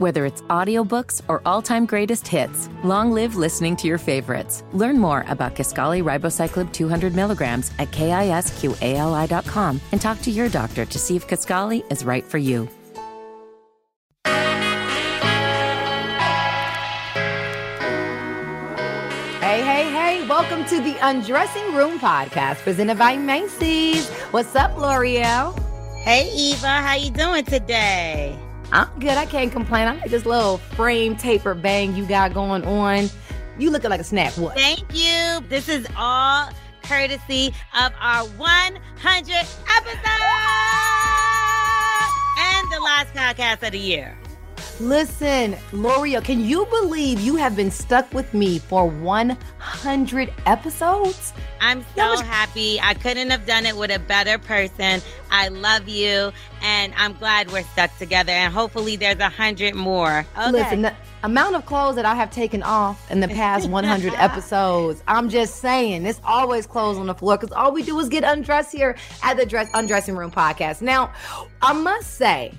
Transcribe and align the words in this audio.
Whether 0.00 0.24
it's 0.24 0.40
audiobooks 0.48 1.20
or 1.28 1.42
all-time 1.44 1.84
greatest 1.84 2.26
hits, 2.26 2.70
long 2.82 3.12
live 3.12 3.36
listening 3.36 3.76
to 3.76 3.86
your 3.86 3.98
favorites. 3.98 4.64
Learn 4.72 4.98
more 4.98 5.26
about 5.28 5.54
Kisqali 5.54 6.02
Ribociclib 6.02 6.72
200 6.72 7.14
milligrams 7.14 7.70
at 7.78 7.90
kisqali.com 7.90 9.78
and 9.92 10.00
talk 10.00 10.22
to 10.22 10.30
your 10.30 10.48
doctor 10.48 10.86
to 10.86 10.98
see 10.98 11.16
if 11.16 11.28
Kisqali 11.28 11.84
is 11.92 12.02
right 12.02 12.24
for 12.24 12.38
you. 12.38 12.66
Hey, 19.42 19.60
hey, 19.60 19.90
hey, 19.90 20.26
welcome 20.26 20.64
to 20.64 20.80
the 20.80 20.96
Undressing 21.02 21.74
Room 21.74 21.98
podcast 21.98 22.62
presented 22.62 22.96
by 22.96 23.18
Macy's. 23.18 24.08
What's 24.30 24.56
up, 24.56 24.70
Lore'l? 24.76 25.54
Hey 26.04 26.32
Eva, 26.34 26.68
how 26.68 26.94
you 26.94 27.10
doing 27.10 27.44
today? 27.44 28.38
I'm 28.72 28.88
good. 29.00 29.10
I 29.10 29.26
can't 29.26 29.50
complain. 29.50 29.88
I 29.88 29.94
like 29.94 30.10
this 30.10 30.24
little 30.26 30.58
frame 30.58 31.16
taper 31.16 31.54
bang 31.54 31.94
you 31.96 32.06
got 32.06 32.32
going 32.32 32.64
on. 32.64 33.08
You 33.58 33.70
looking 33.70 33.90
like 33.90 34.00
a 34.00 34.04
snack. 34.04 34.32
What? 34.34 34.56
Thank 34.56 34.84
you. 34.94 35.40
This 35.48 35.68
is 35.68 35.86
all 35.96 36.48
courtesy 36.82 37.52
of 37.78 37.92
our 38.00 38.24
100 38.24 39.34
episode 39.34 40.00
and 42.38 42.72
the 42.72 42.80
last 42.80 43.12
podcast 43.14 43.66
of 43.66 43.72
the 43.72 43.78
year. 43.78 44.16
Listen, 44.80 45.58
Lore'l, 45.72 46.24
can 46.24 46.42
you 46.42 46.64
believe 46.70 47.20
you 47.20 47.36
have 47.36 47.54
been 47.54 47.70
stuck 47.70 48.10
with 48.14 48.32
me 48.32 48.58
for 48.58 48.88
100 48.88 50.32
episodes? 50.46 51.34
I'm 51.60 51.84
so 51.94 52.16
happy. 52.22 52.80
I 52.80 52.94
couldn't 52.94 53.28
have 53.28 53.44
done 53.44 53.66
it 53.66 53.76
with 53.76 53.90
a 53.90 53.98
better 53.98 54.38
person. 54.38 55.02
I 55.30 55.48
love 55.48 55.86
you, 55.86 56.32
and 56.62 56.94
I'm 56.96 57.12
glad 57.12 57.52
we're 57.52 57.62
stuck 57.64 57.96
together. 57.98 58.32
And 58.32 58.54
hopefully, 58.54 58.96
there's 58.96 59.18
a 59.18 59.28
hundred 59.28 59.74
more. 59.74 60.24
Okay. 60.38 60.50
Listen, 60.50 60.80
the 60.80 60.94
amount 61.24 61.56
of 61.56 61.66
clothes 61.66 61.96
that 61.96 62.06
I 62.06 62.14
have 62.14 62.30
taken 62.30 62.62
off 62.62 63.10
in 63.10 63.20
the 63.20 63.28
past 63.28 63.68
100 63.68 64.14
episodes, 64.14 65.02
I'm 65.06 65.28
just 65.28 65.56
saying, 65.56 66.06
it's 66.06 66.22
always 66.24 66.66
clothes 66.66 66.96
on 66.96 67.06
the 67.06 67.14
floor 67.14 67.36
because 67.36 67.52
all 67.54 67.70
we 67.70 67.82
do 67.82 68.00
is 68.00 68.08
get 68.08 68.24
undressed 68.24 68.72
here 68.72 68.96
at 69.22 69.36
the 69.36 69.44
Dress 69.44 69.68
Undressing 69.74 70.16
Room 70.16 70.30
podcast. 70.30 70.80
Now, 70.80 71.12
I 71.60 71.74
must 71.74 72.14
say, 72.14 72.54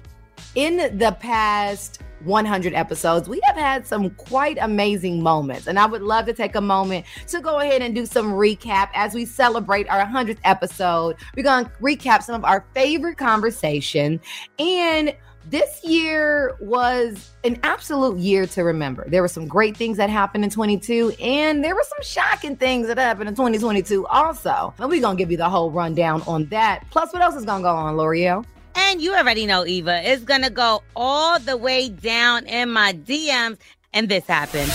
in 0.54 1.00
the 1.00 1.14
past 1.20 2.00
100 2.24 2.74
episodes, 2.74 3.28
we 3.28 3.40
have 3.46 3.56
had 3.56 3.86
some 3.86 4.10
quite 4.12 4.58
amazing 4.62 5.22
moments. 5.22 5.68
And 5.68 5.80
I 5.80 5.86
would 5.86 6.02
love 6.02 6.26
to 6.26 6.34
take 6.34 6.56
a 6.56 6.62
moment 6.62 7.06
to 7.28 7.42
go 7.42 7.60
ahead 7.60 7.82
and 7.82 7.94
do 7.94 8.06
some 8.06 8.34
recap 8.34 8.90
as 8.94 9.14
we 9.14 9.26
celebrate 9.26 9.90
our 9.90 10.06
100th 10.06 10.40
episode. 10.44 11.18
We're 11.36 11.44
going 11.44 11.66
to 11.66 11.72
recap 11.82 12.24
some 12.24 12.36
of 12.36 12.46
our 12.46 12.66
favorite 12.74 13.18
conversation. 13.18 14.20
And 14.60 15.16
this 15.50 15.84
year 15.84 16.56
was 16.62 17.32
an 17.44 17.60
absolute 17.64 18.18
year 18.20 18.46
to 18.48 18.64
remember. 18.64 19.06
There 19.10 19.22
were 19.22 19.28
some 19.28 19.48
great 19.48 19.76
things 19.76 19.98
that 19.98 20.10
happened 20.10 20.44
in 20.44 20.50
22, 20.50 21.14
and 21.20 21.64
there 21.64 21.74
were 21.74 21.86
some 21.88 22.04
shocking 22.04 22.56
things 22.56 22.88
that 22.88 22.98
happened 22.98 23.30
in 23.30 23.36
2022 23.36 24.06
also. 24.08 24.74
And 24.78 24.90
we're 24.90 25.02
going 25.02 25.18
to 25.18 25.22
give 25.22 25.32
you 25.32 25.38
the 25.38 25.50
whole 25.50 25.72
rundown 25.72 26.22
on 26.28 26.46
that. 26.48 26.86
Plus, 26.92 27.12
what 27.12 27.22
else 27.22 27.36
is 27.36 27.46
going 27.46 27.62
to 27.62 27.64
go 27.64 27.76
on, 27.76 27.96
Lore'l? 27.96 28.46
And 28.76 29.02
you 29.02 29.14
already 29.14 29.46
know, 29.46 29.66
Eva, 29.66 30.02
it's 30.04 30.24
going 30.24 30.44
to 30.44 30.50
go 30.50 30.84
all 30.96 31.40
the 31.40 31.58
way 31.58 31.90
down 31.90 32.46
in 32.46 32.70
my 32.70 32.94
DMs. 32.94 33.58
And 33.94 34.10
this 34.10 34.26
happened. 34.26 34.72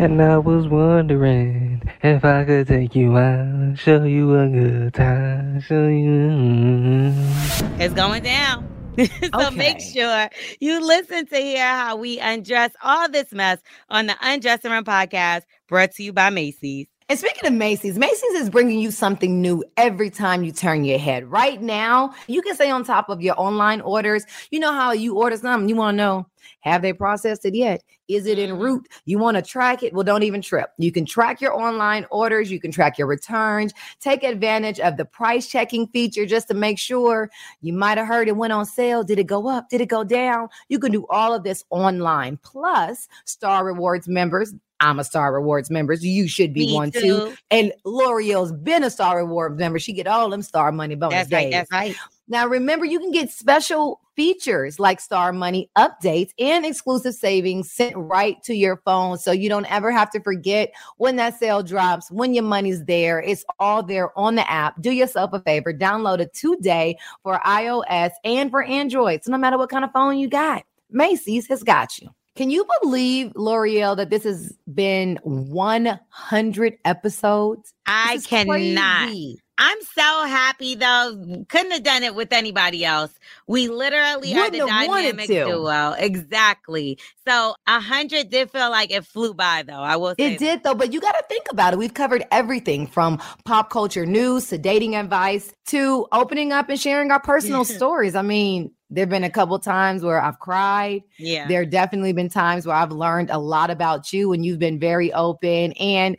And 0.00 0.22
I 0.22 0.38
was 0.38 0.68
wondering 0.68 1.82
if 2.02 2.24
I 2.24 2.44
could 2.44 2.68
take 2.68 2.94
you 2.94 3.16
out, 3.18 3.78
show 3.78 4.02
you 4.04 4.38
a 4.38 4.48
good 4.48 4.94
time, 4.94 5.60
show 5.60 5.88
you. 5.88 6.30
Mm-hmm. 6.30 7.80
It's 7.80 7.94
going 7.94 8.22
down. 8.22 8.66
so 8.98 9.46
okay. 9.46 9.56
make 9.56 9.80
sure 9.80 10.28
you 10.58 10.84
listen 10.84 11.26
to 11.26 11.36
hear 11.36 11.64
how 11.64 11.96
we 11.96 12.18
undress 12.18 12.72
all 12.82 13.08
this 13.08 13.32
mess 13.32 13.58
on 13.88 14.06
the 14.06 14.16
Undressing 14.20 14.70
Room 14.70 14.84
podcast 14.84 15.42
brought 15.68 15.92
to 15.92 16.02
you 16.02 16.12
by 16.12 16.30
Macy's. 16.30 16.86
And 17.10 17.18
speaking 17.18 17.44
of 17.44 17.54
Macy's, 17.54 17.98
Macy's 17.98 18.34
is 18.34 18.48
bringing 18.48 18.78
you 18.78 18.92
something 18.92 19.42
new 19.42 19.64
every 19.76 20.10
time 20.10 20.44
you 20.44 20.52
turn 20.52 20.84
your 20.84 21.00
head. 21.00 21.28
Right 21.28 21.60
now, 21.60 22.14
you 22.28 22.40
can 22.40 22.54
stay 22.54 22.70
on 22.70 22.84
top 22.84 23.08
of 23.08 23.20
your 23.20 23.34
online 23.36 23.80
orders. 23.80 24.24
You 24.52 24.60
know 24.60 24.72
how 24.72 24.92
you 24.92 25.16
order 25.16 25.36
something, 25.36 25.68
you 25.68 25.74
want 25.74 25.94
to 25.94 25.96
know 25.96 26.26
have 26.60 26.82
they 26.82 26.92
processed 26.92 27.44
it 27.44 27.54
yet? 27.54 27.82
Is 28.08 28.26
it 28.26 28.38
en 28.38 28.50
mm-hmm. 28.50 28.62
route? 28.62 28.88
You 29.06 29.18
want 29.18 29.36
to 29.36 29.42
track 29.42 29.82
it? 29.82 29.92
Well, 29.92 30.04
don't 30.04 30.22
even 30.22 30.40
trip. 30.40 30.70
You 30.78 30.92
can 30.92 31.04
track 31.04 31.40
your 31.40 31.52
online 31.52 32.06
orders, 32.12 32.50
you 32.50 32.60
can 32.60 32.70
track 32.70 32.96
your 32.96 33.08
returns, 33.08 33.72
take 33.98 34.22
advantage 34.22 34.78
of 34.78 34.96
the 34.96 35.04
price 35.04 35.48
checking 35.48 35.88
feature 35.88 36.26
just 36.26 36.46
to 36.48 36.54
make 36.54 36.78
sure 36.78 37.28
you 37.60 37.72
might 37.72 37.98
have 37.98 38.06
heard 38.06 38.28
it 38.28 38.36
went 38.36 38.52
on 38.52 38.66
sale. 38.66 39.02
Did 39.02 39.18
it 39.18 39.26
go 39.26 39.48
up? 39.48 39.68
Did 39.68 39.80
it 39.80 39.88
go 39.88 40.04
down? 40.04 40.48
You 40.68 40.78
can 40.78 40.92
do 40.92 41.06
all 41.10 41.34
of 41.34 41.42
this 41.42 41.64
online. 41.70 42.38
Plus, 42.42 43.08
Star 43.24 43.64
Rewards 43.64 44.06
members, 44.06 44.54
I'm 44.80 44.98
a 44.98 45.04
Star 45.04 45.32
Rewards 45.32 45.70
member. 45.70 45.94
So 45.96 46.04
you 46.04 46.26
should 46.28 46.52
be 46.52 46.66
Me 46.66 46.74
one 46.74 46.90
too. 46.90 47.00
too. 47.00 47.36
And 47.50 47.72
Lore'l's 47.84 48.52
been 48.52 48.82
a 48.82 48.90
Star 48.90 49.18
Rewards 49.18 49.58
member. 49.58 49.78
She 49.78 49.92
get 49.92 50.06
all 50.06 50.30
them 50.30 50.42
Star 50.42 50.72
Money 50.72 50.94
bonus 50.94 51.14
that's 51.14 51.30
days. 51.30 51.44
Right, 51.44 51.50
that's 51.52 51.70
right. 51.70 51.96
Now 52.28 52.46
remember, 52.46 52.84
you 52.84 53.00
can 53.00 53.10
get 53.10 53.30
special 53.30 54.00
features 54.14 54.78
like 54.78 55.00
Star 55.00 55.32
Money 55.32 55.68
updates 55.76 56.30
and 56.38 56.64
exclusive 56.64 57.14
savings 57.14 57.72
sent 57.72 57.96
right 57.96 58.40
to 58.44 58.54
your 58.54 58.76
phone, 58.84 59.18
so 59.18 59.32
you 59.32 59.48
don't 59.48 59.70
ever 59.70 59.90
have 59.90 60.10
to 60.10 60.20
forget 60.20 60.72
when 60.98 61.16
that 61.16 61.38
sale 61.38 61.62
drops, 61.62 62.10
when 62.10 62.32
your 62.32 62.44
money's 62.44 62.84
there. 62.84 63.20
It's 63.20 63.44
all 63.58 63.82
there 63.82 64.16
on 64.16 64.36
the 64.36 64.48
app. 64.48 64.80
Do 64.80 64.92
yourself 64.92 65.32
a 65.32 65.40
favor, 65.40 65.72
download 65.72 66.20
it 66.20 66.32
today 66.32 66.98
for 67.22 67.40
iOS 67.44 68.12
and 68.24 68.50
for 68.50 68.62
Android. 68.62 69.24
So 69.24 69.32
no 69.32 69.38
matter 69.38 69.58
what 69.58 69.70
kind 69.70 69.84
of 69.84 69.90
phone 69.92 70.16
you 70.16 70.28
got, 70.28 70.64
Macy's 70.90 71.48
has 71.48 71.62
got 71.64 71.98
you. 71.98 72.10
Can 72.36 72.50
you 72.50 72.64
believe, 72.82 73.32
Lore'l, 73.34 73.96
that 73.96 74.10
this 74.10 74.24
has 74.24 74.56
been 74.72 75.18
100 75.24 76.78
episodes? 76.84 77.74
I 77.86 78.18
cannot. 78.24 79.08
Crazy. 79.08 79.40
I'm 79.62 79.78
so 79.94 80.24
happy 80.26 80.74
though. 80.74 81.44
Couldn't 81.50 81.72
have 81.72 81.82
done 81.82 82.02
it 82.02 82.14
with 82.14 82.32
anybody 82.32 82.82
else. 82.82 83.12
We 83.46 83.68
literally 83.68 84.32
Wouldn't 84.32 84.54
are 84.54 84.66
the 84.66 84.66
dynamic 84.66 85.26
duo. 85.26 85.92
Exactly. 85.98 86.98
So 87.28 87.54
a 87.66 87.78
hundred 87.78 88.30
did 88.30 88.50
feel 88.50 88.70
like 88.70 88.90
it 88.90 89.04
flew 89.04 89.34
by 89.34 89.62
though. 89.66 89.74
I 89.74 89.96
will 89.96 90.14
It 90.16 90.38
did 90.38 90.62
though, 90.62 90.74
but 90.74 90.94
you 90.94 91.00
got 91.00 91.12
to 91.12 91.22
think 91.28 91.44
about 91.50 91.74
it. 91.74 91.78
We've 91.78 91.92
covered 91.92 92.24
everything 92.30 92.86
from 92.86 93.20
pop 93.44 93.68
culture 93.68 94.06
news 94.06 94.48
to 94.48 94.56
dating 94.56 94.96
advice 94.96 95.52
to 95.66 96.06
opening 96.10 96.52
up 96.52 96.70
and 96.70 96.80
sharing 96.80 97.10
our 97.10 97.20
personal 97.20 97.64
stories. 97.66 98.14
I 98.14 98.22
mean, 98.22 98.72
there 98.90 99.02
have 99.02 99.10
been 99.10 99.24
a 99.24 99.30
couple 99.30 99.58
times 99.58 100.02
where 100.02 100.20
I've 100.20 100.38
cried. 100.40 101.02
Yeah. 101.18 101.46
There 101.46 101.62
have 101.62 101.70
definitely 101.70 102.12
been 102.12 102.28
times 102.28 102.66
where 102.66 102.76
I've 102.76 102.92
learned 102.92 103.30
a 103.30 103.38
lot 103.38 103.70
about 103.70 104.12
you 104.12 104.32
and 104.32 104.44
you've 104.44 104.58
been 104.58 104.78
very 104.78 105.12
open. 105.12 105.72
And 105.74 106.16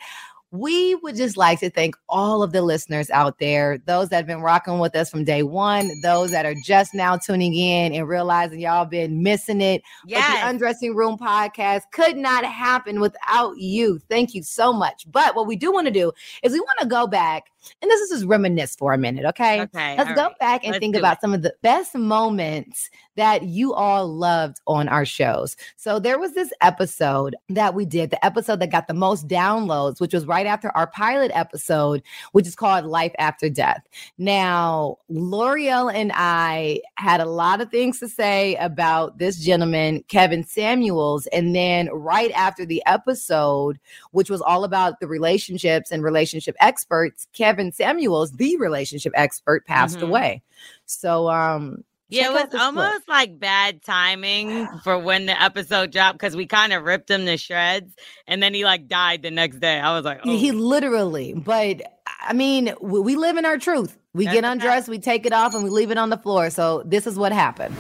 we 0.52 0.96
would 0.96 1.16
just 1.16 1.38
like 1.38 1.60
to 1.62 1.70
thank 1.70 1.96
all 2.10 2.44
of 2.44 2.52
the 2.52 2.62
listeners 2.62 3.10
out 3.10 3.40
there, 3.40 3.78
those 3.86 4.10
that 4.10 4.18
have 4.18 4.28
been 4.28 4.42
rocking 4.42 4.80
with 4.80 4.94
us 4.98 5.10
from 5.10 5.24
day 5.24 5.44
one, 5.44 5.90
those 6.04 6.32
that 6.32 6.46
are 6.46 6.56
just 6.66 6.94
now 6.94 7.16
tuning 7.16 7.54
in 7.56 7.94
and 7.94 8.08
realizing 8.08 8.60
y'all 8.60 8.86
been 8.86 9.24
missing 9.24 9.62
it. 9.62 9.82
Yes. 10.06 10.30
But 10.30 10.42
the 10.42 10.50
Undressing 10.50 10.94
Room 10.94 11.18
podcast 11.18 11.84
could 11.94 12.18
not 12.18 12.44
happen 12.44 13.00
without 13.00 13.58
you. 13.58 14.00
Thank 14.10 14.36
you 14.36 14.44
so 14.44 14.74
much. 14.74 15.10
But 15.10 15.36
what 15.36 15.48
we 15.48 15.56
do 15.56 15.72
want 15.72 15.88
to 15.88 15.94
do 15.94 16.12
is 16.44 16.52
we 16.52 16.60
want 16.60 16.80
to 16.82 16.88
go 16.88 17.08
back 17.08 17.46
and 17.82 17.90
this 17.92 18.02
is 18.02 18.10
just 18.10 18.26
reminisce 18.26 18.76
for 18.76 18.94
a 18.94 18.98
minute, 18.98 19.26
okay? 19.26 19.62
Okay. 19.62 19.98
Let's 19.98 20.14
go 20.14 20.28
right. 20.28 20.40
back 20.40 20.64
and 20.64 20.72
Let's 20.72 20.82
think 20.82 20.96
about 20.96 21.18
it. 21.18 21.22
some 21.22 21.34
of 21.34 21.42
the 21.42 21.54
best 21.62 21.96
moments 21.96 22.90
that 23.16 23.44
you 23.44 23.74
all 23.74 24.08
loved 24.08 24.60
on 24.68 24.88
our 24.88 25.06
shows. 25.06 25.56
So 25.76 26.00
there 26.00 26.18
was 26.18 26.34
this 26.34 26.52
episode 26.62 27.36
that 27.50 27.76
we 27.76 27.86
did, 27.86 28.10
the 28.10 28.26
episode 28.26 28.60
that 28.62 28.72
got 28.72 28.88
the 28.88 28.94
most 28.94 29.28
downloads, 29.28 30.00
which 30.00 30.14
was 30.14 30.26
right 30.26 30.46
after 30.46 30.76
our 30.76 30.88
pilot 30.88 31.32
episode, 31.34 32.02
which 32.32 32.48
is 32.48 32.56
called 32.56 32.86
Life 32.86 33.14
After 33.20 33.50
Death. 33.50 33.84
Now, 34.18 34.98
Lore'l 35.12 35.94
and 35.94 36.12
I 36.16 36.82
had 36.96 37.20
a 37.20 37.26
lot 37.26 37.62
of 37.62 37.70
things 37.70 38.00
to 38.00 38.08
say 38.08 38.56
about 38.56 39.18
this 39.18 39.38
gentleman, 39.38 40.04
Kevin 40.08 40.44
Samuels. 40.44 41.28
And 41.28 41.56
then 41.56 41.90
right 41.92 42.32
after 42.32 42.66
the 42.66 42.82
episode, 42.86 43.80
which 44.12 44.30
was 44.30 44.42
all 44.42 44.64
about 44.64 45.00
the 45.00 45.08
relationships 45.08 45.92
and 45.92 46.04
relationship 46.04 46.56
experts, 46.60 47.28
Kevin 47.34 47.51
Samuels, 47.72 48.32
the 48.32 48.58
relationship 48.58 49.14
expert, 49.16 49.66
passed 49.66 50.00
Mhm. 50.00 50.04
away. 50.04 50.42
So, 50.86 51.30
um, 51.30 51.84
Yeah, 52.10 52.28
it 52.28 52.34
was 52.34 52.42
this 52.44 52.50
clip. 52.52 52.62
almost 52.62 53.08
like 53.08 53.40
bad 53.40 53.82
timing 53.84 54.68
for 54.84 54.98
when 55.00 55.26
the 55.28 55.42
episode 55.42 55.92
dropped 55.92 56.18
because 56.20 56.36
we 56.36 56.46
kind 56.46 56.74
of 56.74 56.84
ripped 56.84 57.10
him 57.10 57.26
to 57.26 57.38
shreds 57.38 57.94
and 58.28 58.42
then 58.44 58.54
he 58.54 58.64
like 58.66 58.88
died 58.88 59.22
the 59.22 59.32
next 59.32 59.60
day. 59.60 59.80
I 59.80 59.94
was 59.96 60.04
like, 60.06 60.20
oh. 60.26 60.38
He 60.38 60.52
literally, 60.52 61.34
but 61.34 61.82
I 62.22 62.34
mean, 62.34 62.74
we, 62.82 63.00
we 63.00 63.16
live 63.16 63.38
in 63.38 63.46
our 63.46 63.58
truth. 63.58 63.98
We 64.14 64.26
That's 64.26 64.36
get 64.36 64.44
undressed, 64.44 64.90
we 64.90 65.00
take 65.00 65.26
it 65.26 65.32
off, 65.32 65.54
and 65.56 65.64
we 65.64 65.70
leave 65.70 65.90
it 65.90 65.98
on 65.98 66.10
the 66.10 66.18
floor. 66.18 66.50
So 66.50 66.84
this 66.86 67.08
is 67.08 67.18
what 67.18 67.32
happened. 67.32 67.76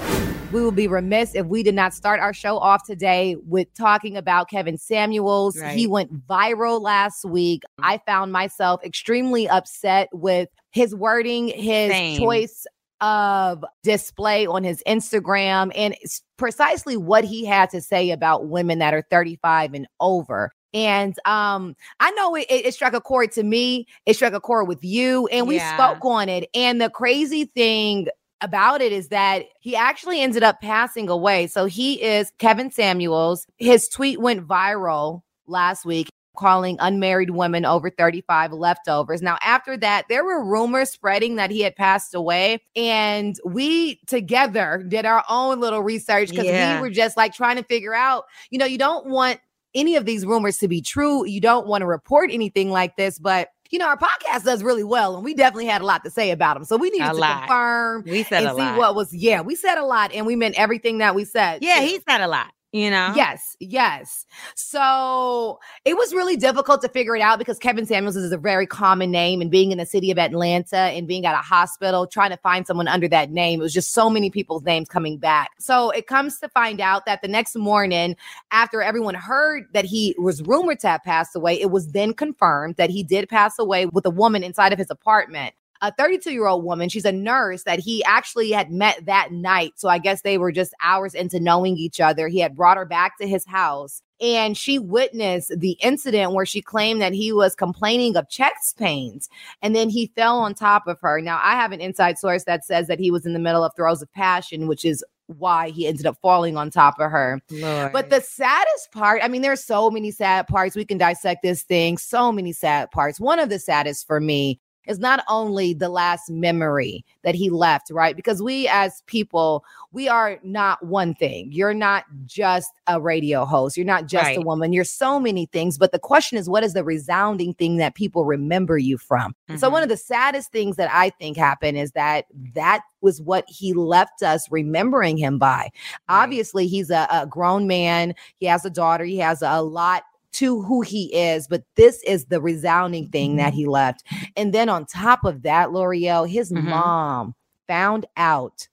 We 0.51 0.61
would 0.65 0.75
be 0.75 0.89
remiss 0.89 1.33
if 1.33 1.45
we 1.45 1.63
did 1.63 1.75
not 1.75 1.93
start 1.93 2.19
our 2.19 2.33
show 2.33 2.57
off 2.57 2.85
today 2.85 3.37
with 3.47 3.73
talking 3.73 4.17
about 4.17 4.49
Kevin 4.49 4.77
Samuels. 4.77 5.57
Right. 5.57 5.77
He 5.77 5.87
went 5.87 6.27
viral 6.27 6.81
last 6.81 7.23
week. 7.23 7.63
I 7.81 7.99
found 8.05 8.33
myself 8.33 8.83
extremely 8.83 9.47
upset 9.47 10.09
with 10.11 10.49
his 10.71 10.93
wording, 10.93 11.47
his 11.47 11.91
Same. 11.91 12.19
choice 12.19 12.65
of 12.99 13.63
display 13.83 14.45
on 14.45 14.65
his 14.65 14.83
Instagram 14.85 15.71
and 15.73 15.95
precisely 16.35 16.97
what 16.97 17.23
he 17.23 17.45
had 17.45 17.69
to 17.69 17.79
say 17.79 18.11
about 18.11 18.47
women 18.47 18.79
that 18.79 18.93
are 18.93 19.03
35 19.09 19.73
and 19.73 19.87
over. 20.01 20.51
And 20.73 21.15
um, 21.25 21.75
I 22.01 22.11
know 22.11 22.35
it, 22.35 22.45
it, 22.49 22.73
struck 22.73 22.93
a 22.93 23.01
chord 23.01 23.31
to 23.33 23.43
me. 23.43 23.87
It 24.05 24.15
struck 24.15 24.33
a 24.33 24.39
chord 24.39 24.69
with 24.69 24.83
you, 24.83 25.27
and 25.27 25.45
we 25.45 25.57
yeah. 25.57 25.75
spoke 25.75 26.05
on 26.05 26.29
it. 26.29 26.49
And 26.53 26.79
the 26.79 26.89
crazy 26.89 27.45
thing 27.45 28.07
about 28.41 28.81
it 28.81 28.91
is 28.91 29.09
that 29.09 29.45
he 29.59 29.75
actually 29.75 30.21
ended 30.21 30.43
up 30.43 30.61
passing 30.61 31.09
away. 31.09 31.47
So 31.47 31.65
he 31.65 32.01
is 32.01 32.31
Kevin 32.39 32.71
Samuels. 32.71 33.45
His 33.57 33.87
tweet 33.87 34.19
went 34.19 34.47
viral 34.47 35.21
last 35.47 35.85
week 35.85 36.09
calling 36.37 36.77
unmarried 36.79 37.31
women 37.31 37.65
over 37.65 37.89
35 37.89 38.53
leftovers. 38.53 39.21
Now, 39.21 39.37
after 39.41 39.77
that, 39.77 40.05
there 40.09 40.23
were 40.23 40.43
rumors 40.43 40.89
spreading 40.89 41.35
that 41.35 41.51
he 41.51 41.61
had 41.61 41.75
passed 41.75 42.15
away. 42.15 42.59
And 42.75 43.35
we 43.45 43.99
together 44.07 44.83
did 44.87 45.05
our 45.05 45.23
own 45.29 45.59
little 45.59 45.81
research 45.81 46.29
because 46.29 46.45
yeah. 46.45 46.75
we 46.75 46.81
were 46.81 46.89
just 46.89 47.17
like 47.17 47.33
trying 47.33 47.57
to 47.57 47.63
figure 47.63 47.93
out, 47.93 48.25
you 48.49 48.57
know, 48.57 48.65
you 48.65 48.77
don't 48.77 49.07
want 49.07 49.39
any 49.73 49.95
of 49.95 50.05
these 50.05 50.25
rumors 50.25 50.57
to 50.57 50.67
be 50.67 50.81
true. 50.81 51.25
You 51.25 51.41
don't 51.41 51.67
want 51.67 51.81
to 51.81 51.85
report 51.85 52.29
anything 52.31 52.71
like 52.71 52.95
this, 52.95 53.19
but 53.19 53.49
you 53.71 53.79
know, 53.79 53.87
our 53.87 53.97
podcast 53.97 54.43
does 54.43 54.63
really 54.63 54.83
well, 54.83 55.15
and 55.15 55.23
we 55.25 55.33
definitely 55.33 55.65
had 55.65 55.81
a 55.81 55.85
lot 55.85 56.03
to 56.03 56.09
say 56.11 56.31
about 56.31 56.55
them. 56.55 56.65
So 56.65 56.77
we 56.77 56.89
needed 56.89 57.07
a 57.07 57.11
to 57.13 57.17
lot. 57.17 57.39
confirm 57.39 58.03
we 58.05 58.23
said 58.23 58.43
and 58.43 58.55
see 58.55 58.61
lot. 58.61 58.77
what 58.77 58.95
was. 58.95 59.13
Yeah, 59.13 59.41
we 59.41 59.55
said 59.55 59.77
a 59.77 59.85
lot, 59.85 60.11
and 60.13 60.25
we 60.25 60.35
meant 60.35 60.59
everything 60.59 60.99
that 60.99 61.15
we 61.15 61.25
said. 61.25 61.63
Yeah, 61.63 61.79
too. 61.79 61.85
he 61.85 61.99
said 62.07 62.21
a 62.21 62.27
lot 62.27 62.51
you 62.71 62.89
know? 62.89 63.13
Yes, 63.15 63.57
yes. 63.59 64.25
So 64.55 65.59
it 65.85 65.97
was 65.97 66.13
really 66.13 66.37
difficult 66.37 66.81
to 66.81 66.89
figure 66.89 67.15
it 67.15 67.21
out 67.21 67.37
because 67.37 67.59
Kevin 67.59 67.85
Samuels 67.85 68.15
is 68.15 68.31
a 68.31 68.37
very 68.37 68.65
common 68.65 69.11
name, 69.11 69.41
and 69.41 69.51
being 69.51 69.71
in 69.71 69.77
the 69.77 69.85
city 69.85 70.11
of 70.11 70.17
Atlanta 70.17 70.77
and 70.77 71.07
being 71.07 71.25
at 71.25 71.33
a 71.33 71.39
hospital, 71.39 72.07
trying 72.07 72.29
to 72.31 72.37
find 72.37 72.65
someone 72.65 72.87
under 72.87 73.07
that 73.09 73.31
name, 73.31 73.59
it 73.59 73.63
was 73.63 73.73
just 73.73 73.93
so 73.93 74.09
many 74.09 74.29
people's 74.29 74.63
names 74.63 74.87
coming 74.87 75.17
back. 75.17 75.51
So 75.59 75.89
it 75.91 76.07
comes 76.07 76.39
to 76.39 76.49
find 76.49 76.79
out 76.79 77.05
that 77.05 77.21
the 77.21 77.27
next 77.27 77.55
morning, 77.55 78.15
after 78.51 78.81
everyone 78.81 79.15
heard 79.15 79.65
that 79.73 79.85
he 79.85 80.15
was 80.17 80.41
rumored 80.43 80.79
to 80.79 80.87
have 80.87 81.03
passed 81.03 81.35
away, 81.35 81.59
it 81.59 81.71
was 81.71 81.91
then 81.91 82.13
confirmed 82.13 82.75
that 82.77 82.89
he 82.89 83.03
did 83.03 83.27
pass 83.29 83.59
away 83.59 83.85
with 83.87 84.05
a 84.05 84.09
woman 84.09 84.43
inside 84.43 84.71
of 84.71 84.79
his 84.79 84.89
apartment 84.89 85.53
a 85.81 85.91
32 85.93 86.31
year 86.31 86.47
old 86.47 86.63
woman. 86.63 86.89
She's 86.89 87.05
a 87.05 87.11
nurse 87.11 87.63
that 87.63 87.79
he 87.79 88.03
actually 88.03 88.51
had 88.51 88.71
met 88.71 89.05
that 89.05 89.31
night. 89.31 89.73
So 89.75 89.89
I 89.89 89.97
guess 89.97 90.21
they 90.21 90.37
were 90.37 90.51
just 90.51 90.73
hours 90.81 91.13
into 91.13 91.39
knowing 91.39 91.77
each 91.77 91.99
other. 91.99 92.27
He 92.27 92.39
had 92.39 92.55
brought 92.55 92.77
her 92.77 92.85
back 92.85 93.17
to 93.17 93.27
his 93.27 93.45
house 93.45 94.01
and 94.21 94.55
she 94.55 94.77
witnessed 94.77 95.51
the 95.57 95.71
incident 95.81 96.33
where 96.33 96.45
she 96.45 96.61
claimed 96.61 97.01
that 97.01 97.13
he 97.13 97.33
was 97.33 97.55
complaining 97.55 98.15
of 98.15 98.29
chest 98.29 98.77
pains 98.77 99.27
and 99.63 99.75
then 99.75 99.89
he 99.89 100.11
fell 100.15 100.37
on 100.37 100.53
top 100.53 100.87
of 100.87 100.99
her. 101.01 101.19
Now, 101.21 101.39
I 101.41 101.53
have 101.53 101.71
an 101.71 101.81
inside 101.81 102.19
source 102.19 102.43
that 102.43 102.63
says 102.63 102.87
that 102.87 102.99
he 102.99 103.09
was 103.09 103.25
in 103.25 103.33
the 103.33 103.39
middle 103.39 103.63
of 103.63 103.75
throes 103.75 104.01
of 104.01 104.13
passion, 104.13 104.67
which 104.67 104.85
is 104.85 105.03
why 105.37 105.69
he 105.69 105.87
ended 105.87 106.05
up 106.05 106.17
falling 106.21 106.57
on 106.57 106.69
top 106.69 106.99
of 106.99 107.09
her. 107.09 107.41
Lord. 107.49 107.93
But 107.93 108.09
the 108.09 108.21
saddest 108.21 108.91
part, 108.91 109.21
I 109.23 109.27
mean, 109.29 109.41
there's 109.41 109.63
so 109.63 109.89
many 109.89 110.11
sad 110.11 110.47
parts. 110.47 110.75
We 110.75 110.85
can 110.85 110.97
dissect 110.97 111.41
this 111.41 111.63
thing, 111.63 111.97
so 111.97 112.31
many 112.31 112.51
sad 112.51 112.91
parts. 112.91 113.19
One 113.19 113.39
of 113.39 113.49
the 113.49 113.59
saddest 113.59 114.05
for 114.05 114.19
me 114.19 114.59
is 114.87 114.99
not 114.99 115.23
only 115.27 115.73
the 115.73 115.89
last 115.89 116.29
memory 116.29 117.05
that 117.23 117.35
he 117.35 117.49
left, 117.49 117.91
right? 117.91 118.15
Because 118.15 118.41
we 118.41 118.67
as 118.67 119.03
people, 119.05 119.63
we 119.91 120.07
are 120.07 120.39
not 120.43 120.83
one 120.85 121.13
thing. 121.13 121.51
You're 121.51 121.73
not 121.73 122.05
just 122.25 122.71
a 122.87 122.99
radio 122.99 123.45
host, 123.45 123.77
you're 123.77 123.85
not 123.85 124.07
just 124.07 124.25
right. 124.25 124.37
a 124.37 124.41
woman, 124.41 124.73
you're 124.73 124.83
so 124.83 125.19
many 125.19 125.45
things. 125.47 125.77
But 125.77 125.91
the 125.91 125.99
question 125.99 126.37
is, 126.37 126.49
what 126.49 126.63
is 126.63 126.73
the 126.73 126.83
resounding 126.83 127.53
thing 127.53 127.77
that 127.77 127.95
people 127.95 128.25
remember 128.25 128.77
you 128.77 128.97
from? 128.97 129.35
Mm-hmm. 129.49 129.57
So, 129.57 129.69
one 129.69 129.83
of 129.83 129.89
the 129.89 129.97
saddest 129.97 130.51
things 130.51 130.75
that 130.77 130.89
I 130.91 131.09
think 131.11 131.37
happened 131.37 131.77
is 131.77 131.91
that 131.91 132.25
that 132.55 132.81
was 133.01 133.21
what 133.21 133.45
he 133.47 133.73
left 133.73 134.23
us 134.23 134.51
remembering 134.51 135.17
him 135.17 135.37
by. 135.37 135.49
Right. 135.51 135.71
Obviously, 136.09 136.67
he's 136.67 136.89
a, 136.89 137.07
a 137.11 137.27
grown 137.27 137.67
man, 137.67 138.15
he 138.37 138.45
has 138.47 138.65
a 138.65 138.69
daughter, 138.69 139.03
he 139.03 139.17
has 139.17 139.41
a 139.41 139.61
lot 139.61 140.03
to 140.41 140.59
who 140.63 140.81
he 140.81 141.13
is, 141.15 141.47
but 141.47 141.63
this 141.75 142.01
is 142.03 142.25
the 142.25 142.41
resounding 142.41 143.07
thing 143.09 143.35
that 143.35 143.49
mm-hmm. 143.49 143.57
he 143.57 143.65
left. 143.67 144.03
And 144.35 144.51
then 144.51 144.69
on 144.69 144.87
top 144.87 145.23
of 145.23 145.43
that, 145.43 145.69
Lore'l, 145.69 146.27
his 146.27 146.51
mm-hmm. 146.51 146.67
mom 146.67 147.35
found 147.67 148.07
out 148.17 148.67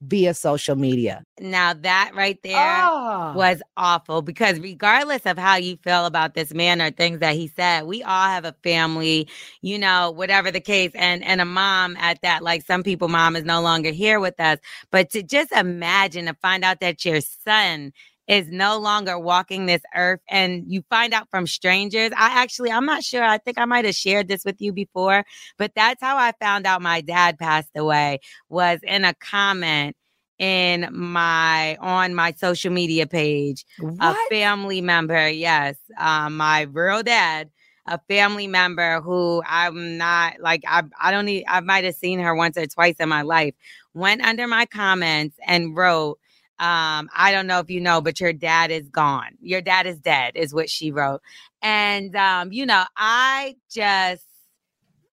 via 0.00 0.34
social 0.34 0.74
media. 0.74 1.22
Now 1.38 1.74
that 1.74 2.10
right 2.16 2.36
there 2.42 2.80
oh. 2.82 3.34
was 3.36 3.62
awful 3.76 4.20
because 4.20 4.58
regardless 4.58 5.24
of 5.26 5.38
how 5.38 5.54
you 5.54 5.76
feel 5.76 6.06
about 6.06 6.34
this 6.34 6.52
man 6.52 6.82
or 6.82 6.90
things 6.90 7.20
that 7.20 7.36
he 7.36 7.46
said, 7.46 7.84
we 7.84 8.02
all 8.02 8.26
have 8.26 8.44
a 8.44 8.56
family, 8.64 9.28
you 9.60 9.78
know, 9.78 10.10
whatever 10.10 10.50
the 10.50 10.60
case 10.60 10.90
and 10.96 11.22
and 11.22 11.40
a 11.40 11.44
mom 11.44 11.96
at 11.98 12.20
that 12.22 12.42
like 12.42 12.66
some 12.66 12.82
people 12.82 13.06
mom 13.06 13.36
is 13.36 13.44
no 13.44 13.60
longer 13.60 13.92
here 13.92 14.18
with 14.18 14.40
us, 14.40 14.58
but 14.90 15.08
to 15.10 15.22
just 15.22 15.52
imagine 15.52 16.26
to 16.26 16.34
find 16.34 16.64
out 16.64 16.80
that 16.80 17.04
your 17.04 17.20
son 17.20 17.92
is 18.28 18.48
no 18.48 18.78
longer 18.78 19.18
walking 19.18 19.66
this 19.66 19.82
earth 19.94 20.20
and 20.28 20.64
you 20.66 20.82
find 20.88 21.12
out 21.12 21.28
from 21.30 21.46
strangers. 21.46 22.10
I 22.16 22.40
actually, 22.42 22.70
I'm 22.70 22.86
not 22.86 23.02
sure. 23.02 23.22
I 23.22 23.38
think 23.38 23.58
I 23.58 23.64
might 23.64 23.84
have 23.84 23.94
shared 23.94 24.28
this 24.28 24.44
with 24.44 24.60
you 24.60 24.72
before, 24.72 25.24
but 25.58 25.72
that's 25.74 26.00
how 26.00 26.16
I 26.16 26.32
found 26.40 26.66
out 26.66 26.82
my 26.82 27.00
dad 27.00 27.38
passed 27.38 27.76
away 27.76 28.20
was 28.48 28.80
in 28.82 29.04
a 29.04 29.14
comment 29.14 29.96
in 30.38 30.88
my 30.90 31.76
on 31.76 32.14
my 32.14 32.32
social 32.32 32.72
media 32.72 33.06
page. 33.06 33.64
What? 33.78 33.96
A 34.00 34.34
family 34.34 34.80
member, 34.80 35.28
yes, 35.28 35.76
um, 35.98 36.36
my 36.36 36.62
real 36.62 37.02
dad 37.02 37.50
a 37.86 37.98
family 38.08 38.46
member 38.46 39.00
who 39.00 39.42
I'm 39.46 39.98
not 39.98 40.34
like 40.40 40.62
I 40.66 40.84
I 41.00 41.10
don't 41.10 41.26
need 41.26 41.44
I 41.48 41.60
might 41.60 41.84
have 41.84 41.96
seen 41.96 42.20
her 42.20 42.34
once 42.34 42.56
or 42.56 42.66
twice 42.66 42.94
in 43.00 43.08
my 43.08 43.22
life 43.22 43.54
went 43.94 44.22
under 44.22 44.46
my 44.46 44.66
comments 44.66 45.36
and 45.46 45.76
wrote 45.76 46.18
um, 46.62 47.10
I 47.12 47.32
don't 47.32 47.48
know 47.48 47.58
if 47.58 47.70
you 47.70 47.80
know, 47.80 48.00
but 48.00 48.20
your 48.20 48.32
dad 48.32 48.70
is 48.70 48.88
gone. 48.88 49.36
Your 49.40 49.60
dad 49.60 49.84
is 49.88 49.98
dead, 49.98 50.36
is 50.36 50.54
what 50.54 50.70
she 50.70 50.92
wrote. 50.92 51.20
And 51.60 52.14
um, 52.14 52.52
you 52.52 52.64
know, 52.66 52.84
I 52.96 53.56
just 53.68 54.24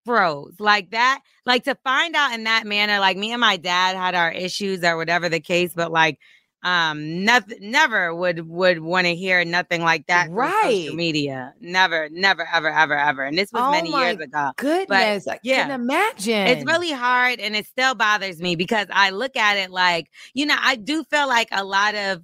froze 0.06 0.54
like 0.60 0.92
that. 0.92 1.22
Like 1.48 1.63
to 1.63 1.74
find 1.84 2.16
out 2.16 2.34
in 2.34 2.44
that 2.44 2.68
manner, 2.68 3.00
like 3.00 3.18
me 3.18 3.31
and 3.31 3.42
my 3.42 3.57
dad 3.57 3.98
had 3.98 4.13
our 4.13 4.31
issues 4.31 4.84
or 4.84 4.96
whatever 4.96 5.28
the 5.28 5.40
case, 5.40 5.74
but 5.74 5.92
like 5.92 6.19
um 6.63 7.23
nothing 7.23 7.71
never 7.71 8.13
would 8.13 8.47
would 8.50 8.81
want 8.81 9.07
to 9.07 9.15
hear 9.15 9.45
nothing 9.45 9.81
like 9.81 10.06
that 10.07 10.29
right 10.29 10.83
social 10.85 10.95
media. 10.95 11.53
Never 11.61 12.09
never 12.09 12.45
ever 12.53 12.69
ever 12.69 12.97
ever. 12.97 13.23
And 13.23 13.38
this 13.38 13.51
was 13.53 13.61
oh 13.65 13.71
many 13.71 13.91
years 13.91 14.19
ago. 14.19 14.51
Goodness. 14.57 15.25
But, 15.25 15.35
I 15.35 15.39
yeah. 15.41 15.67
can 15.67 15.79
imagine. 15.79 16.47
it's 16.47 16.65
really 16.65 16.91
hard 16.91 17.39
and 17.39 17.56
it 17.56 17.65
still 17.65 17.95
bothers 17.95 18.41
me 18.41 18.56
because 18.56 18.88
i 18.91 19.09
look 19.09 19.38
at 19.38 19.57
it 19.57 19.71
like 19.71 20.07
you 20.33 20.45
know 20.45 20.57
i 20.59 20.75
do 20.75 21.03
feel 21.06 21.27
like 21.27 21.47
a 21.51 21.63
lot 21.63 21.95
of 21.95 22.21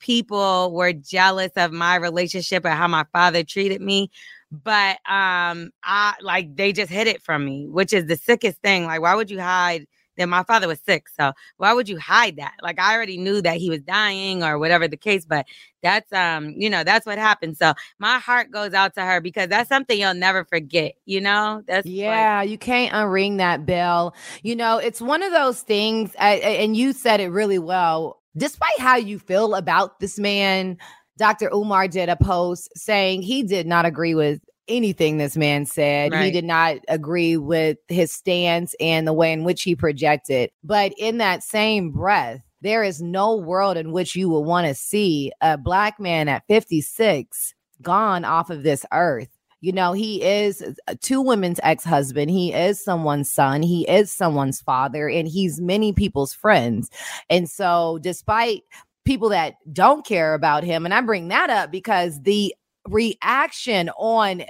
people 0.00 0.72
were 0.72 0.92
jealous 0.92 1.52
of 1.56 1.72
my 1.72 1.96
relationship 1.96 2.64
and 2.64 2.74
how 2.74 2.88
my 2.88 3.04
father 3.12 3.42
treated 3.42 3.80
me. 3.80 4.10
But 4.50 4.96
um 5.04 5.72
i 5.82 6.14
like 6.22 6.56
they 6.56 6.72
just 6.72 6.90
hid 6.90 7.06
it 7.06 7.22
from 7.22 7.44
me 7.44 7.66
which 7.68 7.92
is 7.92 8.06
the 8.06 8.16
sickest 8.16 8.58
thing. 8.62 8.86
Like 8.86 9.02
why 9.02 9.14
would 9.14 9.30
you 9.30 9.40
hide 9.40 9.86
then 10.18 10.28
my 10.28 10.42
father 10.42 10.68
was 10.68 10.80
sick. 10.80 11.08
So 11.08 11.32
why 11.56 11.72
would 11.72 11.88
you 11.88 11.98
hide 11.98 12.36
that? 12.36 12.54
Like 12.62 12.78
I 12.78 12.94
already 12.94 13.16
knew 13.16 13.40
that 13.40 13.56
he 13.56 13.70
was 13.70 13.80
dying 13.80 14.42
or 14.42 14.58
whatever 14.58 14.86
the 14.88 14.96
case, 14.98 15.24
but 15.24 15.46
that's 15.82 16.12
um, 16.12 16.50
you 16.50 16.68
know, 16.68 16.84
that's 16.84 17.06
what 17.06 17.18
happened. 17.18 17.56
So 17.56 17.72
my 17.98 18.18
heart 18.18 18.50
goes 18.50 18.74
out 18.74 18.94
to 18.94 19.02
her 19.02 19.20
because 19.20 19.48
that's 19.48 19.68
something 19.68 19.98
you'll 19.98 20.14
never 20.14 20.44
forget, 20.44 20.94
you 21.06 21.20
know? 21.20 21.62
That's 21.66 21.86
yeah, 21.86 22.40
like- 22.40 22.50
you 22.50 22.58
can't 22.58 22.92
unring 22.92 23.38
that 23.38 23.64
bell. 23.64 24.14
You 24.42 24.56
know, 24.56 24.78
it's 24.78 25.00
one 25.00 25.22
of 25.22 25.32
those 25.32 25.62
things, 25.62 26.14
and 26.18 26.76
you 26.76 26.92
said 26.92 27.20
it 27.20 27.28
really 27.28 27.58
well. 27.58 28.20
Despite 28.36 28.78
how 28.78 28.96
you 28.96 29.18
feel 29.18 29.54
about 29.54 30.00
this 30.00 30.18
man, 30.18 30.76
Dr. 31.16 31.50
Umar 31.52 31.88
did 31.88 32.08
a 32.08 32.16
post 32.16 32.70
saying 32.76 33.22
he 33.22 33.42
did 33.42 33.66
not 33.66 33.84
agree 33.84 34.14
with 34.14 34.40
anything 34.68 35.16
this 35.16 35.36
man 35.36 35.66
said. 35.66 36.12
Right. 36.12 36.26
He 36.26 36.30
did 36.30 36.44
not 36.44 36.76
agree 36.88 37.36
with 37.36 37.78
his 37.88 38.12
stance 38.12 38.74
and 38.80 39.06
the 39.06 39.12
way 39.12 39.32
in 39.32 39.44
which 39.44 39.62
he 39.62 39.74
projected. 39.74 40.50
But 40.62 40.92
in 40.98 41.18
that 41.18 41.42
same 41.42 41.90
breath, 41.90 42.42
there 42.60 42.82
is 42.82 43.00
no 43.00 43.36
world 43.36 43.76
in 43.76 43.92
which 43.92 44.16
you 44.16 44.28
will 44.28 44.44
want 44.44 44.66
to 44.66 44.74
see 44.74 45.32
a 45.40 45.56
black 45.56 46.00
man 46.00 46.28
at 46.28 46.46
56 46.48 47.54
gone 47.82 48.24
off 48.24 48.50
of 48.50 48.62
this 48.62 48.84
earth. 48.92 49.28
You 49.60 49.72
know, 49.72 49.92
he 49.92 50.22
is 50.22 50.62
uh, 50.86 50.94
two 51.00 51.20
women's 51.20 51.58
ex 51.64 51.82
husband. 51.82 52.30
He 52.30 52.52
is 52.52 52.82
someone's 52.82 53.32
son. 53.32 53.62
He 53.62 53.88
is 53.88 54.12
someone's 54.12 54.60
father, 54.60 55.08
and 55.08 55.26
he's 55.26 55.60
many 55.60 55.92
people's 55.92 56.32
friends. 56.32 56.90
And 57.28 57.50
so, 57.50 57.98
despite 58.00 58.62
people 59.04 59.30
that 59.30 59.54
don't 59.72 60.06
care 60.06 60.34
about 60.34 60.62
him, 60.62 60.84
and 60.84 60.94
I 60.94 61.00
bring 61.00 61.28
that 61.28 61.50
up 61.50 61.72
because 61.72 62.22
the 62.22 62.54
reaction 62.88 63.90
on 63.96 64.44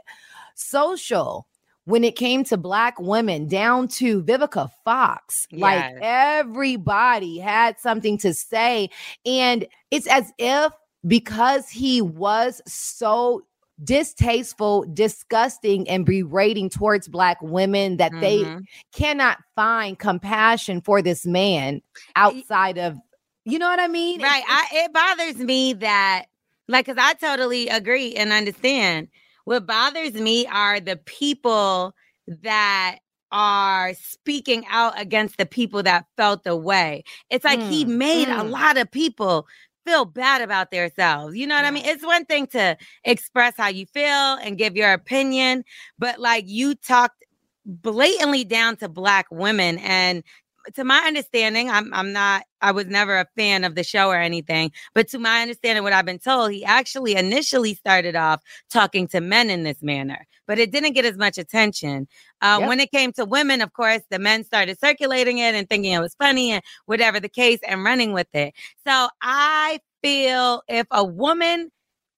social 0.54 1.47
when 1.85 2.04
it 2.04 2.16
came 2.16 2.45
to 2.45 2.57
black 2.57 3.00
women 3.00 3.49
down 3.49 3.88
to 3.88 4.23
Vivica 4.23 4.71
Fox. 4.85 5.47
Yes. 5.50 5.61
Like 5.61 5.95
everybody 6.02 7.38
had 7.38 7.78
something 7.78 8.18
to 8.18 8.35
say. 8.35 8.90
And 9.25 9.66
it's 9.90 10.07
as 10.07 10.30
if 10.37 10.73
because 11.07 11.71
he 11.71 12.02
was 12.02 12.61
so 12.66 13.42
distasteful, 13.83 14.85
disgusting, 14.92 15.88
and 15.88 16.04
berating 16.04 16.68
towards 16.68 17.09
Black 17.09 17.40
women 17.40 17.97
that 17.99 18.12
mm-hmm. 18.12 18.21
they 18.21 18.59
cannot 18.92 19.38
find 19.54 19.99
compassion 19.99 20.80
for 20.80 21.00
this 21.00 21.25
man 21.25 21.80
outside 22.16 22.76
of, 22.76 22.99
you 23.45 23.59
know 23.59 23.68
what 23.68 23.80
I 23.80 23.88
mean? 23.88 24.21
Right. 24.21 24.42
I, 24.47 24.66
it 24.73 24.92
bothers 24.92 25.37
me 25.37 25.73
that, 25.75 26.26
like, 26.68 26.87
because 26.87 27.02
I 27.02 27.14
totally 27.14 27.68
agree 27.68 28.14
and 28.14 28.32
understand. 28.32 29.08
What 29.44 29.66
bothers 29.66 30.12
me 30.12 30.46
are 30.46 30.78
the 30.78 30.96
people 30.96 31.94
that 32.26 32.98
are 33.32 33.94
speaking 33.94 34.64
out 34.70 35.00
against 35.00 35.37
the 35.37 35.46
people 35.46 35.82
that 35.82 36.06
felt 36.16 36.44
the 36.44 36.56
way. 36.56 37.04
It's 37.30 37.44
like 37.44 37.60
mm, 37.60 37.68
he 37.68 37.84
made 37.84 38.28
mm. 38.28 38.38
a 38.38 38.44
lot 38.44 38.78
of 38.78 38.90
people 38.90 39.46
feel 39.84 40.04
bad 40.04 40.42
about 40.42 40.70
themselves. 40.70 41.37
You 41.37 41.46
know 41.46 41.54
what 41.54 41.62
yeah. 41.62 41.68
I 41.68 41.72
mean? 41.72 41.84
It's 41.87 42.04
one 42.04 42.25
thing 42.25 42.46
to 42.48 42.76
express 43.04 43.54
how 43.56 43.68
you 43.68 43.87
feel 43.87 44.34
and 44.42 44.58
give 44.58 44.76
your 44.76 44.92
opinion, 44.92 45.64
but 45.98 46.18
like 46.18 46.44
you 46.46 46.75
talked 46.75 47.25
blatantly 47.64 48.44
down 48.44 48.76
to 48.76 48.88
black 48.88 49.26
women 49.30 49.78
and 49.78 50.22
to 50.75 50.84
my 50.84 50.98
understanding, 51.06 51.70
I'm 51.70 51.92
I'm 51.92 52.12
not 52.12 52.44
I 52.60 52.72
was 52.72 52.87
never 52.87 53.18
a 53.18 53.26
fan 53.37 53.64
of 53.64 53.75
the 53.75 53.84
show 53.84 54.08
or 54.08 54.16
anything, 54.16 54.72
but 54.94 55.08
to 55.08 55.18
my 55.18 55.42
understanding, 55.42 55.84
what 55.84 55.92
I've 55.92 56.06
been 56.06 56.18
told, 56.18 56.52
he 56.52 56.64
actually 56.64 57.14
initially 57.14 57.75
started 57.75 58.16
off 58.16 58.42
talking 58.70 59.06
to 59.08 59.20
men 59.20 59.50
in 59.50 59.62
this 59.62 59.82
manner, 59.82 60.26
but 60.46 60.58
it 60.58 60.72
didn't 60.72 60.92
get 60.92 61.04
as 61.04 61.16
much 61.16 61.38
attention. 61.38 62.08
Uh, 62.40 62.58
yep. 62.60 62.68
When 62.68 62.80
it 62.80 62.90
came 62.90 63.12
to 63.14 63.25
women, 63.25 63.60
of 63.60 63.72
course, 63.72 64.02
the 64.10 64.18
men 64.18 64.44
started 64.44 64.78
circulating 64.78 65.38
it 65.38 65.54
and 65.54 65.68
thinking 65.68 65.92
it 65.92 66.00
was 66.00 66.14
funny 66.14 66.52
and 66.52 66.62
whatever 66.87 67.20
the 67.20 67.28
case 67.28 67.60
and 67.66 67.84
running 67.84 68.12
with 68.12 68.28
it. 68.34 68.54
So 68.87 69.08
I 69.22 69.80
feel 70.02 70.62
if 70.68 70.87
a 70.90 71.04
woman 71.04 71.70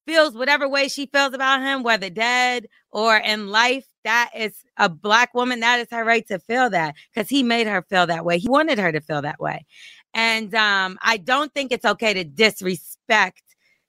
feels 0.07 0.35
whatever 0.35 0.69
way 0.69 0.89
she 0.89 1.07
feels 1.07 1.35
about 1.35 1.61
him, 1.61 1.83
whether 1.83 2.11
dead 2.11 2.67
or 2.91 3.17
in 3.17 3.49
life, 3.49 3.87
that 4.05 4.31
is 4.37 4.65
a 4.77 4.89
black 4.89 5.35
woman. 5.35 5.61
That 5.61 5.81
is 5.81 5.89
her 5.91 6.05
right 6.05 6.27
to 6.29 6.39
feel 6.39 6.71
that 6.71 6.95
because 7.13 7.29
he 7.29 7.43
made 7.43 7.67
her 7.67 7.83
feel 7.83 8.07
that 8.07 8.25
way. 8.25 8.39
He 8.39 8.49
wanted 8.49 8.79
her 8.79 8.93
to 8.93 9.01
feel 9.01 9.23
that 9.23 9.41
way. 9.41 9.67
And 10.15 10.55
um, 10.55 10.99
I 11.03 11.19
don't 11.19 11.53
think 11.55 11.73
it's 11.73 11.85
okay 11.85 12.15
to 12.15 12.25
disrespect 12.25 13.43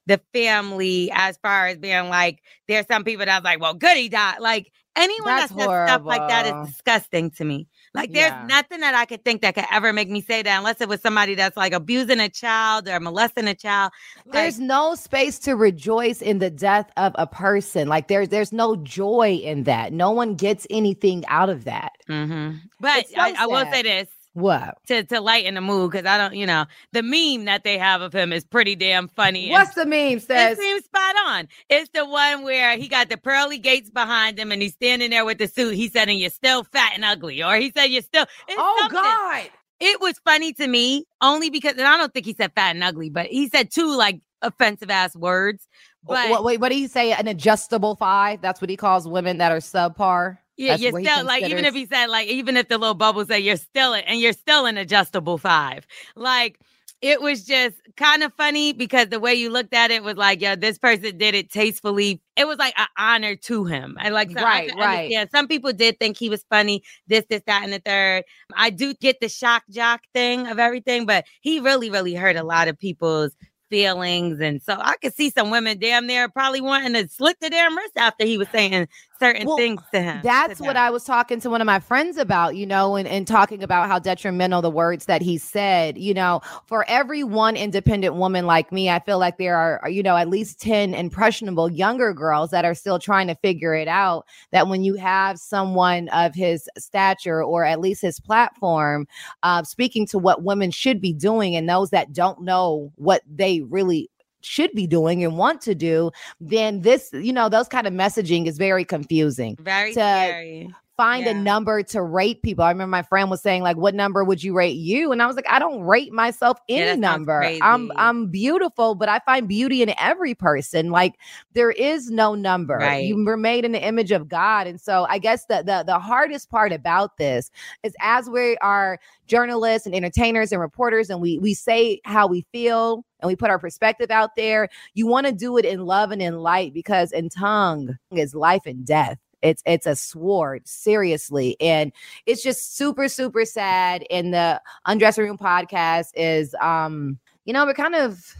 the 0.07 0.19
family 0.33 1.11
as 1.13 1.37
far 1.37 1.67
as 1.67 1.77
being 1.77 2.09
like, 2.09 2.41
there's 2.67 2.87
some 2.87 3.03
people 3.03 3.25
that's 3.25 3.43
like, 3.43 3.59
well, 3.59 3.73
good 3.73 3.97
he 3.97 4.09
died. 4.09 4.39
Like 4.39 4.71
anyone 4.95 5.35
that's 5.35 5.51
that 5.51 5.57
says 5.57 5.67
horrible. 5.67 5.87
stuff 5.87 6.05
like 6.05 6.27
that 6.27 6.45
is 6.45 6.71
disgusting 6.71 7.31
to 7.31 7.45
me. 7.45 7.67
Like 7.93 8.13
there's 8.13 8.31
yeah. 8.31 8.45
nothing 8.47 8.79
that 8.79 8.95
I 8.95 9.05
could 9.05 9.25
think 9.25 9.41
that 9.41 9.55
could 9.55 9.65
ever 9.69 9.91
make 9.91 10.09
me 10.09 10.21
say 10.21 10.41
that 10.41 10.57
unless 10.57 10.79
it 10.79 10.87
was 10.87 11.01
somebody 11.01 11.35
that's 11.35 11.57
like 11.57 11.73
abusing 11.73 12.21
a 12.21 12.29
child 12.29 12.87
or 12.87 12.99
molesting 13.01 13.47
a 13.47 13.55
child. 13.55 13.91
Like, 14.25 14.33
there's 14.33 14.59
no 14.59 14.95
space 14.95 15.39
to 15.39 15.55
rejoice 15.55 16.21
in 16.21 16.39
the 16.39 16.49
death 16.49 16.89
of 16.95 17.13
a 17.15 17.27
person. 17.27 17.89
Like 17.89 18.07
there's 18.07 18.29
there's 18.29 18.53
no 18.53 18.77
joy 18.77 19.41
in 19.43 19.63
that. 19.63 19.91
No 19.91 20.11
one 20.11 20.35
gets 20.35 20.65
anything 20.69 21.25
out 21.27 21.49
of 21.49 21.65
that. 21.65 21.91
Mm-hmm. 22.07 22.57
But 22.79 23.09
so 23.09 23.15
I, 23.17 23.33
I 23.37 23.47
will 23.47 23.69
say 23.71 23.81
this 23.81 24.07
what? 24.33 24.77
To 24.87 25.03
to 25.03 25.19
lighten 25.19 25.55
the 25.55 25.61
mood 25.61 25.91
because 25.91 26.05
I 26.05 26.17
don't, 26.17 26.35
you 26.35 26.45
know, 26.45 26.65
the 26.93 27.03
meme 27.03 27.45
that 27.45 27.63
they 27.63 27.77
have 27.77 28.01
of 28.01 28.13
him 28.13 28.31
is 28.31 28.45
pretty 28.45 28.75
damn 28.75 29.07
funny. 29.09 29.49
What's 29.51 29.75
the 29.75 29.85
meme 29.85 30.19
says? 30.19 30.57
It 30.57 30.61
seems 30.61 30.85
spot 30.85 31.15
on. 31.27 31.47
It's 31.69 31.89
the 31.93 32.05
one 32.05 32.43
where 32.43 32.77
he 32.77 32.87
got 32.87 33.09
the 33.09 33.17
pearly 33.17 33.57
gates 33.57 33.89
behind 33.89 34.39
him 34.39 34.51
and 34.51 34.61
he's 34.61 34.73
standing 34.73 35.09
there 35.09 35.25
with 35.25 35.37
the 35.37 35.47
suit. 35.47 35.75
He 35.75 35.89
said, 35.89 36.07
and 36.07 36.17
you're 36.17 36.29
still 36.29 36.63
fat 36.63 36.93
and 36.95 37.03
ugly. 37.03 37.43
Or 37.43 37.55
he 37.57 37.71
said, 37.75 37.85
you're 37.85 38.01
still. 38.01 38.25
oh, 38.49 38.77
something. 38.79 38.99
God. 39.01 39.49
It 39.81 39.99
was 39.99 40.19
funny 40.23 40.53
to 40.53 40.67
me 40.67 41.05
only 41.21 41.49
because, 41.49 41.73
and 41.73 41.81
I 41.81 41.97
don't 41.97 42.13
think 42.13 42.25
he 42.25 42.35
said 42.35 42.53
fat 42.55 42.75
and 42.75 42.83
ugly, 42.83 43.09
but 43.09 43.25
he 43.27 43.49
said 43.49 43.71
two 43.71 43.97
like 43.97 44.21
offensive 44.41 44.89
ass 44.89 45.15
words. 45.15 45.67
But 46.03 46.31
wait, 46.31 46.43
wait, 46.43 46.59
what 46.59 46.69
do 46.69 46.79
you 46.79 46.87
say? 46.87 47.11
An 47.13 47.27
adjustable 47.27 47.95
five? 47.95 48.41
That's 48.41 48.61
what 48.61 48.69
he 48.69 48.77
calls 48.77 49.07
women 49.07 49.39
that 49.39 49.51
are 49.51 49.57
subpar. 49.57 50.37
Yeah, 50.61 50.77
That's 50.77 50.83
you're 50.83 51.01
still 51.01 51.25
like 51.25 51.43
even 51.43 51.65
if 51.65 51.73
he 51.73 51.87
said 51.87 52.05
like 52.07 52.27
even 52.27 52.55
if 52.55 52.67
the 52.67 52.77
little 52.77 52.93
bubble 52.93 53.25
said 53.25 53.37
you're 53.37 53.57
still 53.57 53.93
it, 53.93 54.05
and 54.07 54.19
you're 54.19 54.33
still 54.33 54.67
an 54.67 54.77
adjustable 54.77 55.39
five. 55.39 55.87
Like 56.15 56.59
it 57.01 57.19
was 57.19 57.43
just 57.43 57.77
kind 57.97 58.21
of 58.21 58.31
funny 58.35 58.71
because 58.71 59.07
the 59.07 59.19
way 59.19 59.33
you 59.33 59.49
looked 59.49 59.73
at 59.73 59.89
it 59.89 60.03
was 60.03 60.17
like, 60.17 60.39
yo, 60.39 60.55
this 60.55 60.77
person 60.77 61.17
did 61.17 61.33
it 61.33 61.51
tastefully. 61.51 62.21
It 62.35 62.47
was 62.47 62.59
like 62.59 62.75
an 62.77 62.85
honor 62.95 63.35
to 63.37 63.65
him. 63.65 63.97
And 63.99 64.13
like, 64.13 64.29
so 64.29 64.43
right, 64.43 64.71
right. 64.77 65.09
Yeah, 65.09 65.25
some 65.31 65.47
people 65.47 65.73
did 65.73 65.97
think 65.97 66.15
he 66.15 66.29
was 66.29 66.45
funny, 66.47 66.83
this, 67.07 67.25
this, 67.27 67.41
that, 67.47 67.63
and 67.63 67.73
the 67.73 67.79
third. 67.79 68.23
I 68.55 68.69
do 68.69 68.93
get 68.93 69.19
the 69.19 69.29
shock 69.29 69.63
jock 69.71 70.01
thing 70.13 70.45
of 70.45 70.59
everything, 70.59 71.07
but 71.07 71.25
he 71.41 71.59
really, 71.59 71.89
really 71.89 72.13
hurt 72.13 72.35
a 72.35 72.43
lot 72.43 72.67
of 72.67 72.77
people's 72.77 73.31
feelings. 73.71 74.39
And 74.39 74.61
so 74.61 74.75
I 74.77 74.95
could 75.01 75.15
see 75.15 75.31
some 75.31 75.49
women 75.49 75.79
damn 75.79 76.05
near 76.05 76.29
probably 76.29 76.61
wanting 76.61 76.93
to 76.93 77.07
slit 77.07 77.37
the 77.41 77.49
damn 77.49 77.75
wrist 77.75 77.93
after 77.97 78.25
he 78.25 78.37
was 78.37 78.49
saying 78.49 78.87
certain 79.21 79.45
well, 79.47 79.57
things 79.57 79.81
to 79.93 80.01
him. 80.01 80.19
That's 80.23 80.57
to 80.57 80.63
what 80.63 80.75
I 80.75 80.89
was 80.89 81.03
talking 81.03 81.39
to 81.41 81.49
one 81.49 81.61
of 81.61 81.65
my 81.65 81.79
friends 81.79 82.17
about, 82.17 82.55
you 82.55 82.65
know, 82.65 82.95
and, 82.95 83.07
and 83.07 83.27
talking 83.27 83.61
about 83.63 83.87
how 83.87 83.99
detrimental 83.99 84.61
the 84.61 84.69
words 84.69 85.05
that 85.05 85.21
he 85.21 85.37
said, 85.37 85.97
you 85.97 86.13
know, 86.13 86.41
for 86.65 86.83
every 86.87 87.23
one 87.23 87.55
independent 87.55 88.15
woman 88.15 88.45
like 88.45 88.71
me, 88.71 88.89
I 88.89 88.99
feel 88.99 89.19
like 89.19 89.37
there 89.37 89.55
are, 89.55 89.89
you 89.89 90.01
know, 90.01 90.17
at 90.17 90.27
least 90.27 90.59
10 90.59 90.93
impressionable 90.93 91.69
younger 91.69 92.13
girls 92.13 92.49
that 92.49 92.65
are 92.65 92.75
still 92.75 92.97
trying 92.97 93.27
to 93.27 93.35
figure 93.35 93.75
it 93.75 93.87
out. 93.87 94.25
That 94.51 94.67
when 94.67 94.83
you 94.83 94.95
have 94.95 95.39
someone 95.39 96.09
of 96.09 96.33
his 96.33 96.67
stature 96.77 97.43
or 97.43 97.63
at 97.63 97.79
least 97.79 98.01
his 98.01 98.19
platform 98.19 99.07
uh, 99.43 99.63
speaking 99.63 100.07
to 100.07 100.17
what 100.17 100.43
women 100.43 100.71
should 100.71 100.99
be 100.99 101.13
doing 101.13 101.55
and 101.55 101.69
those 101.69 101.91
that 101.91 102.11
don't 102.11 102.41
know 102.41 102.91
what 102.95 103.21
they 103.29 103.61
really 103.61 104.09
should 104.41 104.71
be 104.73 104.87
doing 104.87 105.23
and 105.23 105.37
want 105.37 105.61
to 105.61 105.75
do, 105.75 106.11
then 106.39 106.81
this, 106.81 107.09
you 107.13 107.33
know, 107.33 107.49
those 107.49 107.67
kind 107.67 107.87
of 107.87 107.93
messaging 107.93 108.47
is 108.47 108.57
very 108.57 108.85
confusing. 108.85 109.57
Very 109.59 109.93
to, 109.93 109.99
scary 109.99 110.73
find 110.97 111.25
yeah. 111.25 111.31
a 111.31 111.33
number 111.33 111.81
to 111.83 112.01
rate 112.01 112.41
people. 112.41 112.63
I 112.63 112.69
remember 112.69 112.91
my 112.91 113.01
friend 113.01 113.29
was 113.29 113.41
saying 113.41 113.63
like, 113.63 113.77
"What 113.77 113.95
number 113.95 114.23
would 114.23 114.43
you 114.43 114.53
rate 114.53 114.77
you?" 114.77 115.11
And 115.11 115.21
I 115.21 115.27
was 115.27 115.35
like, 115.35 115.49
"I 115.49 115.59
don't 115.59 115.81
rate 115.81 116.11
myself 116.11 116.57
any 116.69 116.85
yeah, 116.85 116.95
number. 116.95 117.43
I'm 117.61 117.91
I'm 117.95 118.27
beautiful, 118.27 118.95
but 118.95 119.09
I 119.09 119.19
find 119.19 119.47
beauty 119.47 119.81
in 119.81 119.93
every 119.97 120.35
person. 120.35 120.91
Like 120.91 121.15
there 121.53 121.71
is 121.71 122.09
no 122.09 122.35
number. 122.35 122.77
Right. 122.77 123.05
You 123.05 123.23
were 123.23 123.37
made 123.37 123.65
in 123.65 123.71
the 123.71 123.83
image 123.83 124.11
of 124.11 124.27
God, 124.27 124.67
and 124.67 124.79
so 124.79 125.05
I 125.09 125.17
guess 125.17 125.45
the 125.45 125.63
the 125.63 125.83
the 125.85 125.99
hardest 125.99 126.49
part 126.49 126.71
about 126.71 127.17
this 127.17 127.51
is 127.83 127.93
as 128.01 128.29
we 128.29 128.57
are 128.57 128.99
journalists 129.27 129.85
and 129.85 129.95
entertainers 129.95 130.51
and 130.51 130.61
reporters, 130.61 131.09
and 131.09 131.21
we 131.21 131.39
we 131.39 131.53
say 131.53 131.99
how 132.05 132.27
we 132.27 132.45
feel 132.51 133.03
and 133.21 133.27
we 133.27 133.35
put 133.35 133.49
our 133.49 133.59
perspective 133.59 134.11
out 134.11 134.35
there. 134.35 134.67
You 134.93 135.07
want 135.07 135.27
to 135.27 135.33
do 135.33 135.57
it 135.57 135.65
in 135.65 135.85
love 135.85 136.11
and 136.11 136.21
in 136.21 136.39
light 136.39 136.73
because 136.73 137.11
in 137.11 137.29
tongue 137.29 137.97
is 138.11 138.35
life 138.35 138.65
and 138.65 138.85
death. 138.85 139.17
It's 139.41 139.63
it's 139.65 139.85
a 139.85 139.95
sword, 139.95 140.67
seriously. 140.67 141.57
And 141.59 141.91
it's 142.25 142.43
just 142.43 142.75
super, 142.75 143.07
super 143.07 143.45
sad. 143.45 144.05
And 144.09 144.33
the 144.33 144.61
undressing 144.85 145.25
room 145.25 145.37
podcast 145.37 146.11
is 146.15 146.55
um, 146.61 147.19
you 147.45 147.53
know, 147.53 147.65
we're 147.65 147.73
kind 147.73 147.95
of 147.95 148.35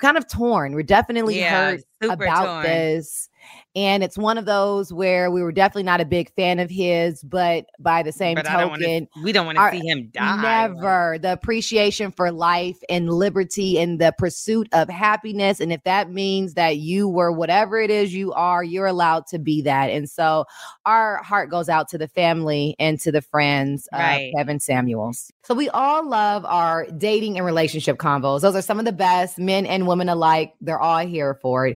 kind 0.00 0.16
of 0.16 0.28
torn. 0.28 0.74
We're 0.74 0.82
definitely 0.82 1.38
yeah, 1.38 1.76
hurt 1.76 1.84
about 2.02 2.46
torn. 2.46 2.62
this. 2.64 3.28
And 3.76 4.02
it's 4.02 4.16
one 4.16 4.38
of 4.38 4.46
those 4.46 4.90
where 4.90 5.30
we 5.30 5.42
were 5.42 5.52
definitely 5.52 5.82
not 5.82 6.00
a 6.00 6.06
big 6.06 6.32
fan 6.34 6.58
of 6.60 6.70
his, 6.70 7.22
but 7.22 7.66
by 7.78 8.02
the 8.02 8.10
same 8.10 8.36
but 8.36 8.46
token, 8.46 8.58
don't 8.58 8.70
wanna, 8.70 9.06
we 9.22 9.32
don't 9.32 9.44
want 9.44 9.58
to 9.58 9.70
see 9.70 9.86
him 9.86 10.08
die. 10.14 10.68
Never. 10.68 11.18
The 11.20 11.34
appreciation 11.34 12.10
for 12.10 12.32
life 12.32 12.78
and 12.88 13.10
liberty 13.10 13.78
and 13.78 14.00
the 14.00 14.14
pursuit 14.16 14.66
of 14.72 14.88
happiness. 14.88 15.60
And 15.60 15.74
if 15.74 15.84
that 15.84 16.10
means 16.10 16.54
that 16.54 16.78
you 16.78 17.06
were 17.06 17.30
whatever 17.30 17.78
it 17.78 17.90
is 17.90 18.14
you 18.14 18.32
are, 18.32 18.64
you're 18.64 18.86
allowed 18.86 19.26
to 19.26 19.38
be 19.38 19.60
that. 19.62 19.90
And 19.90 20.08
so 20.08 20.46
our 20.86 21.22
heart 21.22 21.50
goes 21.50 21.68
out 21.68 21.88
to 21.88 21.98
the 21.98 22.08
family 22.08 22.76
and 22.78 22.98
to 23.00 23.12
the 23.12 23.20
friends 23.20 23.86
right. 23.92 24.30
of 24.32 24.38
Kevin 24.38 24.58
Samuels. 24.58 25.30
So 25.44 25.54
we 25.54 25.68
all 25.68 26.08
love 26.08 26.46
our 26.46 26.86
dating 26.96 27.36
and 27.36 27.44
relationship 27.44 27.98
convos. 27.98 28.40
Those 28.40 28.56
are 28.56 28.62
some 28.62 28.78
of 28.78 28.86
the 28.86 28.92
best, 28.92 29.38
men 29.38 29.66
and 29.66 29.86
women 29.86 30.08
alike. 30.08 30.54
They're 30.62 30.80
all 30.80 31.06
here 31.06 31.34
for 31.42 31.66
it. 31.66 31.76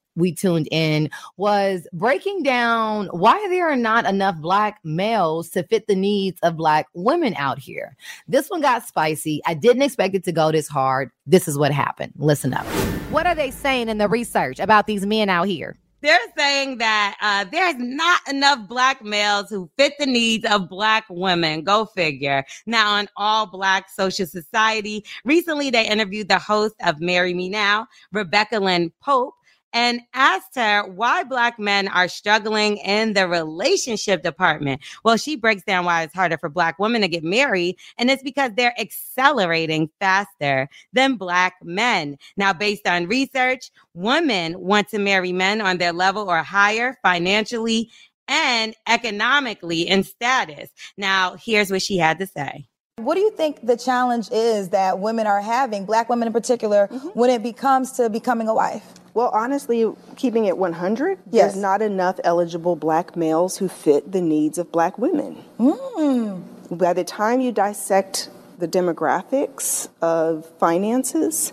we 0.15 0.33
tuned 0.33 0.67
in 0.71 1.09
was 1.37 1.87
breaking 1.93 2.43
down 2.43 3.07
why 3.07 3.45
there 3.49 3.69
are 3.69 3.75
not 3.75 4.05
enough 4.05 4.37
black 4.37 4.79
males 4.83 5.49
to 5.49 5.63
fit 5.63 5.87
the 5.87 5.95
needs 5.95 6.39
of 6.41 6.57
black 6.57 6.87
women 6.93 7.33
out 7.35 7.59
here. 7.59 7.95
This 8.27 8.49
one 8.49 8.61
got 8.61 8.85
spicy. 8.85 9.41
I 9.45 9.53
didn't 9.53 9.83
expect 9.83 10.15
it 10.15 10.23
to 10.25 10.31
go 10.31 10.51
this 10.51 10.67
hard. 10.67 11.11
This 11.25 11.47
is 11.47 11.57
what 11.57 11.71
happened. 11.71 12.13
Listen 12.17 12.53
up. 12.53 12.65
What 13.11 13.27
are 13.27 13.35
they 13.35 13.51
saying 13.51 13.89
in 13.89 13.97
the 13.97 14.07
research 14.07 14.59
about 14.59 14.87
these 14.87 15.05
men 15.05 15.29
out 15.29 15.47
here? 15.47 15.77
they're 16.01 16.19
saying 16.37 16.79
that 16.79 17.15
uh, 17.21 17.45
there's 17.51 17.75
not 17.77 18.21
enough 18.27 18.67
black 18.67 19.03
males 19.03 19.49
who 19.49 19.69
fit 19.77 19.93
the 19.99 20.05
needs 20.05 20.45
of 20.45 20.67
black 20.67 21.05
women. 21.09 21.63
Go 21.63 21.85
figure. 21.85 22.43
Now, 22.65 22.95
on 22.95 23.07
All 23.15 23.45
Black 23.45 23.89
Social 23.89 24.25
Society, 24.25 25.05
recently 25.23 25.69
they 25.69 25.87
interviewed 25.87 26.27
the 26.27 26.39
host 26.39 26.75
of 26.83 26.99
Marry 26.99 27.33
Me 27.33 27.49
Now, 27.49 27.87
Rebecca 28.11 28.59
Lynn 28.59 28.91
Pope 29.01 29.35
and 29.73 30.01
asked 30.13 30.55
her 30.55 30.83
why 30.83 31.23
black 31.23 31.59
men 31.59 31.87
are 31.87 32.07
struggling 32.07 32.77
in 32.77 33.13
the 33.13 33.27
relationship 33.27 34.23
department. 34.23 34.81
Well, 35.03 35.17
she 35.17 35.35
breaks 35.35 35.63
down 35.63 35.85
why 35.85 36.03
it's 36.03 36.13
harder 36.13 36.37
for 36.37 36.49
black 36.49 36.79
women 36.79 37.01
to 37.01 37.07
get 37.07 37.23
married, 37.23 37.77
and 37.97 38.09
it's 38.09 38.23
because 38.23 38.51
they're 38.55 38.79
accelerating 38.79 39.89
faster 39.99 40.69
than 40.93 41.15
black 41.15 41.55
men. 41.63 42.17
Now, 42.37 42.53
based 42.53 42.87
on 42.87 43.07
research, 43.07 43.71
women 43.93 44.59
want 44.59 44.89
to 44.89 44.99
marry 44.99 45.31
men 45.31 45.61
on 45.61 45.77
their 45.77 45.93
level 45.93 46.29
or 46.29 46.43
higher 46.43 46.97
financially 47.01 47.89
and 48.27 48.75
economically 48.87 49.81
in 49.81 50.03
status. 50.03 50.69
Now, 50.97 51.35
here's 51.35 51.71
what 51.71 51.81
she 51.81 51.97
had 51.97 52.19
to 52.19 52.27
say. 52.27 52.65
What 52.97 53.15
do 53.15 53.21
you 53.21 53.31
think 53.31 53.65
the 53.65 53.77
challenge 53.77 54.29
is 54.31 54.69
that 54.69 54.99
women 54.99 55.25
are 55.25 55.41
having, 55.41 55.85
black 55.85 56.07
women 56.07 56.27
in 56.27 56.33
particular, 56.33 56.87
mm-hmm. 56.87 57.07
when 57.09 57.29
it 57.29 57.41
becomes 57.41 57.93
to 57.93 58.09
becoming 58.09 58.47
a 58.47 58.53
wife? 58.53 58.85
Well, 59.13 59.29
honestly, 59.33 59.91
keeping 60.15 60.45
it 60.45 60.57
100, 60.57 61.19
yes. 61.29 61.53
there's 61.53 61.61
not 61.61 61.81
enough 61.81 62.19
eligible 62.23 62.75
black 62.75 63.15
males 63.15 63.57
who 63.57 63.67
fit 63.67 64.11
the 64.11 64.21
needs 64.21 64.57
of 64.57 64.71
black 64.71 64.97
women. 64.97 65.43
Mm. 65.59 66.43
By 66.71 66.93
the 66.93 67.03
time 67.03 67.41
you 67.41 67.51
dissect 67.51 68.29
the 68.57 68.67
demographics 68.67 69.89
of 70.01 70.45
finances, 70.59 71.51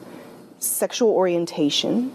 sexual 0.61 1.11
orientation, 1.11 2.15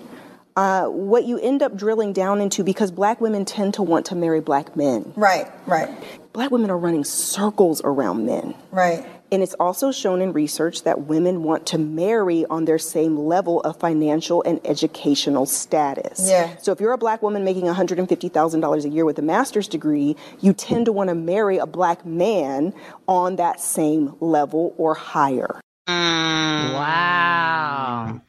uh, 0.55 0.85
what 0.85 1.25
you 1.25 1.39
end 1.39 1.61
up 1.61 1.75
drilling 1.75 2.13
down 2.13 2.39
into 2.39 2.63
because 2.63 2.91
black 2.91 3.19
women 3.19 3.43
tend 3.43 3.73
to 3.73 3.83
want 3.83 4.05
to 4.07 4.15
marry 4.15 4.39
black 4.39 4.75
men. 4.75 5.11
Right, 5.15 5.51
right. 5.65 5.89
Black 6.31 6.51
women 6.51 6.69
are 6.69 6.77
running 6.77 7.03
circles 7.03 7.81
around 7.83 8.25
men. 8.25 8.53
Right. 8.71 9.05
And 9.33 9.41
it's 9.41 9.55
also 9.55 9.91
shown 9.91 10.21
in 10.21 10.31
research 10.31 10.83
that 10.83 11.07
women 11.07 11.41
want 11.41 11.65
to 11.67 11.79
marry 11.79 12.45
on 12.45 12.65
their 12.65 12.77
same 12.77 13.17
level 13.17 13.61
of 13.61 13.79
financial 13.79 14.43
and 14.43 14.61
educational 14.63 15.47
status. 15.47 16.29
Yeah. 16.29 16.55
So 16.57 16.71
if 16.71 16.79
you're 16.79 16.91
a 16.91 16.99
black 16.99 17.23
woman 17.23 17.43
making 17.43 17.63
$150,000 17.63 18.85
a 18.85 18.89
year 18.89 19.05
with 19.05 19.17
a 19.17 19.23
master's 19.23 19.67
degree, 19.67 20.15
you 20.39 20.53
tend 20.53 20.85
to 20.85 20.91
want 20.91 21.07
to 21.07 21.15
marry 21.15 21.57
a 21.57 21.65
black 21.65 22.05
man 22.05 22.75
on 23.07 23.37
that 23.37 23.59
same 23.59 24.15
level 24.19 24.75
or 24.77 24.93
higher. 24.93 25.59
Mm, 25.87 26.73
wow. 26.75 28.21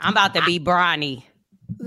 I'm 0.00 0.12
about 0.12 0.34
to 0.34 0.42
be 0.42 0.60
brawny. 0.60 1.26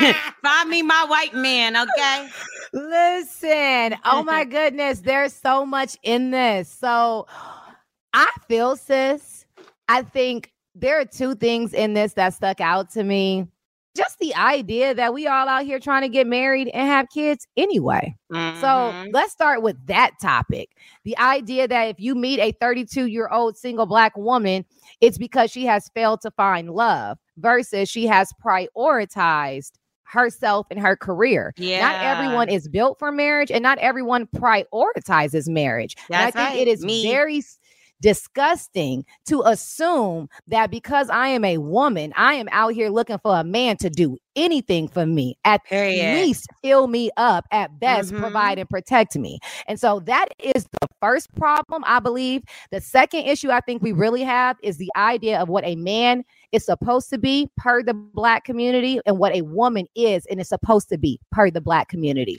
Find 0.42 0.68
me 0.68 0.82
my 0.82 1.06
white 1.08 1.34
man, 1.34 1.76
okay? 1.76 2.28
Listen, 2.72 3.96
oh 4.04 4.22
my 4.24 4.44
goodness, 4.48 5.00
there's 5.00 5.32
so 5.32 5.66
much 5.66 5.96
in 6.02 6.30
this. 6.30 6.68
So 6.68 7.26
I 8.12 8.28
feel, 8.48 8.76
sis, 8.76 9.44
I 9.88 10.02
think 10.02 10.52
there 10.74 11.00
are 11.00 11.04
two 11.04 11.34
things 11.34 11.74
in 11.74 11.94
this 11.94 12.14
that 12.14 12.34
stuck 12.34 12.60
out 12.60 12.90
to 12.92 13.02
me. 13.02 13.48
Just 13.96 14.20
the 14.20 14.32
idea 14.36 14.94
that 14.94 15.12
we 15.12 15.26
all 15.26 15.48
out 15.48 15.64
here 15.64 15.80
trying 15.80 16.02
to 16.02 16.08
get 16.08 16.28
married 16.28 16.68
and 16.68 16.86
have 16.86 17.08
kids 17.12 17.48
anyway. 17.56 18.14
Mm-hmm. 18.32 18.60
So 18.60 19.10
let's 19.12 19.32
start 19.32 19.62
with 19.62 19.76
that 19.86 20.12
topic. 20.22 20.70
The 21.04 21.18
idea 21.18 21.66
that 21.66 21.88
if 21.88 21.98
you 21.98 22.14
meet 22.14 22.38
a 22.38 22.52
32 22.60 23.06
year 23.06 23.28
old 23.32 23.56
single 23.56 23.86
black 23.86 24.16
woman, 24.16 24.64
it's 25.00 25.18
because 25.18 25.50
she 25.50 25.66
has 25.66 25.90
failed 25.92 26.20
to 26.20 26.30
find 26.30 26.70
love 26.70 27.18
versus 27.36 27.88
she 27.88 28.06
has 28.06 28.32
prioritized 28.44 29.72
herself 30.10 30.66
and 30.70 30.80
her 30.80 30.96
career. 30.96 31.52
Yeah. 31.56 31.80
Not 31.80 32.02
everyone 32.04 32.48
is 32.48 32.68
built 32.68 32.98
for 32.98 33.12
marriage 33.12 33.50
and 33.50 33.62
not 33.62 33.78
everyone 33.78 34.26
prioritizes 34.36 35.48
marriage. 35.48 35.96
That's 36.08 36.34
and 36.36 36.44
I 36.44 36.48
think 36.48 36.58
right. 36.58 36.68
it 36.68 36.70
is 36.70 36.84
Me. 36.84 37.02
very 37.10 37.42
disgusting 38.02 39.04
to 39.26 39.42
assume 39.42 40.28
that 40.48 40.70
because 40.70 41.10
I 41.10 41.28
am 41.28 41.44
a 41.44 41.58
woman, 41.58 42.12
I 42.16 42.34
am 42.34 42.48
out 42.50 42.72
here 42.72 42.88
looking 42.88 43.18
for 43.18 43.38
a 43.38 43.44
man 43.44 43.76
to 43.78 43.90
do 43.90 44.16
anything 44.36 44.88
for 44.88 45.04
me, 45.04 45.36
at 45.44 45.62
Period. 45.64 46.14
least 46.14 46.46
fill 46.62 46.86
me 46.86 47.10
up, 47.18 47.44
at 47.52 47.78
best 47.78 48.12
Mhm. 48.12 48.20
provide 48.20 48.58
and 48.58 48.68
protect 48.70 49.16
me. 49.16 49.38
And 49.66 49.78
so 49.78 50.00
that 50.00 50.28
is 50.38 50.66
the 50.80 50.88
first 51.00 51.34
problem, 51.34 51.84
I 51.86 52.00
believe. 52.00 52.42
The 52.70 52.80
second 52.80 53.24
issue 53.26 53.50
I 53.50 53.60
think 53.60 53.82
we 53.82 53.92
really 53.92 54.22
have 54.22 54.56
is 54.62 54.78
the 54.78 54.90
idea 54.96 55.38
of 55.38 55.48
what 55.50 55.64
a 55.66 55.76
man 55.76 56.24
is 56.52 56.64
supposed 56.64 57.10
to 57.10 57.18
be 57.18 57.48
per 57.56 57.82
the 57.82 57.94
black 57.94 58.44
community 58.44 59.00
and 59.06 59.18
what 59.18 59.34
a 59.34 59.42
woman 59.42 59.86
is 59.94 60.26
and 60.26 60.40
is 60.40 60.48
supposed 60.48 60.88
to 60.88 60.98
be 60.98 61.20
per 61.30 61.50
the 61.50 61.60
black 61.60 61.88
community. 61.88 62.38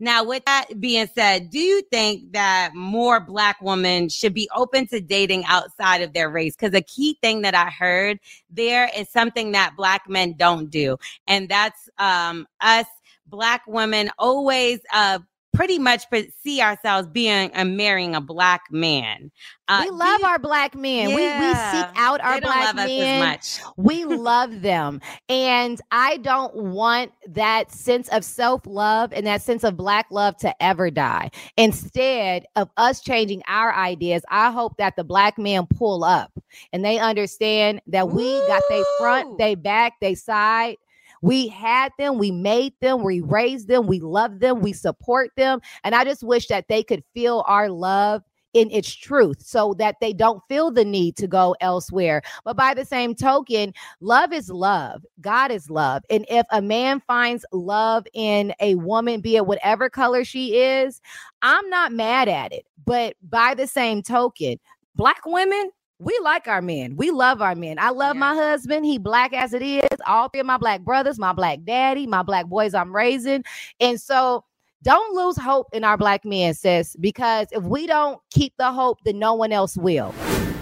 Now, 0.00 0.24
with 0.24 0.44
that 0.46 0.80
being 0.80 1.06
said, 1.14 1.50
do 1.50 1.58
you 1.58 1.80
think 1.92 2.32
that 2.32 2.72
more 2.74 3.20
black 3.20 3.60
women 3.62 4.08
should 4.08 4.34
be 4.34 4.48
open 4.54 4.86
to 4.88 5.00
dating 5.00 5.44
outside 5.46 6.02
of 6.02 6.12
their 6.12 6.28
race? 6.28 6.54
Because 6.56 6.74
a 6.74 6.82
key 6.82 7.18
thing 7.22 7.42
that 7.42 7.54
I 7.54 7.70
heard 7.70 8.18
there 8.50 8.90
is 8.96 9.08
something 9.08 9.52
that 9.52 9.74
black 9.76 10.08
men 10.08 10.34
don't 10.36 10.70
do, 10.70 10.98
and 11.26 11.48
that's 11.48 11.88
um, 11.98 12.46
us 12.60 12.86
black 13.26 13.62
women 13.66 14.10
always 14.18 14.80
uh, 14.92 15.18
pretty 15.56 15.78
much 15.78 16.04
see 16.42 16.60
ourselves 16.60 17.08
being 17.08 17.50
and 17.52 17.76
marrying 17.76 18.14
a 18.14 18.20
black 18.20 18.62
man. 18.70 19.30
Uh, 19.68 19.82
we 19.84 19.90
love 19.90 20.20
you, 20.20 20.26
our 20.26 20.38
black 20.38 20.76
men. 20.76 21.10
Yeah, 21.10 21.16
we, 21.16 21.22
we 21.22 21.54
seek 21.54 21.86
out 21.96 22.20
our 22.20 22.40
black 22.40 22.76
men. 22.76 23.38
We 23.76 24.04
love 24.04 24.60
them. 24.60 25.00
And 25.28 25.80
I 25.90 26.18
don't 26.18 26.54
want 26.54 27.12
that 27.28 27.72
sense 27.72 28.08
of 28.10 28.24
self 28.24 28.62
love 28.66 29.12
and 29.12 29.26
that 29.26 29.42
sense 29.42 29.64
of 29.64 29.76
black 29.76 30.06
love 30.10 30.36
to 30.38 30.62
ever 30.62 30.90
die. 30.90 31.30
Instead 31.56 32.44
of 32.54 32.70
us 32.76 33.00
changing 33.00 33.42
our 33.48 33.74
ideas, 33.74 34.22
I 34.28 34.50
hope 34.52 34.76
that 34.76 34.94
the 34.94 35.04
black 35.04 35.38
men 35.38 35.66
pull 35.66 36.04
up 36.04 36.30
and 36.72 36.84
they 36.84 36.98
understand 36.98 37.80
that 37.88 38.10
we 38.10 38.36
Ooh. 38.36 38.46
got 38.46 38.62
they 38.68 38.84
front, 38.98 39.38
they 39.38 39.54
back, 39.54 39.94
they 40.00 40.14
side 40.14 40.76
we 41.22 41.48
had 41.48 41.92
them, 41.98 42.18
we 42.18 42.30
made 42.30 42.74
them, 42.80 43.02
we 43.02 43.20
raised 43.20 43.68
them, 43.68 43.86
we 43.86 44.00
love 44.00 44.40
them, 44.40 44.60
we 44.60 44.72
support 44.72 45.30
them. 45.36 45.60
And 45.84 45.94
I 45.94 46.04
just 46.04 46.22
wish 46.22 46.46
that 46.48 46.68
they 46.68 46.82
could 46.82 47.02
feel 47.14 47.44
our 47.46 47.68
love 47.68 48.22
in 48.56 48.70
its 48.70 48.94
truth 48.94 49.42
so 49.44 49.74
that 49.74 49.96
they 50.00 50.14
don't 50.14 50.42
feel 50.48 50.70
the 50.70 50.84
need 50.84 51.14
to 51.14 51.26
go 51.26 51.54
elsewhere. 51.60 52.22
But 52.42 52.56
by 52.56 52.72
the 52.72 52.86
same 52.86 53.14
token, 53.14 53.74
love 54.00 54.32
is 54.32 54.48
love. 54.48 55.04
God 55.20 55.50
is 55.50 55.68
love. 55.68 56.02
And 56.08 56.24
if 56.30 56.46
a 56.50 56.62
man 56.62 57.02
finds 57.06 57.44
love 57.52 58.06
in 58.14 58.54
a 58.60 58.76
woman, 58.76 59.20
be 59.20 59.36
it 59.36 59.46
whatever 59.46 59.90
color 59.90 60.24
she 60.24 60.58
is, 60.58 61.02
I'm 61.42 61.68
not 61.68 61.92
mad 61.92 62.28
at 62.28 62.52
it. 62.52 62.66
But 62.86 63.16
by 63.22 63.52
the 63.54 63.66
same 63.66 64.02
token, 64.02 64.58
black 64.94 65.26
women, 65.26 65.70
we 65.98 66.18
like 66.22 66.46
our 66.46 66.60
men. 66.60 66.96
We 66.96 67.10
love 67.10 67.40
our 67.40 67.54
men. 67.54 67.78
I 67.78 67.90
love 67.90 68.16
yeah. 68.16 68.20
my 68.20 68.34
husband. 68.34 68.84
He 68.84 68.98
black 68.98 69.32
as 69.32 69.54
it 69.54 69.62
is. 69.62 69.98
All 70.06 70.28
three 70.28 70.40
of 70.40 70.46
my 70.46 70.58
black 70.58 70.82
brothers, 70.82 71.18
my 71.18 71.32
black 71.32 71.60
daddy, 71.64 72.06
my 72.06 72.22
black 72.22 72.46
boys 72.46 72.74
I'm 72.74 72.94
raising. 72.94 73.44
And 73.80 74.00
so 74.00 74.44
don't 74.82 75.14
lose 75.14 75.36
hope 75.36 75.68
in 75.72 75.84
our 75.84 75.96
black 75.96 76.24
men, 76.24 76.54
sis, 76.54 76.96
because 77.00 77.48
if 77.50 77.64
we 77.64 77.86
don't 77.86 78.20
keep 78.30 78.52
the 78.58 78.70
hope, 78.70 78.98
then 79.04 79.18
no 79.18 79.34
one 79.34 79.52
else 79.52 79.76
will. 79.76 80.14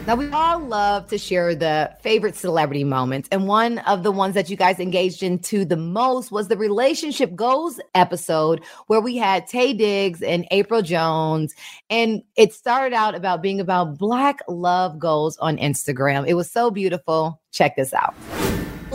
Now, 0.06 0.16
we 0.16 0.28
all 0.32 0.58
love 0.58 1.06
to 1.08 1.16
share 1.16 1.54
the 1.54 1.90
favorite 2.02 2.36
celebrity 2.36 2.84
moments. 2.84 3.26
And 3.32 3.48
one 3.48 3.78
of 3.78 4.02
the 4.02 4.12
ones 4.12 4.34
that 4.34 4.50
you 4.50 4.56
guys 4.56 4.78
engaged 4.78 5.22
into 5.22 5.64
the 5.64 5.78
most 5.78 6.30
was 6.30 6.48
the 6.48 6.58
Relationship 6.58 7.34
Goals 7.34 7.80
episode, 7.94 8.62
where 8.86 9.00
we 9.00 9.16
had 9.16 9.48
Taye 9.48 9.76
Diggs 9.76 10.20
and 10.20 10.46
April 10.50 10.82
Jones. 10.82 11.54
And 11.88 12.22
it 12.36 12.52
started 12.52 12.94
out 12.94 13.14
about 13.14 13.40
being 13.40 13.60
about 13.60 13.96
Black 13.96 14.40
love 14.46 14.98
goals 14.98 15.38
on 15.38 15.56
Instagram. 15.56 16.28
It 16.28 16.34
was 16.34 16.50
so 16.50 16.70
beautiful. 16.70 17.40
Check 17.50 17.76
this 17.76 17.94
out 17.94 18.14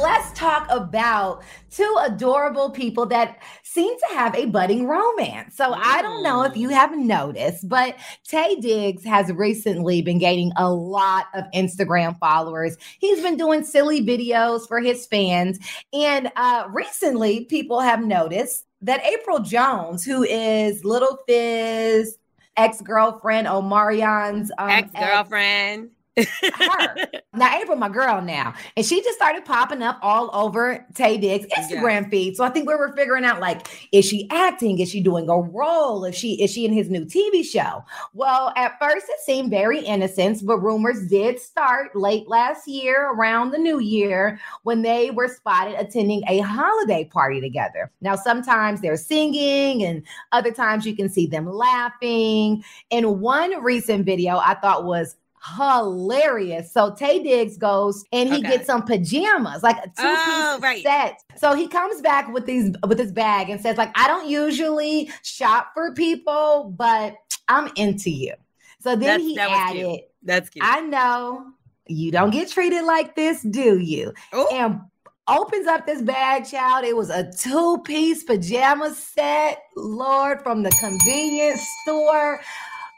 let's 0.02 0.32
talk 0.38 0.68
about 0.70 1.44
two 1.70 1.98
adorable 2.02 2.70
people 2.70 3.06
that 3.08 3.40
seem 3.64 3.98
to 4.00 4.06
have 4.16 4.36
a 4.36 4.46
budding 4.46 4.88
romance. 4.88 5.56
So 5.56 5.74
I 5.74 6.02
don't 6.02 6.24
know 6.24 6.44
if 6.44 6.56
you 6.56 6.70
have 6.70 6.98
noticed, 6.98 7.68
but 7.68 7.96
Taye 8.28 8.62
Diggs 8.62 9.04
has 9.04 9.32
recently 9.32 10.02
been 10.02 10.18
gaining 10.18 10.52
a 10.56 10.72
lot 10.72 11.28
of 11.34 11.46
Instagram 11.54 12.18
followers. 12.20 12.78
He's 13.00 13.22
been 13.22 13.38
doing 13.38 13.64
silly 13.64 14.06
videos 14.06 14.68
for 14.68 14.80
his 14.80 15.06
fans. 15.06 15.60
And 15.94 16.32
uh, 16.36 16.68
recently, 16.72 17.46
people 17.46 17.80
have 17.82 18.04
noticed 18.04 18.66
that 18.82 19.06
April 19.06 19.40
Jones, 19.40 20.06
who 20.06 20.24
is 20.24 20.84
Lil 20.86 21.20
Fizz 21.28 22.18
ex 22.56 22.82
girlfriend, 22.82 23.48
Omarion's 23.48 24.52
um, 24.58 24.70
ex 24.70 24.92
girlfriend 24.92 25.92
her. 26.26 26.96
now 27.34 27.60
April, 27.60 27.78
my 27.78 27.90
girl 27.90 28.22
now, 28.22 28.54
and 28.76 28.86
she 28.86 29.02
just 29.02 29.18
started 29.18 29.46
popping 29.46 29.82
up 29.82 30.00
all 30.02 30.30
over 30.34 30.86
Taye 30.94 31.20
Diggs' 31.20 31.48
Instagram 31.58 32.04
yeah. 32.04 32.10
feed. 32.10 32.36
So 32.38 32.44
I 32.44 32.50
think 32.50 32.68
we 32.68 32.76
were 32.76 32.94
figuring 32.96 33.26
out 33.26 33.40
like, 33.40 33.68
is 33.92 34.06
she 34.06 34.28
acting? 34.32 34.80
Is 34.80 34.90
she 34.90 35.02
doing 35.02 35.30
a 35.30 35.38
role? 35.38 36.06
Is 36.06 36.16
she 36.16 36.42
is 36.42 36.52
she 36.52 36.66
in 36.66 36.74
his 36.74 36.90
new 36.90 37.06
TV 37.06 37.44
show? 37.44 37.84
Well, 38.14 38.54
at 38.56 38.78
first 38.80 39.08
it 39.10 39.20
seemed 39.26 39.50
very 39.50 39.80
innocent, 39.80 40.46
but 40.46 40.60
rumors 40.60 41.08
did 41.08 41.40
start 41.40 41.96
late 41.96 42.28
last 42.28 42.68
year, 42.68 43.12
around 43.12 43.52
the 43.52 43.58
new 43.58 43.80
year, 43.80 44.40
when 44.64 44.82
they 44.82 45.12
were 45.12 45.28
spotted 45.28 45.76
attending 45.80 46.24
a 46.28 46.40
holiday 46.40 47.06
party 47.06 47.42
together. 47.42 47.92
Now 48.02 48.16
sometimes 48.16 48.82
they're 48.82 48.98
singing, 48.98 49.84
and 49.84 50.04
other 50.32 50.52
times 50.52 50.86
you 50.86 50.96
can 50.96 51.10
see 51.10 51.28
them 51.28 51.52
laughing. 51.52 52.64
In 52.90 53.20
one 53.20 53.62
recent 53.64 54.06
video, 54.06 54.38
I 54.38 54.56
thought 54.56 54.86
was 54.86 55.16
hilarious. 55.58 56.72
So 56.72 56.92
Taye 56.92 57.24
Diggs 57.24 57.58
goes 57.58 58.04
and 58.12 58.30
he 58.30 58.40
okay. 58.40 58.50
gets 58.50 58.68
some 58.68 58.84
pajamas, 58.84 59.64
like 59.64 59.78
a 59.78 59.88
two-piece 59.88 59.98
oh, 60.04 60.60
right. 60.62 60.84
set. 60.84 61.22
So 61.38 61.54
he 61.54 61.68
comes 61.68 62.02
back 62.02 62.32
with 62.34 62.46
these 62.46 62.76
with 62.88 63.00
his 63.00 63.12
bag 63.12 63.50
and 63.50 63.60
says, 63.62 63.78
like, 63.78 63.92
I 63.96 64.08
don't 64.08 64.30
usually 64.30 65.10
shop 65.24 65.72
for 65.74 65.94
people, 65.94 66.74
but 66.78 67.16
I'm 67.48 67.72
into 67.76 68.10
you. 68.10 68.34
So 68.80 68.92
then 68.96 69.00
That's, 69.02 69.24
he 69.24 69.36
that 69.36 69.50
added, 69.50 70.02
That's 70.24 70.50
cute. 70.50 70.66
I 70.66 70.82
know 70.82 71.52
you 71.88 72.12
don't 72.12 72.32
get 72.32 72.50
treated 72.50 72.84
like 72.84 73.16
this, 73.16 73.42
do 73.42 73.80
you? 73.80 74.14
Ooh. 74.36 74.48
And 74.52 74.82
opens 75.28 75.68
up 75.68 75.86
this 75.86 76.02
bag, 76.02 76.46
child. 76.46 76.86
It 76.86 76.96
was 76.96 77.10
a 77.10 77.32
two-piece 77.32 78.24
pajama 78.24 78.94
set, 78.94 79.64
Lord, 79.76 80.42
from 80.42 80.64
the 80.64 80.72
convenience 80.80 81.66
store. 81.84 82.42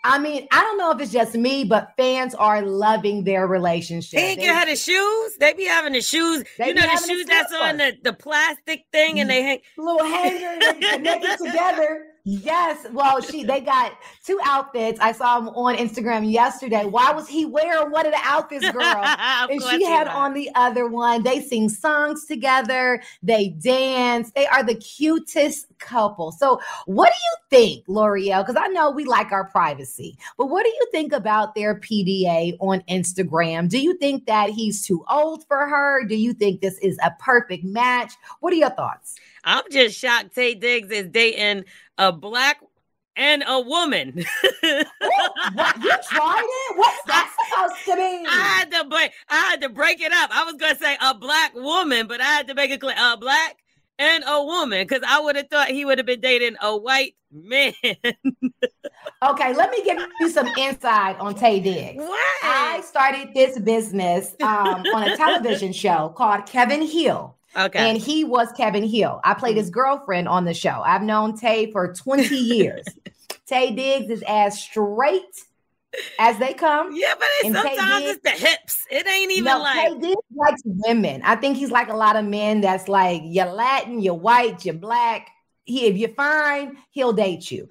I 0.03 0.17
mean, 0.17 0.47
I 0.51 0.61
don't 0.61 0.77
know 0.77 0.91
if 0.91 0.99
it's 0.99 1.11
just 1.11 1.35
me, 1.35 1.63
but 1.63 1.93
fans 1.95 2.33
are 2.33 2.63
loving 2.63 3.23
their 3.23 3.45
relationship. 3.45 4.19
He 4.19 4.25
ain't 4.25 4.41
had 4.41 4.67
the 4.67 4.75
shoes. 4.75 5.37
They 5.39 5.53
be 5.53 5.65
having 5.65 5.93
the 5.93 6.01
shoes. 6.01 6.43
You 6.57 6.73
know 6.73 6.81
the 6.81 7.07
shoes 7.07 7.25
that's 7.27 7.53
on 7.53 7.77
the, 7.77 7.93
the 8.03 8.13
plastic 8.13 8.85
thing 8.91 9.19
and 9.19 9.29
they 9.29 9.43
hang 9.43 9.59
little 9.77 10.03
hanger 10.03 10.59
connected 10.91 11.37
together. 11.45 12.05
Yes. 12.23 12.85
Well, 12.91 13.19
she 13.21 13.43
they 13.43 13.61
got 13.61 13.93
two 14.23 14.39
outfits. 14.43 14.99
I 14.99 15.11
saw 15.11 15.39
them 15.39 15.49
on 15.49 15.75
Instagram 15.75 16.31
yesterday. 16.31 16.85
Why 16.85 17.11
was 17.11 17.27
he 17.27 17.45
wearing 17.45 17.89
one 17.91 18.05
of 18.05 18.11
the 18.11 18.19
outfits, 18.21 18.69
girl? 18.71 18.83
and 19.03 19.61
she 19.63 19.83
had 19.83 20.07
on 20.07 20.33
the 20.33 20.49
other 20.53 20.87
one. 20.87 21.23
They 21.23 21.41
sing 21.41 21.67
songs 21.69 22.25
together. 22.25 23.01
They 23.23 23.49
dance. 23.49 24.31
They 24.31 24.45
are 24.47 24.63
the 24.63 24.75
cutest 24.75 25.67
couple. 25.79 26.31
So, 26.31 26.61
what 26.85 27.11
do 27.11 27.19
you 27.19 27.35
think, 27.49 27.85
Lore'l? 27.87 28.45
Because 28.45 28.55
I 28.55 28.67
know 28.67 28.91
we 28.91 29.05
like 29.05 29.31
our 29.31 29.45
privacy, 29.45 30.17
but 30.37 30.45
what 30.45 30.63
do 30.63 30.69
you 30.69 30.87
think 30.91 31.13
about 31.13 31.55
their 31.55 31.79
PDA 31.79 32.55
on 32.59 32.81
Instagram? 32.81 33.67
Do 33.67 33.79
you 33.79 33.97
think 33.97 34.27
that 34.27 34.51
he's 34.51 34.85
too 34.85 35.03
old 35.09 35.45
for 35.47 35.67
her? 35.67 36.05
Do 36.05 36.15
you 36.15 36.33
think 36.33 36.61
this 36.61 36.77
is 36.79 36.99
a 37.03 37.11
perfect 37.19 37.63
match? 37.63 38.13
What 38.41 38.53
are 38.53 38.57
your 38.57 38.69
thoughts? 38.69 39.15
I'm 39.43 39.63
just 39.71 39.97
shocked 39.97 40.35
Taye 40.35 40.59
Diggs 40.59 40.89
is 40.89 41.07
dating 41.07 41.65
a 41.97 42.11
black 42.11 42.61
and 43.15 43.43
a 43.47 43.59
woman. 43.59 44.13
what, 44.61 45.83
you 45.83 45.91
tried 46.09 46.43
it? 46.43 46.77
What's 46.77 47.03
that 47.07 47.35
supposed 47.49 47.85
to 47.85 47.95
mean? 47.95 48.25
I 48.27 48.31
had 48.31 48.71
to 48.71 48.85
break. 48.89 49.11
I 49.29 49.35
had 49.35 49.61
to 49.61 49.69
break 49.69 50.01
it 50.01 50.11
up. 50.11 50.29
I 50.33 50.43
was 50.45 50.55
gonna 50.55 50.77
say 50.77 50.97
a 51.01 51.13
black 51.13 51.53
woman, 51.55 52.07
but 52.07 52.21
I 52.21 52.25
had 52.25 52.47
to 52.47 52.55
make 52.55 52.71
it 52.71 52.79
clear: 52.79 52.95
a 52.97 53.17
black 53.17 53.57
and 53.99 54.23
a 54.27 54.43
woman, 54.43 54.85
because 54.87 55.03
I 55.07 55.19
would 55.19 55.35
have 55.35 55.47
thought 55.49 55.69
he 55.69 55.85
would 55.85 55.97
have 55.99 56.07
been 56.07 56.21
dating 56.21 56.55
a 56.61 56.75
white 56.75 57.15
man. 57.31 57.73
okay, 57.93 59.53
let 59.53 59.71
me 59.71 59.83
give 59.83 60.01
you 60.19 60.29
some 60.29 60.47
insight 60.57 61.19
on 61.19 61.35
Taye 61.35 61.61
Diggs. 61.61 61.99
What? 61.99 62.43
I 62.43 62.81
started 62.81 63.33
this 63.33 63.59
business 63.59 64.35
um, 64.41 64.83
on 64.93 65.09
a 65.09 65.17
television 65.17 65.73
show 65.73 66.13
called 66.15 66.45
Kevin 66.45 66.81
Hill. 66.85 67.35
Okay. 67.55 67.79
And 67.79 67.97
he 67.97 68.23
was 68.23 68.51
Kevin 68.55 68.87
Hill. 68.87 69.19
I 69.23 69.33
played 69.33 69.57
his 69.57 69.67
mm-hmm. 69.67 69.79
girlfriend 69.79 70.27
on 70.27 70.45
the 70.45 70.53
show. 70.53 70.81
I've 70.85 71.03
known 71.03 71.37
Taye 71.37 71.71
for 71.71 71.93
20 71.93 72.35
years. 72.35 72.85
Taye 73.49 73.75
Diggs 73.75 74.09
is 74.09 74.23
as 74.27 74.59
straight 74.59 75.43
as 76.19 76.37
they 76.37 76.53
come. 76.53 76.95
Yeah, 76.95 77.13
but 77.17 77.27
it's 77.43 77.55
sometimes 77.55 78.03
Diggs, 78.03 78.11
it's 78.11 78.23
the 78.23 78.47
hips. 78.47 78.85
It 78.89 79.07
ain't 79.07 79.31
even 79.31 79.45
no, 79.45 79.59
like 79.59 79.91
Taye 79.91 80.01
Diggs 80.01 80.21
likes 80.33 80.61
women. 80.65 81.21
I 81.23 81.35
think 81.35 81.57
he's 81.57 81.71
like 81.71 81.89
a 81.89 81.95
lot 81.95 82.15
of 82.15 82.25
men 82.25 82.61
that's 82.61 82.87
like 82.87 83.21
you're 83.25 83.45
Latin, 83.45 84.01
you're 84.01 84.13
white, 84.13 84.63
you're 84.63 84.75
black. 84.75 85.29
He, 85.65 85.85
if 85.87 85.97
you're 85.97 86.09
fine, 86.09 86.77
he'll 86.91 87.13
date 87.13 87.51
you. 87.51 87.69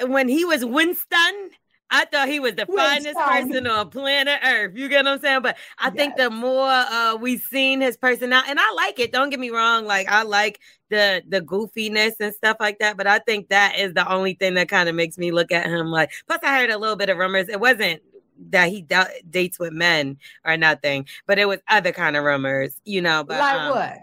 When 0.00 0.28
he 0.28 0.44
was 0.44 0.64
Winston, 0.64 1.50
I 1.92 2.06
thought 2.06 2.26
he 2.26 2.40
was 2.40 2.54
the 2.54 2.64
finest 2.64 3.18
person 3.18 3.66
on 3.66 3.90
planet 3.90 4.40
Earth. 4.42 4.72
You 4.74 4.88
get 4.88 5.04
what 5.04 5.12
I'm 5.12 5.20
saying? 5.20 5.42
But 5.42 5.58
I 5.78 5.88
yes. 5.88 5.94
think 5.94 6.16
the 6.16 6.30
more 6.30 6.66
uh, 6.68 7.16
we've 7.16 7.42
seen 7.42 7.82
his 7.82 7.98
personality, 7.98 8.50
and 8.50 8.58
I 8.58 8.72
like 8.72 8.98
it. 8.98 9.12
Don't 9.12 9.28
get 9.28 9.38
me 9.38 9.50
wrong. 9.50 9.84
Like 9.84 10.08
I 10.08 10.22
like 10.22 10.60
the 10.88 11.22
the 11.28 11.42
goofiness 11.42 12.14
and 12.18 12.34
stuff 12.34 12.56
like 12.58 12.78
that. 12.78 12.96
But 12.96 13.06
I 13.06 13.18
think 13.18 13.50
that 13.50 13.78
is 13.78 13.92
the 13.92 14.10
only 14.10 14.32
thing 14.32 14.54
that 14.54 14.70
kind 14.70 14.88
of 14.88 14.94
makes 14.94 15.18
me 15.18 15.32
look 15.32 15.52
at 15.52 15.66
him 15.66 15.88
like. 15.88 16.10
Plus, 16.26 16.40
I 16.42 16.58
heard 16.58 16.70
a 16.70 16.78
little 16.78 16.96
bit 16.96 17.10
of 17.10 17.18
rumors. 17.18 17.50
It 17.50 17.60
wasn't 17.60 18.00
that 18.48 18.70
he 18.70 18.80
d- 18.80 19.20
dates 19.28 19.58
with 19.58 19.74
men 19.74 20.16
or 20.46 20.56
nothing, 20.56 21.06
but 21.26 21.38
it 21.38 21.46
was 21.46 21.60
other 21.68 21.92
kind 21.92 22.16
of 22.16 22.24
rumors. 22.24 22.74
You 22.86 23.02
know, 23.02 23.22
but 23.22 23.38
like 23.38 23.60
um, 23.60 23.70
what? 23.70 23.98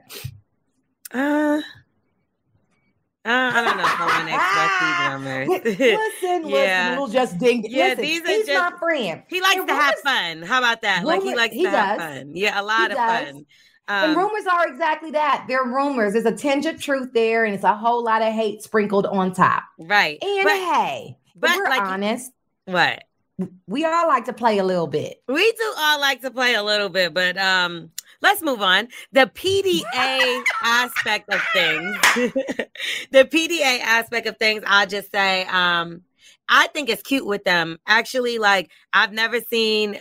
Uh 1.11 1.61
uh, 3.25 3.51
I 3.53 3.63
don't 3.63 3.77
know 3.77 3.83
if 3.83 3.99
I 3.99 4.05
want 4.05 4.27
to 4.27 4.35
express 4.35 4.73
these 4.79 4.99
rumors. 5.11 5.47
listen, 5.79 6.49
yeah. 6.49 6.55
listen, 6.55 6.97
we'll 6.97 7.07
just 7.07 7.37
ding. 7.37 7.65
Yeah, 7.67 7.89
listen, 7.89 8.01
these 8.01 8.21
are 8.21 8.27
he's 8.27 8.47
just, 8.47 8.71
my 8.71 8.79
friend. 8.79 9.23
He 9.27 9.41
likes 9.41 9.55
and 9.57 9.67
to 9.67 9.73
rumors, 9.73 9.85
have 9.85 9.99
fun. 9.99 10.41
How 10.41 10.59
about 10.59 10.81
that? 10.83 11.03
Rumors, 11.03 11.15
like 11.15 11.23
he 11.23 11.35
likes 11.35 11.55
he 11.55 11.63
to 11.65 11.71
does. 11.71 11.75
have 11.75 11.97
fun. 11.97 12.31
Yeah, 12.35 12.61
a 12.61 12.63
lot 12.63 12.91
he 12.91 12.97
of 12.97 12.97
does. 12.97 13.25
fun. 13.25 13.45
Um, 13.89 14.09
and 14.11 14.17
rumors 14.17 14.45
are 14.45 14.67
exactly 14.67 15.11
that. 15.11 15.45
They're 15.47 15.65
rumors. 15.65 16.13
There's 16.13 16.25
a 16.25 16.31
tinge 16.31 16.65
of 16.67 16.79
truth 16.81 17.09
there, 17.13 17.43
and 17.43 17.55
it's 17.55 17.63
a 17.63 17.75
whole 17.75 18.03
lot 18.03 18.21
of 18.21 18.31
hate 18.31 18.61
sprinkled 18.61 19.07
on 19.07 19.33
top. 19.33 19.63
Right. 19.79 20.17
And 20.21 20.43
but, 20.43 20.53
hey, 20.53 21.17
but 21.35 21.49
we're 21.55 21.69
like, 21.69 21.81
honest. 21.81 22.31
What? 22.65 23.03
We 23.67 23.85
all 23.85 24.07
like 24.07 24.25
to 24.25 24.33
play 24.33 24.59
a 24.59 24.63
little 24.63 24.87
bit. 24.87 25.23
We 25.27 25.51
do 25.53 25.73
all 25.77 25.99
like 25.99 26.21
to 26.21 26.29
play 26.29 26.53
a 26.53 26.61
little 26.61 26.89
bit, 26.89 27.13
but 27.13 27.37
um, 27.37 27.89
let's 28.21 28.41
move 28.41 28.61
on. 28.61 28.87
The 29.11 29.31
PDA 29.33 30.43
aspect 30.63 31.33
of 31.33 31.41
things, 31.53 31.95
the 33.11 33.25
PDA 33.25 33.79
aspect 33.81 34.27
of 34.27 34.37
things, 34.37 34.63
I'll 34.65 34.87
just 34.87 35.11
say, 35.11 35.45
um, 35.45 36.01
I 36.47 36.67
think 36.67 36.89
it's 36.89 37.03
cute 37.03 37.25
with 37.25 37.43
them. 37.43 37.77
Actually, 37.87 38.37
like 38.39 38.71
I've 38.91 39.13
never 39.13 39.39
seen 39.39 39.99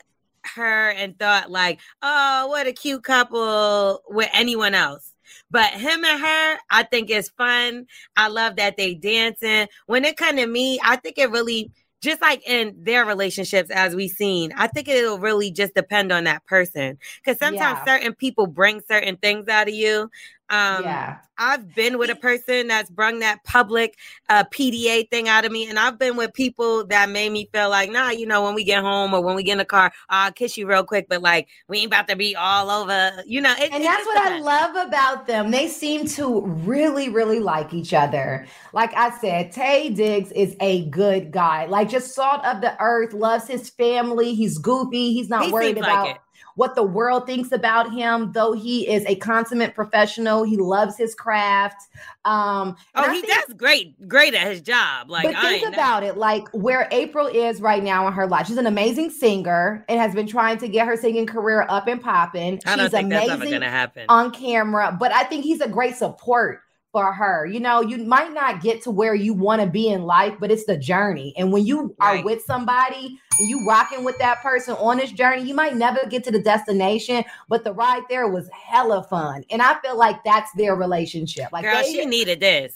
her 0.55 0.91
and 0.91 1.19
thought 1.19 1.51
like, 1.51 1.81
oh, 2.03 2.47
what 2.49 2.67
a 2.67 2.73
cute 2.73 3.05
couple 3.05 4.03
with 4.09 4.31
anyone 4.33 4.75
else. 4.75 5.13
But 5.51 5.71
him 5.73 6.05
and 6.05 6.21
her, 6.21 6.57
I 6.71 6.83
think 6.85 7.11
it's 7.11 7.29
fun. 7.31 7.87
I 8.17 8.29
love 8.29 8.57
that 8.57 8.77
they 8.77 8.95
dancing. 8.95 9.69
When 9.87 10.05
it 10.05 10.17
come 10.17 10.37
to 10.37 10.47
me, 10.47 10.79
I 10.83 10.97
think 10.97 11.19
it 11.19 11.31
really 11.31 11.71
just 12.01 12.21
like 12.21 12.47
in 12.49 12.75
their 12.83 13.05
relationships 13.05 13.71
as 13.71 13.95
we've 13.95 14.11
seen 14.11 14.53
i 14.57 14.67
think 14.67 14.89
it'll 14.89 15.19
really 15.19 15.51
just 15.51 15.75
depend 15.75 16.13
on 16.13 16.25
that 16.25 16.45
person 16.47 16.99
because 17.23 17.39
sometimes 17.39 17.79
yeah. 17.79 17.85
certain 17.85 18.15
people 18.15 18.47
bring 18.47 18.81
certain 18.89 19.17
things 19.17 19.49
out 19.49 19.69
of 19.69 19.75
you 19.75 20.11
um, 20.51 20.83
yeah. 20.83 21.19
I've 21.37 21.75
been 21.75 21.99
with 21.99 22.11
a 22.11 22.17
person 22.17 22.67
that's 22.67 22.91
brung 22.91 23.21
that 23.21 23.45
public 23.45 23.97
uh, 24.29 24.45
PDA 24.45 25.09
thing 25.09 25.29
out 25.29 25.45
of 25.45 25.53
me, 25.53 25.69
and 25.69 25.79
I've 25.79 25.99
been 25.99 26.17
with 26.17 26.33
people 26.35 26.85
that 26.87 27.11
made 27.11 27.31
me 27.31 27.49
feel 27.53 27.71
like, 27.71 27.91
nah, 27.91 28.11
you 28.11 28.27
know, 28.27 28.43
when 28.43 28.55
we 28.55 28.65
get 28.65 28.83
home 28.83 29.15
or 29.15 29.21
when 29.21 29.37
we 29.37 29.43
get 29.43 29.53
in 29.53 29.59
the 29.59 29.65
car, 29.65 29.93
I'll 30.09 30.33
kiss 30.33 30.57
you 30.57 30.67
real 30.67 30.85
quick, 30.85 31.07
but 31.09 31.23
like 31.23 31.49
we 31.69 31.79
ain't 31.79 31.87
about 31.87 32.09
to 32.09 32.17
be 32.17 32.35
all 32.35 32.71
over, 32.71 33.23
you 33.27 33.41
know. 33.41 33.55
It, 33.59 33.73
and 33.73 33.85
that's 33.85 34.05
what 34.07 34.19
I 34.19 34.39
love 34.41 34.89
about 34.89 35.27
them. 35.27 35.51
They 35.51 35.69
seem 35.69 36.07
to 36.09 36.41
really, 36.41 37.09
really 37.09 37.41
like 37.41 37.73
each 37.73 37.95
other. 37.95 38.47
Like 38.73 38.93
I 38.95 39.17
said, 39.19 39.53
Taye 39.53 39.95
Diggs 39.95 40.33
is 40.33 40.57
a 40.61 40.87
good 40.87 41.31
guy, 41.31 41.67
like 41.67 41.89
just 41.89 42.15
salt 42.15 42.45
of 42.45 42.61
the 42.63 42.75
earth, 42.83 43.13
loves 43.13 43.47
his 43.47 43.69
family. 43.71 44.35
He's 44.35 44.59
goofy. 44.59 45.13
He's 45.13 45.29
not 45.29 45.45
he 45.45 45.53
worried 45.53 45.79
about. 45.79 46.07
Like 46.07 46.21
what 46.59 46.75
the 46.75 46.83
world 46.83 47.25
thinks 47.25 47.53
about 47.53 47.92
him, 47.92 48.33
though 48.33 48.53
he 48.53 48.88
is 48.88 49.05
a 49.07 49.14
consummate 49.14 49.77
professional. 49.77 50.42
He 50.42 50.57
loves 50.57 50.97
his 50.97 51.14
craft. 51.14 51.81
Um, 52.25 52.77
oh, 52.97 53.12
he 53.12 53.21
think, 53.21 53.33
does 53.33 53.55
great, 53.55 54.09
great 54.09 54.35
at 54.35 54.49
his 54.49 54.61
job. 54.61 55.09
Like, 55.09 55.23
but 55.23 55.40
think 55.40 55.73
about 55.73 56.03
it, 56.03 56.16
like 56.16 56.49
where 56.49 56.88
April 56.90 57.29
is 57.29 57.61
right 57.61 57.81
now 57.81 58.09
in 58.09 58.12
her 58.12 58.27
life. 58.27 58.49
She's 58.49 58.57
an 58.57 58.66
amazing 58.66 59.11
singer 59.11 59.85
and 59.88 60.01
has 60.01 60.16
been 60.16 60.27
trying 60.27 60.59
to 60.59 60.66
get 60.66 60.88
her 60.88 60.97
singing 60.97 61.27
career 61.27 61.64
up 61.68 61.87
and 61.87 62.03
popping. 62.03 62.59
Think 62.59 62.66
amazing 62.66 63.09
that's 63.09 63.31
ever 63.31 63.49
gonna 63.49 63.71
happen 63.71 64.07
on 64.09 64.33
camera, 64.33 64.97
but 64.99 65.12
I 65.12 65.23
think 65.23 65.44
he's 65.44 65.61
a 65.61 65.68
great 65.68 65.94
support 65.94 66.62
for 66.99 67.13
her. 67.13 67.47
You 67.47 67.61
know, 67.61 67.81
you 67.81 67.99
might 67.99 68.33
not 68.33 68.61
get 68.61 68.83
to 68.83 68.91
where 68.91 69.15
you 69.15 69.33
want 69.33 69.63
to 69.63 69.69
be 69.69 69.89
in 69.89 70.03
life, 70.03 70.35
but 70.41 70.51
it's 70.51 70.65
the 70.65 70.77
journey. 70.77 71.33
And 71.37 71.53
when 71.53 71.65
you 71.65 71.95
right. 72.01 72.21
are 72.21 72.25
with 72.25 72.43
somebody 72.43 73.21
and 73.39 73.49
you 73.49 73.65
rocking 73.69 74.03
with 74.05 74.19
that 74.19 74.43
person 74.43 74.75
on 74.75 74.97
this 74.97 75.13
journey, 75.13 75.43
you 75.43 75.55
might 75.55 75.77
never 75.77 76.01
get 76.09 76.25
to 76.25 76.33
the 76.33 76.43
destination, 76.43 77.25
but 77.49 77.63
the 77.63 77.73
ride 77.73 78.03
there 78.09 78.29
was 78.29 78.51
hella 78.51 79.05
fun. 79.05 79.45
And 79.51 79.63
I 79.63 79.79
feel 79.81 79.97
like 79.97 80.25
that's 80.25 80.51
their 80.57 80.75
relationship. 80.75 81.53
Like 81.53 81.63
Girl, 81.63 81.83
they, 81.83 81.93
she 81.93 82.05
needed 82.05 82.41
this. 82.41 82.75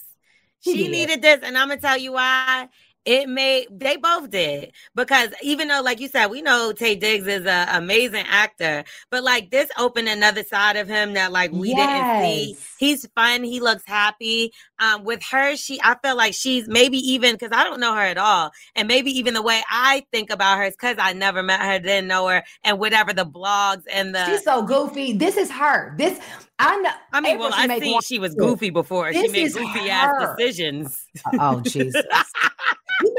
She, 0.60 0.76
she 0.76 0.88
needed 0.88 1.20
this, 1.20 1.40
and 1.42 1.58
I'm 1.58 1.68
gonna 1.68 1.80
tell 1.80 1.98
you 1.98 2.12
why. 2.12 2.68
It 3.04 3.28
made 3.28 3.66
they 3.70 3.96
both 3.96 4.30
did 4.30 4.72
because 4.94 5.30
even 5.42 5.66
though 5.66 5.80
like 5.82 5.98
you 5.98 6.06
said 6.06 6.28
we 6.28 6.40
know 6.40 6.72
Taye 6.72 6.98
Diggs 6.98 7.26
is 7.26 7.44
an 7.46 7.68
amazing 7.70 8.24
actor 8.28 8.84
but 9.10 9.24
like 9.24 9.50
this 9.50 9.68
opened 9.76 10.08
another 10.08 10.44
side 10.44 10.76
of 10.76 10.86
him 10.86 11.14
that 11.14 11.32
like 11.32 11.50
we 11.50 11.70
yes. 11.70 12.22
didn't 12.22 12.56
see. 12.56 12.56
He's 12.78 13.06
fun 13.16 13.42
he 13.42 13.58
looks 13.58 13.82
happy 13.86 14.52
um 14.78 15.02
with 15.02 15.20
her 15.32 15.56
she 15.56 15.80
I 15.82 15.96
feel 16.00 16.16
like 16.16 16.34
she's 16.34 16.68
maybe 16.68 16.98
even 16.98 17.34
because 17.34 17.50
I 17.50 17.64
don't 17.64 17.80
know 17.80 17.92
her 17.92 18.02
at 18.02 18.18
all 18.18 18.52
and 18.76 18.86
maybe 18.86 19.10
even 19.18 19.34
the 19.34 19.42
way 19.42 19.62
I 19.68 20.06
think 20.12 20.30
about 20.30 20.58
her 20.58 20.64
is 20.64 20.76
because 20.76 20.96
I 21.00 21.12
never 21.12 21.42
met 21.42 21.60
her 21.60 21.80
didn't 21.80 22.06
know 22.06 22.28
her 22.28 22.44
and 22.62 22.78
whatever 22.78 23.12
the 23.12 23.26
blogs 23.26 23.82
and 23.92 24.14
the 24.14 24.24
she's 24.26 24.44
so 24.44 24.62
goofy. 24.62 25.12
This 25.12 25.36
is 25.36 25.50
her. 25.50 25.96
This 25.98 26.20
I 26.60 26.76
know 26.76 26.90
I 27.12 27.20
mean 27.20 27.34
April, 27.34 27.50
well 27.50 27.58
I 27.58 27.80
seen 27.80 28.00
she 28.02 28.20
was 28.20 28.36
goofy 28.36 28.70
before. 28.70 29.12
This 29.12 29.22
she 29.22 29.32
made 29.32 29.52
goofy 29.52 29.88
her. 29.88 29.90
ass 29.90 30.36
decisions 30.36 31.04
oh 31.40 31.60
Jesus 31.62 32.04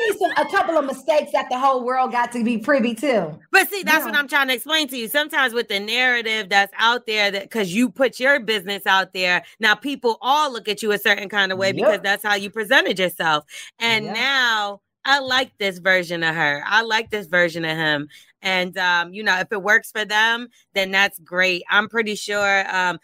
made 0.10 0.20
some 0.20 0.32
a 0.46 0.50
couple 0.50 0.78
of 0.78 0.86
mistakes 0.86 1.32
that 1.32 1.48
the 1.50 1.58
whole 1.58 1.84
world 1.84 2.12
got 2.12 2.32
to 2.34 2.44
be 2.44 2.58
privy 2.58 2.96
to. 2.96 3.38
But 3.52 3.70
see, 3.70 3.84
that's 3.84 4.00
yeah. 4.00 4.06
what 4.06 4.16
I'm 4.16 4.28
trying 4.28 4.48
to 4.48 4.54
explain 4.54 4.88
to 4.90 4.98
you. 4.98 5.08
Sometimes 5.08 5.54
with 5.54 5.68
the 5.68 5.80
narrative 5.80 6.50
that's 6.50 6.74
out 6.78 7.06
there, 7.06 7.32
that 7.32 7.44
because 7.44 7.74
you 7.74 7.90
put 7.90 8.20
your 8.20 8.40
business 8.40 8.86
out 8.86 9.14
there, 9.14 9.44
now 9.60 9.76
people 9.76 10.18
all 10.22 10.52
look 10.52 10.68
at 10.68 10.82
you 10.82 10.92
a 10.92 10.98
certain 10.98 11.30
kind 11.30 11.52
of 11.52 11.58
way 11.58 11.68
yep. 11.68 11.76
because 11.76 12.00
that's 12.02 12.24
how 12.24 12.36
you 12.36 12.50
presented 12.50 13.00
yourself. 13.00 13.46
And 13.80 14.06
yep. 14.06 14.16
now 14.16 14.82
I 15.06 15.20
like 15.20 15.58
this 15.58 15.80
version 15.80 16.24
of 16.24 16.36
her. 16.36 16.64
I 16.66 16.82
like 16.84 17.10
this 17.10 17.28
version 17.28 17.66
of 17.66 17.76
him. 17.76 18.08
And 18.42 18.78
um, 18.78 19.14
you 19.14 19.24
know, 19.24 19.38
if 19.40 19.52
it 19.52 19.62
works 19.62 19.92
for 19.92 20.06
them, 20.06 20.50
then 20.74 20.92
that's 20.92 21.20
great. 21.20 21.64
I'm 21.70 21.90
pretty 21.90 22.16
sure 22.16 22.76
um 22.76 23.00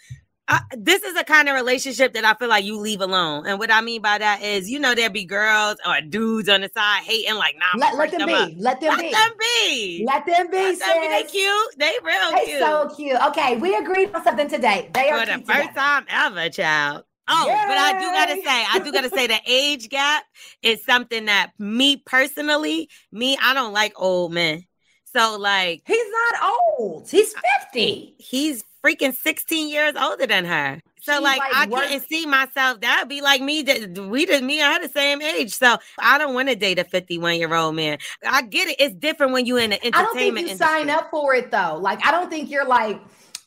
I, 0.50 0.62
this 0.76 1.04
is 1.04 1.16
a 1.16 1.24
kind 1.24 1.48
of 1.48 1.54
relationship 1.54 2.14
that 2.14 2.26
I 2.26 2.34
feel 2.34 2.50
like 2.50 2.66
you 2.66 2.80
leave 2.80 3.02
alone. 3.02 3.46
And 3.46 3.60
what 3.60 3.72
I 3.72 3.82
mean 3.82 4.02
by 4.02 4.18
that 4.18 4.42
is, 4.42 4.68
you 4.68 4.80
know, 4.80 4.96
there'd 4.96 5.14
be 5.14 5.24
girls 5.24 5.78
or 5.86 6.02
dudes 6.02 6.50
on 6.50 6.62
the 6.62 6.72
side 6.76 7.04
hating, 7.04 7.36
like, 7.36 7.56
nah, 7.60 7.80
let, 7.80 7.96
let 7.96 8.10
them, 8.10 8.28
them, 8.28 8.50
be. 8.50 8.56
Let 8.60 8.82
them 8.82 8.90
let 8.90 9.00
be. 9.00 9.12
Them 9.12 9.32
be. 9.40 10.04
Let 10.08 10.26
them 10.26 10.50
be. 10.50 10.58
Let 10.58 10.80
them 10.80 11.02
be. 11.02 11.08
They 11.08 11.24
cute. 11.30 11.76
They 11.78 11.94
real 12.04 12.32
they 12.32 12.46
cute. 12.46 12.60
so 12.60 12.90
cute. 12.96 13.22
Okay, 13.28 13.58
we 13.58 13.76
agreed 13.76 14.10
on 14.16 14.24
something 14.24 14.48
today. 14.48 14.90
They 14.92 15.12
are 15.12 15.20
for 15.20 15.38
the 15.38 15.46
first 15.46 15.76
time 15.76 16.06
ever, 16.10 16.50
child. 16.50 17.04
Oh, 17.32 17.46
Yay! 17.48 17.66
but 17.68 17.78
I 17.78 18.00
do 18.00 18.06
gotta 18.06 18.42
say, 18.42 18.66
I 18.72 18.80
do 18.80 18.92
gotta 18.92 19.10
say 19.10 19.28
the 19.28 19.40
age 19.46 19.90
gap 19.90 20.24
is 20.64 20.84
something 20.84 21.26
that 21.26 21.52
me 21.60 21.98
personally, 21.98 22.90
me, 23.12 23.38
I 23.40 23.54
don't 23.54 23.72
like 23.72 23.94
old 23.98 24.34
men. 24.34 24.66
So 25.14 25.38
like 25.38 25.84
he's 25.86 26.12
not 26.32 26.54
old. 26.80 27.08
He's 27.08 27.34
50. 27.72 28.16
He's 28.18 28.64
freaking 28.84 29.14
16 29.14 29.70
years 29.70 29.94
older 30.00 30.26
than 30.28 30.46
her. 30.46 30.82
So 31.02 31.14
She's 31.14 31.22
like, 31.22 31.42
I 31.42 31.68
work- 31.68 31.84
couldn't 31.84 32.08
see 32.08 32.26
myself. 32.26 32.82
That'd 32.82 33.08
be 33.08 33.22
like 33.22 33.42
me. 33.42 33.64
We 33.64 34.26
did 34.26 34.44
me. 34.44 34.62
I 34.62 34.72
had 34.74 34.84
the 34.84 34.90
same 34.90 35.22
age, 35.22 35.54
so 35.56 35.78
I 35.98 36.18
don't 36.18 36.34
want 36.34 36.50
to 36.50 36.56
date 36.56 36.78
a 36.78 36.84
51 36.84 37.38
year 37.38 37.54
old 37.54 37.76
man. 37.76 38.00
I 38.28 38.42
get 38.42 38.68
it. 38.68 38.76
It's 38.80 38.96
different 38.96 39.32
when 39.32 39.46
you're 39.46 39.60
in 39.60 39.70
the 39.70 39.78
entertainment. 39.86 39.96
I 39.96 40.04
don't 40.04 40.16
think 40.16 40.34
you 40.34 40.38
industry. 40.54 40.68
sign 40.68 40.90
up 40.90 41.10
for 41.10 41.34
it 41.36 41.52
though. 41.52 41.78
Like 41.82 42.06
I 42.06 42.12
don't 42.12 42.30
think 42.30 42.50
you're 42.52 42.68
like 42.68 43.00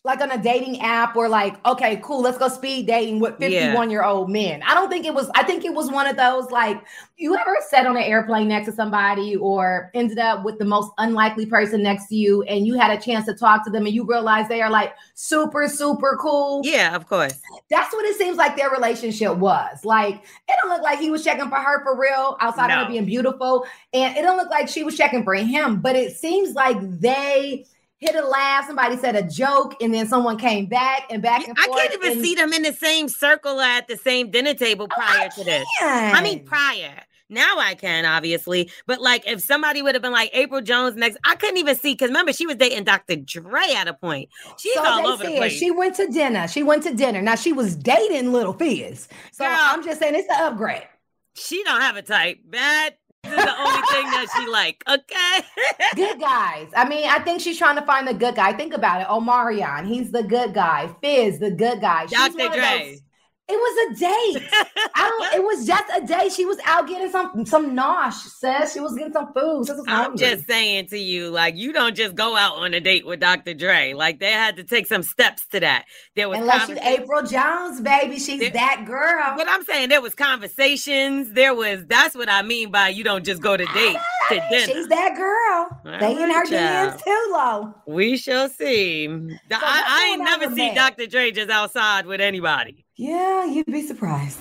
like 0.05 0.21
on 0.21 0.33
a 0.33 0.43
dating 0.43 0.81
app 0.81 1.15
or 1.15 1.29
like, 1.29 1.65
okay, 1.65 2.01
cool, 2.03 2.23
let's 2.23 2.37
go 2.37 2.49
speed 2.49 2.89
dating 2.89 3.21
with 3.21 3.39
51 3.39 3.89
year 3.89 4.03
old 4.03 4.29
men. 4.29 4.61
I 4.65 4.75
don't 4.75 4.91
think 4.91 5.07
it 5.07 5.15
was, 5.15 5.31
I 5.37 5.45
think 5.45 5.65
it 5.65 5.73
was 5.73 5.93
one 5.93 6.09
of 6.09 6.17
those 6.17 6.51
like, 6.51 6.83
you 7.17 7.37
ever 7.37 7.57
sat 7.69 7.87
on 7.87 7.97
an 7.97 8.03
airplane 8.03 8.49
next 8.49 8.67
to 8.67 8.73
somebody 8.73 9.37
or 9.37 9.93
ended 9.95 10.19
up 10.19 10.45
with 10.45 10.59
the 10.59 10.65
most 10.65 10.91
unlikely 10.99 11.47
person 11.47 11.85
next 11.85 12.09
to 12.09 12.17
you 12.17 12.43
and 12.43 12.67
you 12.67 12.75
had 12.75 12.91
a 12.91 13.01
chance 13.01 13.27
to 13.27 13.35
talk 13.35 13.65
to 13.65 13.71
them 13.71 13.87
and 13.87 13.95
you 13.95 14.05
realize 14.05 14.49
they 14.49 14.61
are 14.61 14.71
like 14.71 14.93
super, 15.15 15.69
super 15.69 16.19
cool? 16.21 16.63
Yeah, 16.65 16.97
of 16.97 17.07
course. 17.07 17.39
That's 17.71 17.95
what 17.95 18.05
it 18.05 18.17
seems 18.17 18.37
like 18.37 18.57
their 18.57 18.71
relationship 18.71 19.37
was. 19.37 19.85
Like, 19.85 20.17
it 20.17 20.55
don't 20.63 20.73
look 20.73 20.83
like 20.83 20.99
he 20.99 21.13
was 21.13 21.23
checking 21.23 21.49
for 21.49 21.57
her 21.57 21.85
for 21.85 21.97
real 21.97 22.37
outside 22.41 22.69
no. 22.69 22.81
of 22.81 22.87
her 22.87 22.93
being 22.93 23.05
beautiful. 23.05 23.67
And 23.93 24.17
it 24.17 24.23
don't 24.23 24.37
look 24.37 24.51
like 24.51 24.69
she 24.69 24.83
was 24.83 24.97
checking 24.97 25.23
for 25.23 25.35
him, 25.35 25.81
but 25.81 25.95
it 25.95 26.17
seems 26.17 26.55
like 26.55 26.77
they, 26.81 27.67
hit 28.03 28.17
a 28.17 28.27
laugh. 28.27 28.67
Somebody 28.67 28.97
said 28.97 29.17
a 29.17 29.23
joke, 29.23 29.77
and 29.81 29.95
then 29.95 30.07
someone 30.07 30.37
came 30.37 30.67
back 30.67 31.07
and 31.11 31.23
back 31.23 31.47
and 31.47 31.57
I 31.59 31.67
forth. 31.67 31.79
I 31.79 31.83
can't 31.83 31.95
even 31.95 32.13
and... 32.13 32.21
see 32.21 32.35
them 32.35 32.53
in 32.53 32.63
the 32.63 32.73
same 32.73 33.09
circle 33.09 33.61
at 33.61 33.89
the 33.89 33.97
same 33.97 34.31
dinner 34.31 34.55
table 34.55 34.89
oh, 34.91 34.95
prior 34.95 35.29
oh, 35.33 35.39
to 35.39 35.45
this. 35.45 35.67
I 35.81 36.23
mean, 36.23 36.45
prior. 36.45 36.95
Now 37.29 37.59
I 37.59 37.75
can, 37.75 38.05
obviously. 38.05 38.71
But 38.87 39.01
like 39.01 39.27
if 39.27 39.41
somebody 39.41 39.81
would 39.81 39.95
have 39.95 40.03
been 40.03 40.13
like 40.13 40.31
April 40.35 40.61
Jones 40.61 40.97
next, 40.97 41.17
I 41.25 41.35
couldn't 41.37 41.57
even 41.57 41.77
see 41.77 41.95
because 41.95 42.09
remember, 42.09 42.33
she 42.35 42.45
was 42.45 42.57
dating 42.57 42.85
Dr. 42.85 43.17
Dre 43.17 43.73
at 43.75 43.89
a 43.89 43.95
point. 43.95 44.29
She's 44.59 44.75
so 44.75 44.85
all 44.85 45.07
over 45.07 45.25
the 45.25 45.37
place. 45.37 45.53
She 45.53 45.71
went 45.71 45.97
to 45.97 46.07
dinner. 46.09 46.47
She 46.47 46.63
went 46.63 46.83
to 46.83 46.95
dinner. 46.95 47.23
Now 47.23 47.37
she 47.37 47.55
was 47.55 47.75
dating 47.75 48.33
Lil 48.33 48.53
Fizz. 48.53 49.09
So 49.33 49.45
Girl, 49.47 49.57
I'm 49.57 49.83
just 49.83 49.99
saying 49.99 50.15
it's 50.15 50.29
an 50.29 50.43
upgrade. 50.43 50.87
She 51.35 51.65
don't 51.65 51.81
have 51.81 51.97
a 51.97 52.03
type. 52.03 52.41
Bad 52.45 52.97
this 53.23 53.33
is 53.33 53.45
the 53.45 53.61
only 53.61 53.83
thing 53.93 54.05
that 54.11 54.27
she 54.37 54.47
like. 54.49 54.83
Okay. 54.89 55.47
good 55.97 56.21
guys. 56.21 56.69
I 56.77 56.89
mean, 56.89 57.09
I 57.09 57.19
think 57.21 57.41
she's 57.41 57.59
trying 57.59 57.77
to 57.77 57.83
find 57.83 58.07
the 58.07 58.15
good 58.15 58.35
guy. 58.35 58.53
Think 58.53 58.75
about 58.75 59.01
it. 59.01 59.07
Omarion, 59.07 59.87
he's 59.87 60.11
the 60.11 60.23
good 60.23 60.55
guy. 60.55 60.95
Fizz, 61.01 61.39
the 61.39 61.51
good 61.51 61.81
guy. 61.81 62.07
She's 62.07 62.19
Dr. 62.19 62.49
Dre. 62.49 62.99
It 63.49 63.57
was 63.57 63.97
a 63.97 63.99
date. 63.99 64.49
I 64.95 65.09
don't. 65.09 65.35
It 65.35 65.45
was 65.45 65.67
just 65.67 65.85
a 65.95 66.07
date. 66.07 66.33
She 66.33 66.45
was 66.45 66.59
out 66.65 66.87
getting 66.87 67.11
some 67.11 67.45
some 67.45 67.77
nosh. 67.77 68.15
Says 68.15 68.73
she 68.73 68.79
was 68.79 68.95
getting 68.95 69.13
some 69.13 69.33
food. 69.33 69.69
I'm 69.89 70.17
just 70.17 70.47
saying 70.47 70.87
to 70.89 70.99
you, 70.99 71.29
like 71.29 71.57
you 71.57 71.73
don't 71.73 71.97
just 71.97 72.15
go 72.15 72.37
out 72.37 72.57
on 72.57 72.73
a 72.73 72.81
date 72.81 73.05
with 73.05 73.19
Dr. 73.19 73.53
Dre. 73.55 73.95
Like 73.95 74.21
they 74.21 74.31
had 74.31 74.57
to 74.57 74.65
take 74.65 74.87
some 74.87 75.03
steps 75.03 75.47
to 75.49 75.61
that. 75.61 75.87
There 76.15 76.29
was 76.29 76.39
unless 76.39 76.69
she's 76.69 76.79
April 76.79 77.23
Jones, 77.25 77.81
baby. 77.81 78.19
She's 78.19 78.41
there, 78.41 78.51
that 78.51 78.85
girl. 78.87 79.35
But 79.37 79.49
I'm 79.49 79.65
saying 79.65 79.89
there 79.89 80.01
was 80.01 80.15
conversations. 80.15 81.33
There 81.33 81.55
was. 81.55 81.85
That's 81.87 82.15
what 82.15 82.29
I 82.29 82.43
mean 82.43 82.71
by 82.71 82.89
you 82.89 83.03
don't 83.03 83.25
just 83.25 83.43
go 83.43 83.57
to 83.57 83.67
date 83.67 83.97
to 84.29 84.35
dinner. 84.51 84.73
She's 84.73 84.89
that 84.89 85.17
girl. 85.17 85.81
All 85.85 85.99
they 85.99 86.15
right, 86.15 86.23
in 86.23 86.31
her 86.31 86.45
DMs 86.47 87.03
too 87.03 87.29
low. 87.33 87.75
We 87.87 88.17
shall 88.17 88.49
see. 88.49 89.09
So 89.09 89.35
I, 89.51 89.85
I 89.87 90.11
ain't 90.13 90.23
never 90.23 90.55
see 90.55 90.73
Dr. 90.75 91.07
Dre 91.07 91.33
just 91.33 91.51
outside 91.51 92.07
with 92.07 92.21
anybody. 92.21 92.82
Yeah, 92.97 93.45
you'd 93.47 93.67
be 93.67 93.83
surprised. 93.83 94.39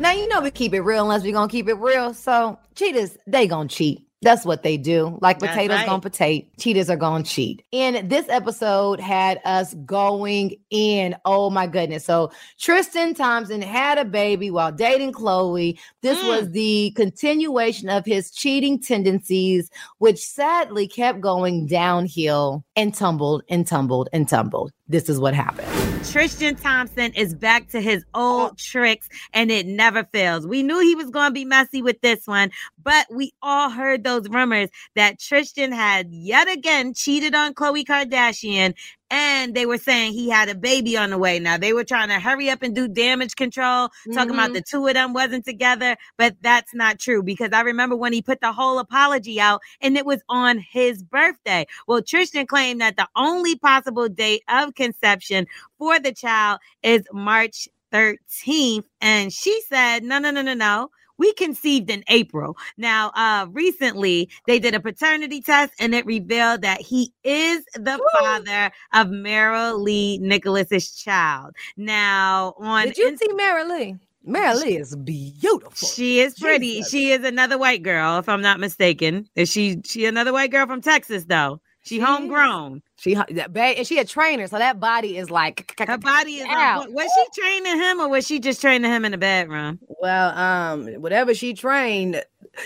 Now 0.00 0.12
you 0.12 0.28
know 0.28 0.40
we 0.40 0.50
keep 0.50 0.72
it 0.74 0.80
real 0.80 1.02
unless 1.02 1.22
we're 1.22 1.32
gonna 1.32 1.50
keep 1.50 1.68
it 1.68 1.74
real. 1.74 2.14
So 2.14 2.58
cheaters, 2.74 3.18
they 3.26 3.46
gonna 3.46 3.68
cheat. 3.68 4.04
That's 4.22 4.44
what 4.44 4.62
they 4.64 4.76
do. 4.76 5.16
Like 5.20 5.38
That's 5.38 5.52
potatoes 5.52 5.76
right. 5.76 5.86
gonna 5.86 6.00
potato, 6.00 6.46
cheaters 6.58 6.88
are 6.90 6.96
gonna 6.96 7.24
cheat. 7.24 7.62
And 7.72 8.08
this 8.10 8.26
episode 8.28 9.00
had 9.00 9.40
us 9.44 9.74
going 9.84 10.56
in. 10.70 11.14
Oh 11.24 11.50
my 11.50 11.66
goodness. 11.66 12.04
So 12.04 12.32
Tristan 12.58 13.14
Thompson 13.14 13.60
had 13.60 13.98
a 13.98 14.04
baby 14.04 14.50
while 14.50 14.72
dating 14.72 15.12
Khloe. 15.12 15.78
This 16.00 16.18
mm. 16.18 16.28
was 16.28 16.50
the 16.50 16.92
continuation 16.96 17.88
of 17.88 18.04
his 18.06 18.30
cheating 18.30 18.80
tendencies, 18.80 19.70
which 19.98 20.18
sadly 20.18 20.88
kept 20.88 21.20
going 21.20 21.66
downhill 21.66 22.64
and 22.76 22.94
tumbled 22.94 23.42
and 23.48 23.66
tumbled 23.66 24.08
and 24.12 24.28
tumbled. 24.28 24.72
This 24.88 25.10
is 25.10 25.20
what 25.20 25.34
happened. 25.34 25.68
Tristan 26.10 26.54
Thompson 26.54 27.12
is 27.12 27.34
back 27.34 27.68
to 27.68 27.80
his 27.80 28.04
old 28.14 28.56
tricks 28.56 29.08
and 29.34 29.50
it 29.50 29.66
never 29.66 30.04
fails. 30.04 30.46
We 30.46 30.62
knew 30.62 30.80
he 30.80 30.94
was 30.94 31.10
going 31.10 31.28
to 31.28 31.34
be 31.34 31.44
messy 31.44 31.82
with 31.82 32.00
this 32.00 32.26
one, 32.26 32.50
but 32.82 33.06
we 33.10 33.32
all 33.42 33.68
heard 33.68 34.02
those 34.04 34.28
rumors 34.30 34.70
that 34.94 35.18
Tristan 35.18 35.72
had 35.72 36.08
yet 36.10 36.50
again 36.50 36.94
cheated 36.94 37.34
on 37.34 37.52
Khloe 37.52 37.84
Kardashian 37.84 38.74
and 39.10 39.54
they 39.54 39.66
were 39.66 39.78
saying 39.78 40.12
he 40.12 40.28
had 40.28 40.48
a 40.48 40.54
baby 40.54 40.96
on 40.96 41.10
the 41.10 41.18
way. 41.18 41.38
Now 41.38 41.56
they 41.56 41.72
were 41.72 41.84
trying 41.84 42.08
to 42.08 42.20
hurry 42.20 42.50
up 42.50 42.62
and 42.62 42.74
do 42.74 42.88
damage 42.88 43.36
control, 43.36 43.88
mm-hmm. 43.88 44.12
talking 44.12 44.34
about 44.34 44.46
mm-hmm. 44.46 44.54
the 44.54 44.62
two 44.62 44.86
of 44.86 44.94
them 44.94 45.12
wasn't 45.12 45.44
together, 45.44 45.96
but 46.16 46.36
that's 46.40 46.74
not 46.74 46.98
true 46.98 47.22
because 47.22 47.50
I 47.52 47.62
remember 47.62 47.96
when 47.96 48.12
he 48.12 48.22
put 48.22 48.40
the 48.40 48.52
whole 48.52 48.78
apology 48.78 49.40
out 49.40 49.60
and 49.80 49.96
it 49.96 50.06
was 50.06 50.22
on 50.28 50.58
his 50.58 51.02
birthday. 51.02 51.66
Well, 51.86 52.02
Tristan 52.02 52.46
claimed 52.46 52.80
that 52.80 52.96
the 52.96 53.08
only 53.16 53.56
possible 53.56 54.08
date 54.08 54.42
of 54.48 54.74
conception 54.74 55.46
for 55.78 55.98
the 55.98 56.12
child 56.12 56.60
is 56.82 57.02
March 57.12 57.68
13th. 57.92 58.84
And 59.00 59.32
she 59.32 59.62
said, 59.68 60.02
no, 60.02 60.18
no, 60.18 60.30
no, 60.30 60.42
no, 60.42 60.54
no 60.54 60.90
we 61.18 61.32
conceived 61.34 61.90
in 61.90 62.04
April. 62.08 62.56
Now, 62.76 63.10
uh, 63.14 63.46
recently 63.50 64.30
they 64.46 64.58
did 64.58 64.74
a 64.74 64.80
paternity 64.80 65.40
test 65.40 65.74
and 65.78 65.94
it 65.94 66.06
revealed 66.06 66.62
that 66.62 66.80
he 66.80 67.12
is 67.24 67.64
the 67.74 67.98
Woo! 67.98 68.06
father 68.18 68.70
of 68.94 69.08
Maralee 69.08 70.20
Nicholas's 70.20 70.92
child. 70.92 71.54
Now, 71.76 72.54
on 72.58 72.86
did 72.86 72.98
you 72.98 73.16
see 73.16 73.28
Meryl 73.28 73.68
Lee? 73.68 73.96
Maralee 74.26 74.80
is 74.80 74.94
beautiful. 74.96 75.88
She 75.88 76.20
is 76.20 76.34
pretty. 76.38 76.76
Jesus. 76.76 76.90
She 76.90 77.12
is 77.12 77.24
another 77.24 77.58
white 77.58 77.82
girl, 77.82 78.18
if 78.18 78.28
I'm 78.28 78.42
not 78.42 78.60
mistaken. 78.60 79.28
Is 79.34 79.50
she 79.50 79.80
she 79.84 80.04
another 80.04 80.32
white 80.32 80.50
girl 80.50 80.66
from 80.66 80.80
Texas 80.82 81.24
though? 81.24 81.60
She, 81.82 81.96
she 81.96 82.00
homegrown. 82.00 82.82
She 82.98 83.14
and 83.14 83.86
she 83.86 83.98
a 83.98 84.04
trainer, 84.04 84.48
so 84.48 84.58
that 84.58 84.80
body 84.80 85.16
is 85.16 85.30
like 85.30 85.72
her 85.78 85.98
body 85.98 86.38
is. 86.38 86.48
Out. 86.50 86.90
was 86.90 87.08
she 87.14 87.40
training 87.40 87.76
him, 87.76 88.00
or 88.00 88.08
was 88.08 88.26
she 88.26 88.40
just 88.40 88.60
training 88.60 88.90
him 88.90 89.04
in 89.04 89.12
the 89.12 89.18
bedroom? 89.18 89.78
Well, 90.00 90.36
um, 90.36 90.88
whatever 90.94 91.32
she 91.32 91.54
trained, 91.54 92.24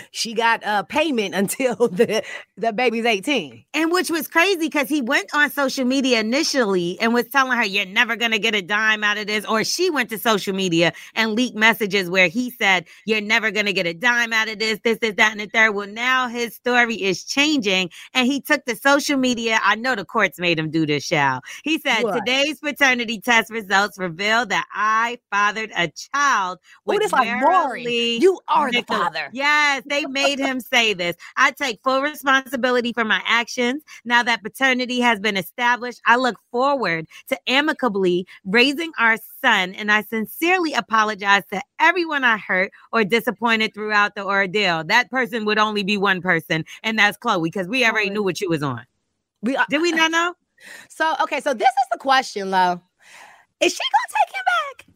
she 0.09 0.33
got 0.33 0.63
uh 0.63 0.83
payment 0.83 1.35
until 1.43 1.75
the 1.75 2.23
the 2.57 2.71
baby's 2.71 3.05
18. 3.05 3.63
And 3.73 3.91
which 3.91 4.09
was 4.09 4.27
crazy 4.27 4.59
because 4.59 4.87
he 4.87 5.01
went 5.01 5.29
on 5.33 5.49
social 5.49 5.85
media 5.85 6.19
initially 6.19 6.99
and 6.99 7.13
was 7.13 7.27
telling 7.27 7.57
her, 7.57 7.65
You're 7.65 7.85
never 7.85 8.15
gonna 8.15 8.39
get 8.39 8.55
a 8.55 8.61
dime 8.61 9.03
out 9.03 9.17
of 9.17 9.27
this. 9.27 9.45
Or 9.45 9.63
she 9.63 9.89
went 9.89 10.09
to 10.11 10.19
social 10.19 10.53
media 10.53 10.93
and 11.15 11.33
leaked 11.33 11.55
messages 11.55 12.09
where 12.09 12.27
he 12.27 12.51
said, 12.51 12.85
You're 13.05 13.21
never 13.21 13.51
gonna 13.51 13.73
get 13.73 13.87
a 13.87 13.93
dime 13.93 14.33
out 14.33 14.49
of 14.49 14.59
this, 14.59 14.79
this, 14.83 14.99
this, 14.99 15.15
that, 15.15 15.31
and 15.31 15.41
the 15.41 15.47
third. 15.47 15.71
Well, 15.71 15.87
now 15.87 16.27
his 16.27 16.55
story 16.55 16.95
is 16.95 17.23
changing. 17.23 17.89
And 18.13 18.27
he 18.27 18.39
took 18.41 18.65
the 18.65 18.75
social 18.75 19.17
media. 19.17 19.59
I 19.63 19.75
know 19.75 19.95
the 19.95 20.05
made 20.39 20.59
him 20.59 20.69
do 20.69 20.85
this, 20.85 21.03
show. 21.03 21.39
He 21.63 21.79
said, 21.79 22.03
what? 22.03 22.15
Today's 22.15 22.59
paternity 22.59 23.19
test 23.19 23.51
results 23.51 23.97
reveal 23.97 24.45
that 24.47 24.65
I 24.73 25.19
fathered 25.31 25.71
a 25.75 25.89
child 25.89 26.59
with 26.85 26.97
Ooh, 26.97 26.99
like. 27.11 28.21
You 28.21 28.39
are 28.47 28.71
the 28.71 28.83
father. 28.83 29.29
Yes, 29.33 29.83
they 29.85 30.05
made 30.05 30.39
him 30.39 30.59
say 30.59 30.93
this. 30.93 31.15
I 31.37 31.51
take 31.51 31.79
full 31.83 32.01
responsibility 32.01 32.93
for 32.93 33.03
my 33.03 33.21
actions. 33.25 33.83
Now 34.05 34.23
that 34.23 34.43
paternity 34.43 34.99
has 34.99 35.19
been 35.19 35.37
established, 35.37 36.01
I 36.05 36.15
look 36.15 36.37
forward 36.51 37.07
to 37.29 37.37
amicably 37.47 38.27
raising 38.45 38.91
our 38.99 39.17
son, 39.41 39.73
and 39.73 39.91
I 39.91 40.03
sincerely 40.03 40.73
apologize 40.73 41.43
to 41.51 41.61
everyone 41.79 42.23
I 42.23 42.37
hurt 42.37 42.71
or 42.91 43.03
disappointed 43.03 43.73
throughout 43.73 44.15
the 44.15 44.25
ordeal. 44.25 44.83
That 44.83 45.09
person 45.09 45.45
would 45.45 45.57
only 45.57 45.83
be 45.83 45.97
one 45.97 46.21
person, 46.21 46.65
and 46.83 46.97
that's 46.97 47.17
Khloe, 47.17 47.43
because 47.43 47.67
we 47.67 47.85
already 47.85 48.09
knew 48.09 48.23
what 48.23 48.41
you 48.41 48.49
was 48.49 48.63
on. 48.63 48.85
We 49.43 49.57
did 49.69 49.81
we 49.83 49.93
not 49.93 50.11
know? 50.11 50.35
So 50.89 51.15
okay, 51.23 51.41
so 51.41 51.53
this 51.53 51.67
is 51.69 51.87
the 51.91 51.99
question, 51.99 52.51
Lo. 52.51 52.81
Is 53.61 53.73
she 53.73 53.79
gonna 53.79 54.13
take 54.27 54.35
him 54.35 54.45
back? 54.45 54.92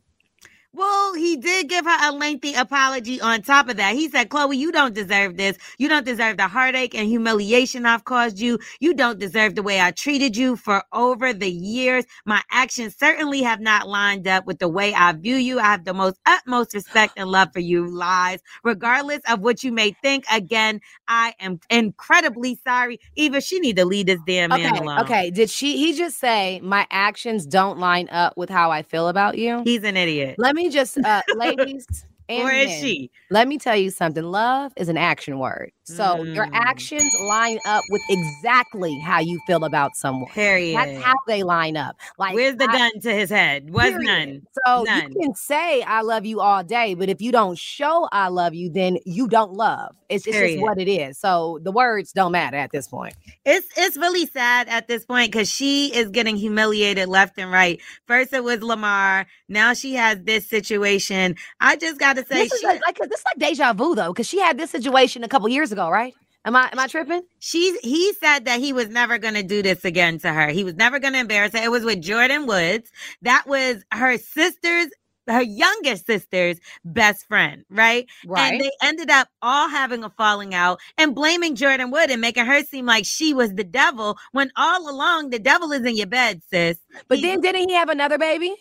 Well, 0.78 1.16
he 1.16 1.38
did 1.38 1.70
give 1.70 1.86
her 1.86 1.98
a 2.08 2.12
lengthy 2.12 2.54
apology 2.54 3.20
on 3.20 3.42
top 3.42 3.68
of 3.68 3.78
that. 3.78 3.96
He 3.96 4.10
said, 4.10 4.30
Khloe, 4.30 4.56
you 4.56 4.72
don't 4.72 4.94
deserve 4.94 5.36
this. 5.36 5.58
You 5.80 5.90
don't 5.90 6.06
deserve 6.06 6.38
the 6.38 6.48
heartache 6.48 6.94
and 6.94 7.08
humiliation 7.08 7.88
I've 7.88 8.06
caused 8.06 8.40
you. 8.40 8.60
You 8.80 8.94
don't 8.94 9.18
deserve 9.18 9.56
the 9.56 9.64
way 9.64 9.82
I 9.82 9.90
treated 9.90 10.38
you 10.38 10.56
for 10.56 10.84
over 10.94 11.34
the 11.34 11.50
years. 11.50 12.06
My 12.26 12.44
actions 12.52 12.96
certainly 12.96 13.42
have 13.42 13.60
not 13.60 13.88
lined 13.88 14.28
up 14.28 14.46
with 14.46 14.60
the 14.60 14.70
way 14.70 14.94
I 14.94 15.14
view 15.14 15.38
you. 15.38 15.58
I 15.60 15.64
have 15.64 15.84
the 15.84 15.96
most 15.96 16.20
utmost 16.28 16.76
respect 16.76 17.14
and 17.18 17.28
love 17.32 17.50
for 17.54 17.60
you, 17.60 17.90
lies. 17.90 18.42
Regardless 18.64 19.22
of 19.28 19.40
what 19.40 19.64
you 19.64 19.72
may 19.72 19.96
think, 20.04 20.26
again, 20.32 20.80
I 21.08 21.34
am 21.40 21.60
incredibly 21.72 22.60
sorry. 22.64 23.00
Eva, 23.16 23.42
she 23.42 23.60
need 23.60 23.78
to 23.78 23.86
leave 23.86 24.06
this 24.06 24.22
damn 24.28 24.52
okay, 24.52 24.62
man 24.62 24.76
alone. 24.76 25.00
Okay, 25.00 25.32
did 25.32 25.50
she 25.50 25.76
he 25.78 25.98
just 25.98 26.20
say 26.20 26.60
my 26.62 26.86
actions 26.92 27.48
don't 27.48 27.80
line 27.80 28.10
up 28.10 28.38
with 28.38 28.52
how 28.52 28.70
I 28.70 28.84
feel 28.84 29.08
about 29.08 29.40
you? 29.40 29.64
He's 29.64 29.84
an 29.84 29.98
idiot. 29.98 30.36
Let 30.38 30.54
me 30.56 30.67
just, 30.70 30.98
uh, 31.04 31.22
ladies, 31.36 31.86
or 32.30 32.52
is 32.52 32.68
men, 32.68 32.80
she? 32.80 33.12
Let 33.30 33.48
me 33.48 33.58
tell 33.58 33.76
you 33.76 33.90
something. 33.90 34.24
Love 34.24 34.74
is 34.78 34.90
an 34.90 34.98
action 34.98 35.40
word. 35.40 35.72
So 35.88 36.18
mm. 36.18 36.36
your 36.36 36.48
actions 36.52 37.16
line 37.22 37.60
up 37.66 37.84
with 37.90 38.02
exactly 38.10 39.00
how 39.00 39.20
you 39.20 39.40
feel 39.48 39.64
about 39.64 39.96
someone. 39.96 40.30
Period. 40.32 40.76
That's 40.76 41.02
how 41.02 41.14
they 41.28 41.44
line 41.44 41.78
up. 41.78 41.96
Like 42.18 42.36
where's 42.36 42.58
the 42.58 42.70
I, 42.70 42.74
gun 42.74 43.00
to 43.02 43.14
his 43.14 43.30
head? 43.30 43.70
Was 43.70 43.92
period. 43.92 44.06
none. 44.06 44.42
So 44.66 44.84
none. 44.84 45.14
you 45.14 45.20
can 45.22 45.34
say 45.36 45.82
I 45.84 46.02
love 46.02 46.26
you 46.26 46.42
all 46.42 46.62
day, 46.62 46.94
but 46.94 47.08
if 47.08 47.22
you 47.22 47.32
don't 47.32 47.58
show 47.58 48.10
I 48.12 48.28
love 48.28 48.54
you, 48.54 48.70
then 48.70 48.98
you 49.06 49.30
don't 49.30 49.54
love. 49.54 49.96
It's, 50.10 50.28
it's 50.28 50.38
just 50.38 50.60
what 50.60 50.78
it 50.78 50.90
is. 50.90 51.18
So 51.18 51.60
the 51.64 51.72
words 51.72 52.12
don't 52.12 52.34
matter 52.34 52.58
at 52.58 52.72
this 52.72 52.88
point. 52.88 53.16
It's 53.46 53.68
it's 53.78 53.96
really 53.96 54.26
sad 54.26 54.68
at 54.68 54.90
this 54.90 55.06
point 55.06 55.32
because 55.32 55.50
she 55.50 55.96
is 55.96 56.10
getting 56.10 56.36
humiliated 56.36 57.08
left 57.08 57.38
and 57.38 57.50
right. 57.50 57.80
First 58.08 58.34
it 58.34 58.44
was 58.44 58.62
Lamar. 58.62 59.26
Now 59.48 59.74
she 59.74 59.94
has 59.94 60.22
this 60.24 60.48
situation. 60.50 61.36
I 61.62 61.78
just 61.78 61.98
got 61.98 62.18
to 62.18 62.26
say, 62.26 62.44
this 62.44 62.50
she, 62.50 62.58
is 62.58 62.64
like, 62.64 62.82
like 62.86 63.10
this 63.10 63.20
is 63.20 63.26
like 63.26 63.40
deja 63.40 63.72
vu 63.74 63.96
though, 63.96 64.12
because 64.12 64.28
she 64.28 64.40
had 64.40 64.58
this 64.58 64.72
situation 64.72 65.24
a 65.24 65.30
couple 65.30 65.48
years 65.48 65.72
ago, 65.72 65.77
right? 65.86 66.14
Am 66.46 66.56
I 66.56 66.70
am 66.72 66.80
I 66.80 66.88
tripping? 66.88 67.24
She's 67.40 67.78
he 67.82 68.14
said 68.14 68.46
that 68.46 68.60
he 68.60 68.72
was 68.72 68.88
never 68.88 69.18
gonna 69.18 69.44
do 69.44 69.62
this 69.62 69.84
again 69.84 70.18
to 70.20 70.32
her. 70.32 70.48
He 70.48 70.64
was 70.64 70.76
never 70.76 70.98
gonna 70.98 71.18
embarrass 71.18 71.52
her. 71.54 71.64
It 71.64 71.72
was 71.72 71.84
with 71.84 72.02
Jordan 72.02 72.48
Woods. 72.48 72.90
That 73.22 73.46
was 73.48 73.84
her 73.92 74.18
sister's 74.18 74.88
her 75.28 75.42
youngest 75.42 76.06
sister's 76.06 76.58
best 76.86 77.28
friend, 77.28 77.66
right? 77.70 78.08
Right. 78.26 78.54
And 78.54 78.62
they 78.62 78.72
ended 78.82 79.10
up 79.10 79.28
all 79.42 79.68
having 79.68 80.06
a 80.06 80.10
falling 80.12 80.56
out 80.56 80.80
and 80.98 81.14
blaming 81.14 81.56
Jordan 81.56 81.92
Wood 81.92 82.10
and 82.10 82.22
making 82.22 82.46
her 82.46 82.64
seem 82.64 82.86
like 82.86 83.06
she 83.06 83.34
was 83.34 83.54
the 83.54 83.66
devil 83.66 84.18
when 84.32 84.50
all 84.56 84.90
along 84.90 85.32
the 85.32 85.40
devil 85.40 85.72
is 85.74 85.86
in 85.86 85.98
your 85.98 86.08
bed, 86.08 86.42
sis. 86.50 86.78
But 87.10 87.18
he, 87.18 87.24
then 87.24 87.42
didn't 87.42 87.68
he 87.68 87.76
have 87.76 87.90
another 87.90 88.18
baby? 88.18 88.56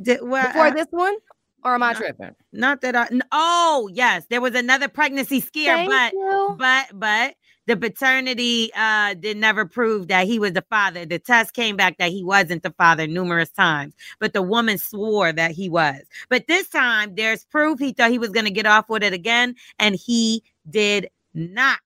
Did, 0.00 0.20
well, 0.22 0.46
before 0.46 0.66
uh, 0.66 0.70
this 0.70 0.86
one? 0.90 1.16
Or 1.62 1.74
am 1.74 1.82
I 1.82 1.94
tripping? 1.94 2.34
Not 2.52 2.80
that 2.80 2.96
I. 2.96 3.08
Oh 3.32 3.90
yes, 3.92 4.24
there 4.30 4.40
was 4.40 4.54
another 4.54 4.88
pregnancy 4.88 5.40
scare, 5.40 5.76
Thank 5.76 5.90
but 5.90 6.12
you. 6.12 6.56
but 6.58 6.86
but 6.94 7.34
the 7.66 7.76
paternity 7.76 8.70
uh 8.74 9.14
did 9.14 9.36
never 9.36 9.66
prove 9.66 10.08
that 10.08 10.26
he 10.26 10.38
was 10.38 10.52
the 10.52 10.64
father. 10.70 11.04
The 11.04 11.18
test 11.18 11.52
came 11.52 11.76
back 11.76 11.98
that 11.98 12.10
he 12.10 12.24
wasn't 12.24 12.62
the 12.62 12.72
father 12.72 13.06
numerous 13.06 13.50
times, 13.50 13.94
but 14.18 14.32
the 14.32 14.42
woman 14.42 14.78
swore 14.78 15.32
that 15.32 15.50
he 15.50 15.68
was. 15.68 16.00
But 16.30 16.46
this 16.48 16.68
time 16.68 17.14
there's 17.14 17.44
proof 17.44 17.78
he 17.78 17.92
thought 17.92 18.10
he 18.10 18.18
was 18.18 18.30
going 18.30 18.46
to 18.46 18.52
get 18.52 18.66
off 18.66 18.88
with 18.88 19.02
it 19.02 19.12
again, 19.12 19.54
and 19.78 19.94
he 19.94 20.42
did 20.68 21.10
not. 21.34 21.78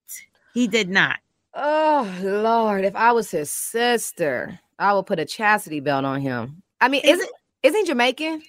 He 0.53 0.69
did 0.69 0.89
not. 0.89 1.19
Oh 1.53 2.13
Lord, 2.23 2.85
if 2.85 2.95
I 2.95 3.11
was 3.13 3.31
his 3.31 3.51
sister, 3.51 4.61
I 4.79 4.93
would 4.93 5.07
put 5.07 5.19
a 5.19 5.25
chastity 5.25 5.81
belt 5.81 6.05
on 6.05 6.21
him. 6.21 6.63
I 6.81 6.89
mean, 6.89 7.03
isn't 7.05 7.31
isn't 7.65 7.87
Jamaican? 7.87 8.43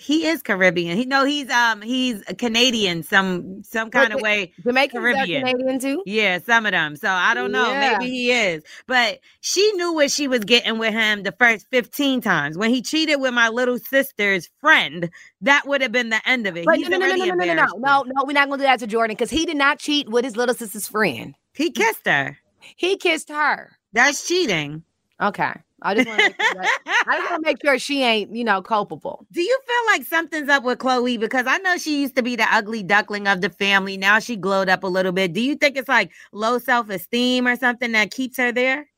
He 0.00 0.26
is 0.26 0.42
Caribbean. 0.42 0.96
He 0.96 1.04
no, 1.04 1.24
he's 1.24 1.50
um 1.50 1.82
he's 1.82 2.22
a 2.26 2.34
Canadian, 2.34 3.02
some 3.02 3.62
some 3.62 3.90
kind 3.90 4.14
of 4.14 4.20
way. 4.20 4.52
Jamaican 4.64 5.00
Caribbean. 5.00 5.46
Canadian 5.46 5.78
too. 5.78 6.02
Yeah, 6.06 6.38
some 6.38 6.64
of 6.64 6.72
them. 6.72 6.96
So 6.96 7.08
I 7.08 7.34
don't 7.34 7.52
know. 7.52 7.70
Yeah. 7.70 7.98
Maybe 7.98 8.10
he 8.10 8.32
is. 8.32 8.62
But 8.86 9.20
she 9.40 9.70
knew 9.72 9.92
what 9.92 10.10
she 10.10 10.26
was 10.26 10.40
getting 10.40 10.78
with 10.78 10.94
him 10.94 11.22
the 11.22 11.32
first 11.32 11.66
15 11.70 12.22
times. 12.22 12.56
When 12.56 12.70
he 12.70 12.80
cheated 12.80 13.20
with 13.20 13.34
my 13.34 13.50
little 13.50 13.78
sister's 13.78 14.48
friend, 14.60 15.10
that 15.42 15.66
would 15.66 15.82
have 15.82 15.92
been 15.92 16.08
the 16.08 16.26
end 16.26 16.46
of 16.46 16.56
it. 16.56 16.64
But 16.64 16.78
he's 16.78 16.88
no, 16.88 16.96
no, 16.96 17.06
no, 17.06 17.14
no, 17.14 17.24
no, 17.26 17.34
no, 17.34 17.44
no, 17.44 17.54
no, 17.54 17.76
no, 17.76 18.02
no, 18.06 18.24
we're 18.24 18.32
not 18.32 18.48
gonna 18.48 18.58
do 18.58 18.64
that 18.64 18.78
to 18.80 18.86
Jordan 18.86 19.14
because 19.14 19.30
he 19.30 19.44
did 19.44 19.56
not 19.56 19.78
cheat 19.78 20.08
with 20.08 20.24
his 20.24 20.36
little 20.36 20.54
sister's 20.54 20.88
friend. 20.88 21.34
He 21.52 21.70
kissed 21.70 22.06
her. 22.06 22.38
He 22.76 22.96
kissed 22.96 23.28
her. 23.28 23.76
That's 23.92 24.26
cheating. 24.26 24.82
Okay. 25.20 25.52
I 25.82 25.94
just 25.94 26.08
want 26.08 26.20
to 26.20 26.44
sure 26.44 26.64
I 26.86 27.18
just 27.18 27.30
want 27.30 27.42
to 27.42 27.48
make 27.48 27.62
sure 27.62 27.78
she 27.78 28.02
ain't, 28.02 28.34
you 28.34 28.44
know, 28.44 28.62
culpable. 28.62 29.26
Do 29.32 29.40
you 29.40 29.58
feel 29.66 29.92
like 29.92 30.04
something's 30.04 30.48
up 30.48 30.64
with 30.64 30.78
Khloe? 30.78 31.18
Because 31.18 31.46
I 31.46 31.58
know 31.58 31.76
she 31.76 32.02
used 32.02 32.16
to 32.16 32.22
be 32.22 32.36
the 32.36 32.46
ugly 32.52 32.82
duckling 32.82 33.26
of 33.26 33.40
the 33.40 33.50
family. 33.50 33.96
Now 33.96 34.18
she 34.18 34.36
glowed 34.36 34.68
up 34.68 34.84
a 34.84 34.88
little 34.88 35.12
bit. 35.12 35.32
Do 35.32 35.40
you 35.40 35.54
think 35.54 35.76
it's 35.76 35.88
like 35.88 36.10
low 36.32 36.58
self 36.58 36.90
esteem 36.90 37.46
or 37.46 37.56
something 37.56 37.92
that 37.92 38.10
keeps 38.10 38.36
her 38.36 38.52
there? 38.52 38.88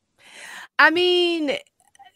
I 0.78 0.90
mean, 0.90 1.56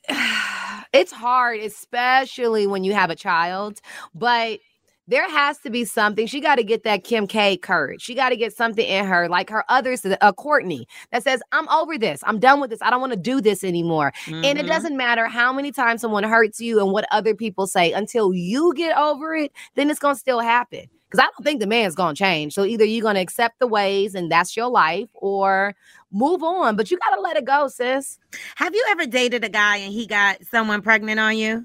it's 0.92 1.12
hard, 1.12 1.61
especially 1.61 2.66
when 2.66 2.85
you 2.85 2.92
have 2.94 3.11
a 3.11 3.16
child, 3.16 3.81
but 4.14 4.61
there 5.09 5.29
has 5.31 5.59
to 5.59 5.71
be 5.71 5.85
something. 5.85 6.27
She 6.27 6.40
got 6.40 6.57
to 6.57 6.64
get 6.64 6.83
that 6.85 7.05
Kim 7.05 7.27
K 7.27 7.57
courage. 7.57 8.03
She 8.03 8.14
got 8.14 8.31
to 8.31 8.37
get 8.37 8.57
something 8.57 8.85
in 8.85 9.05
her, 9.05 9.29
like 9.29 9.49
her 9.51 9.64
others, 9.69 10.05
uh, 10.05 10.33
Kourtney, 10.33 10.87
that 11.12 11.23
says, 11.23 11.42
I'm 11.53 11.69
over 11.69 11.97
this. 11.97 12.21
I'm 12.25 12.38
done 12.38 12.61
with 12.61 12.71
this. 12.71 12.83
I 12.83 12.90
don't 12.90 13.01
want 13.01 13.12
to 13.12 13.19
do 13.19 13.40
this 13.40 13.62
anymore. 13.62 14.12
Mm-hmm. 14.25 14.35
And 14.35 14.45
it 14.45 14.62
mm-hmm. 14.62 14.69
doesn't 14.69 14.97
matter 14.97 15.27
how 15.27 15.53
many 15.53 15.71
times 15.71 16.01
someone 16.01 16.25
hurts 16.25 16.61
you 16.61 16.81
and 16.81 16.92
what 16.92 17.07
other 17.12 17.35
people 17.35 17.66
say 17.66 17.92
until 17.92 18.35
you 18.35 18.75
get 18.75 18.97
over 18.97 19.35
it, 19.35 19.53
then 19.75 19.90
it's 19.90 20.01
going 20.01 20.14
to 20.14 20.19
still 20.19 20.40
happen. 20.40 20.87
Because 21.09 21.21
I 21.21 21.31
don't 21.31 21.45
think 21.45 21.61
the 21.61 21.69
man's 21.69 21.95
going 21.95 22.16
to 22.16 22.19
change. 22.19 22.53
So 22.53 22.64
either 22.64 22.85
you're 22.85 23.03
going 23.03 23.14
to 23.14 23.21
accept 23.21 23.61
the 23.61 23.69
ways 23.69 24.16
and 24.16 24.31
that's 24.31 24.57
your 24.57 24.69
life 24.69 25.09
or 25.14 25.77
move 26.11 26.42
on. 26.42 26.75
But 26.75 26.90
you 26.90 26.99
got 26.99 27.14
to 27.14 27.21
let 27.21 27.37
it 27.37 27.45
go, 27.45 27.69
sis. 27.69 28.19
Have 28.57 28.75
you 28.75 28.85
ever 28.88 29.07
dated 29.07 29.45
a 29.45 29.49
guy 29.49 29.77
and 29.77 29.92
he 29.92 30.09
got 30.09 30.45
someone 30.51 30.83
pregnant 30.83 31.21
on 31.21 31.38
you? 31.38 31.64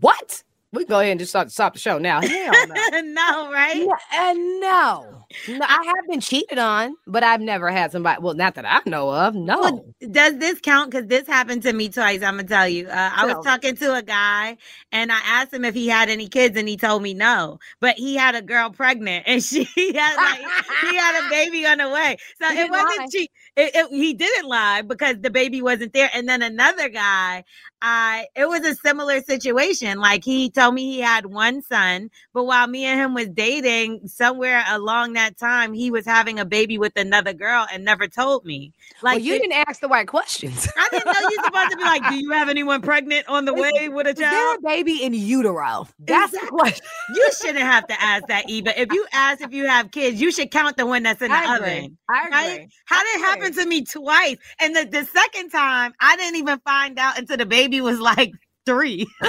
What? 0.00 0.42
We 0.72 0.84
go 0.84 1.00
ahead 1.00 1.10
and 1.10 1.20
just 1.20 1.32
stop, 1.32 1.50
stop 1.50 1.72
the 1.72 1.80
show 1.80 1.98
now. 1.98 2.20
Hell 2.20 2.52
no. 2.68 3.00
no, 3.00 3.50
right? 3.50 3.84
No, 3.84 3.96
and 4.14 4.38
no. 4.60 5.26
no. 5.48 5.66
I 5.66 5.92
have 5.96 6.06
been 6.08 6.20
cheated 6.20 6.58
on, 6.58 6.94
but 7.08 7.24
I've 7.24 7.40
never 7.40 7.70
had 7.70 7.90
somebody. 7.90 8.22
Well, 8.22 8.34
not 8.34 8.54
that 8.54 8.64
I 8.64 8.80
know 8.88 9.12
of. 9.12 9.34
No. 9.34 9.60
Well, 9.60 9.94
does 10.12 10.38
this 10.38 10.60
count? 10.60 10.92
Because 10.92 11.08
this 11.08 11.26
happened 11.26 11.62
to 11.64 11.72
me 11.72 11.88
twice. 11.88 12.22
I'm 12.22 12.36
gonna 12.36 12.46
tell 12.46 12.68
you. 12.68 12.86
Uh, 12.86 13.10
I 13.12 13.26
was 13.26 13.44
talking 13.44 13.74
to 13.76 13.94
a 13.96 14.02
guy, 14.02 14.56
and 14.92 15.10
I 15.10 15.18
asked 15.24 15.52
him 15.52 15.64
if 15.64 15.74
he 15.74 15.88
had 15.88 16.08
any 16.08 16.28
kids, 16.28 16.56
and 16.56 16.68
he 16.68 16.76
told 16.76 17.02
me 17.02 17.14
no. 17.14 17.58
But 17.80 17.96
he 17.96 18.14
had 18.14 18.36
a 18.36 18.42
girl 18.42 18.70
pregnant, 18.70 19.24
and 19.26 19.42
she 19.44 19.64
had 19.64 20.16
like 20.16 20.40
he 20.82 20.96
had 20.96 21.26
a 21.26 21.30
baby 21.30 21.66
on 21.66 21.78
the 21.78 21.88
way. 21.88 22.16
So 22.40 22.48
it 22.48 22.70
wasn't 22.70 23.10
cheat. 23.10 23.32
it, 23.56 23.72
it, 23.74 23.88
he 23.90 24.14
didn't 24.14 24.48
lie 24.48 24.82
because 24.82 25.16
the 25.20 25.30
baby 25.30 25.62
wasn't 25.62 25.94
there. 25.94 26.10
And 26.14 26.28
then 26.28 26.42
another 26.42 26.88
guy, 26.88 27.42
I 27.82 28.26
it 28.36 28.48
was 28.48 28.64
a 28.64 28.74
similar 28.74 29.20
situation. 29.20 29.98
Like 29.98 30.24
he 30.24 30.50
told 30.50 30.74
me 30.74 30.92
he 30.92 31.00
had 31.00 31.26
one 31.26 31.62
son, 31.62 32.10
but 32.32 32.44
while 32.44 32.66
me 32.66 32.84
and 32.84 33.00
him 33.00 33.14
was 33.14 33.28
dating, 33.28 34.08
somewhere 34.08 34.62
along 34.68 35.14
that 35.14 35.38
time, 35.38 35.72
he 35.72 35.90
was 35.90 36.04
having 36.04 36.38
a 36.38 36.44
baby 36.44 36.78
with 36.78 36.96
another 36.96 37.32
girl 37.32 37.66
and 37.72 37.84
never 37.84 38.06
told 38.06 38.44
me. 38.44 38.72
Like 39.02 39.16
well, 39.16 39.24
you 39.24 39.38
didn't 39.38 39.64
ask 39.68 39.80
the 39.80 39.88
right 39.88 40.06
questions. 40.06 40.68
I 40.76 40.88
didn't 40.90 41.06
know 41.06 41.28
you 41.30 41.38
were 41.38 41.44
supposed 41.44 41.70
to 41.70 41.76
be 41.76 41.84
like, 41.84 42.08
"Do 42.08 42.14
you 42.16 42.30
have 42.32 42.48
anyone 42.48 42.82
pregnant 42.82 43.28
on 43.28 43.44
the 43.44 43.54
way 43.62 43.88
with 43.88 44.06
a 44.06 44.14
child?" 44.14 44.32
Is 44.32 44.38
there 44.38 44.54
a 44.56 44.60
baby 44.60 45.02
in 45.02 45.14
utero? 45.14 45.88
That's 46.00 46.34
exactly. 46.34 46.40
the 46.40 46.50
question. 46.50 46.86
you 47.14 47.30
shouldn't 47.40 47.64
have 47.64 47.86
to 47.86 48.02
ask 48.02 48.26
that, 48.26 48.48
Eva. 48.50 48.78
If 48.78 48.92
you 48.92 49.06
ask 49.12 49.40
if 49.40 49.52
you 49.52 49.66
have 49.66 49.90
kids, 49.90 50.20
you 50.20 50.32
should 50.32 50.50
count 50.50 50.76
the 50.76 50.86
one 50.86 51.02
that's 51.02 51.22
in 51.22 51.28
the 51.28 51.36
I 51.36 51.56
oven. 51.56 51.98
I 52.10 52.20
agree. 52.20 52.30
Right? 52.32 52.68
How 52.84 53.02
did 53.02 53.20
it 53.20 53.24
happen 53.24 53.52
to 53.54 53.66
me 53.66 53.84
twice? 53.84 54.36
And 54.60 54.76
the, 54.76 54.84
the 54.84 55.04
second 55.04 55.50
time, 55.50 55.92
I 56.00 56.16
didn't 56.16 56.36
even 56.36 56.58
find 56.60 56.98
out 56.98 57.18
until 57.18 57.36
the 57.36 57.46
baby 57.46 57.69
was 57.80 58.00
like 58.00 58.32
three. 58.66 59.06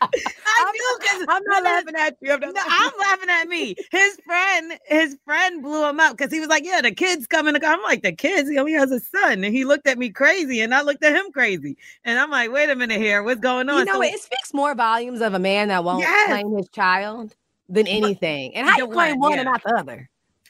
I 0.00 0.72
do 0.72 0.98
because 1.00 1.26
I'm 1.28 1.42
not 1.44 1.64
laughing 1.64 1.94
at 1.96 2.16
you. 2.20 2.32
I'm, 2.32 2.40
no, 2.40 2.52
I'm 2.54 2.92
laughing 2.98 3.30
at 3.30 3.48
me. 3.48 3.74
His 3.90 4.18
friend, 4.24 4.78
his 4.86 5.16
friend 5.24 5.62
blew 5.62 5.88
him 5.88 6.00
up 6.00 6.16
because 6.16 6.32
he 6.32 6.40
was 6.40 6.48
like, 6.48 6.64
"Yeah, 6.64 6.80
the 6.82 6.92
kid's 6.92 7.26
coming." 7.26 7.54
To 7.54 7.66
I'm 7.66 7.82
like, 7.82 8.02
"The 8.02 8.12
kids? 8.12 8.48
He 8.50 8.58
only 8.58 8.72
has 8.72 8.90
a 8.90 9.00
son." 9.00 9.44
And 9.44 9.54
he 9.54 9.64
looked 9.64 9.86
at 9.86 9.98
me 9.98 10.10
crazy, 10.10 10.60
and 10.60 10.74
I 10.74 10.82
looked 10.82 11.02
at 11.04 11.14
him 11.14 11.32
crazy. 11.32 11.76
And 12.04 12.18
I'm 12.18 12.30
like, 12.30 12.52
"Wait 12.52 12.70
a 12.70 12.76
minute 12.76 13.00
here, 13.00 13.22
what's 13.22 13.40
going 13.40 13.68
on?" 13.68 13.80
You 13.80 13.84
know, 13.86 13.94
so, 13.94 14.02
it 14.02 14.20
speaks 14.20 14.52
more 14.52 14.74
volumes 14.74 15.20
of 15.20 15.34
a 15.34 15.38
man 15.38 15.68
that 15.68 15.82
won't 15.82 16.00
yes. 16.00 16.28
claim 16.28 16.56
his 16.56 16.68
child 16.68 17.34
than 17.68 17.86
anything. 17.86 18.54
And 18.54 18.68
how 18.68 18.76
you 18.76 18.88
claim 18.88 19.18
one 19.18 19.32
yeah. 19.32 19.38
and 19.40 19.46
not 19.46 19.62
the 19.62 19.74
other? 19.76 20.08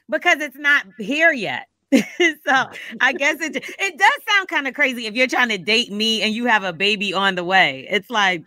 Because 0.09 0.41
it's 0.41 0.57
not 0.57 0.87
here 0.99 1.33
yet. 1.33 1.69
so 2.47 2.67
I 3.01 3.13
guess 3.13 3.41
it 3.41 3.57
it 3.57 3.99
does 3.99 4.13
sound 4.29 4.49
kind 4.49 4.67
of 4.67 4.75
crazy 4.75 5.07
if 5.07 5.15
you're 5.15 5.27
trying 5.27 5.49
to 5.51 5.59
date 5.59 5.93
me 5.93 6.23
and 6.23 6.35
you 6.35 6.47
have 6.47 6.65
a 6.65 6.73
baby 6.73 7.15
on 7.15 7.35
the 7.35 7.45
way. 7.45 7.87
It's 7.91 8.11
like 8.11 8.45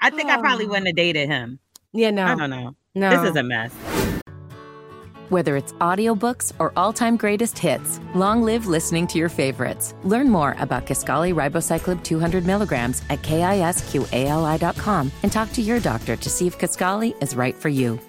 I 0.00 0.10
think 0.10 0.30
oh. 0.30 0.34
I 0.34 0.36
probably 0.38 0.66
oh. 0.66 0.68
wouldn't 0.68 0.86
have 0.86 0.96
dated 0.96 1.28
him. 1.28 1.58
Yeah, 1.92 2.10
no. 2.10 2.24
I 2.24 2.34
don't 2.34 2.50
know. 2.50 2.74
No. 2.94 3.10
This 3.10 3.30
is 3.30 3.36
a 3.36 3.42
mess. 3.42 3.72
Whether 5.28 5.56
it's 5.56 5.72
audiobooks 5.74 6.54
or 6.58 6.72
all-time 6.74 7.18
greatest 7.18 7.58
hits, 7.58 8.00
long 8.14 8.42
live 8.42 8.66
listening 8.66 9.06
to 9.08 9.18
your 9.18 9.28
favorites. 9.28 9.94
Learn 10.02 10.30
more 10.30 10.56
about 10.58 10.86
Kisqali 10.86 11.34
Ribociclib 11.34 12.02
200 12.02 12.46
milligrams 12.46 13.02
at 13.10 13.20
kisqali.com 13.20 15.12
and 15.22 15.30
talk 15.30 15.52
to 15.52 15.60
your 15.60 15.80
doctor 15.80 16.16
to 16.16 16.30
see 16.30 16.46
if 16.46 16.58
Kisqali 16.58 17.22
is 17.22 17.36
right 17.36 17.54
for 17.54 17.68
you. 17.68 18.00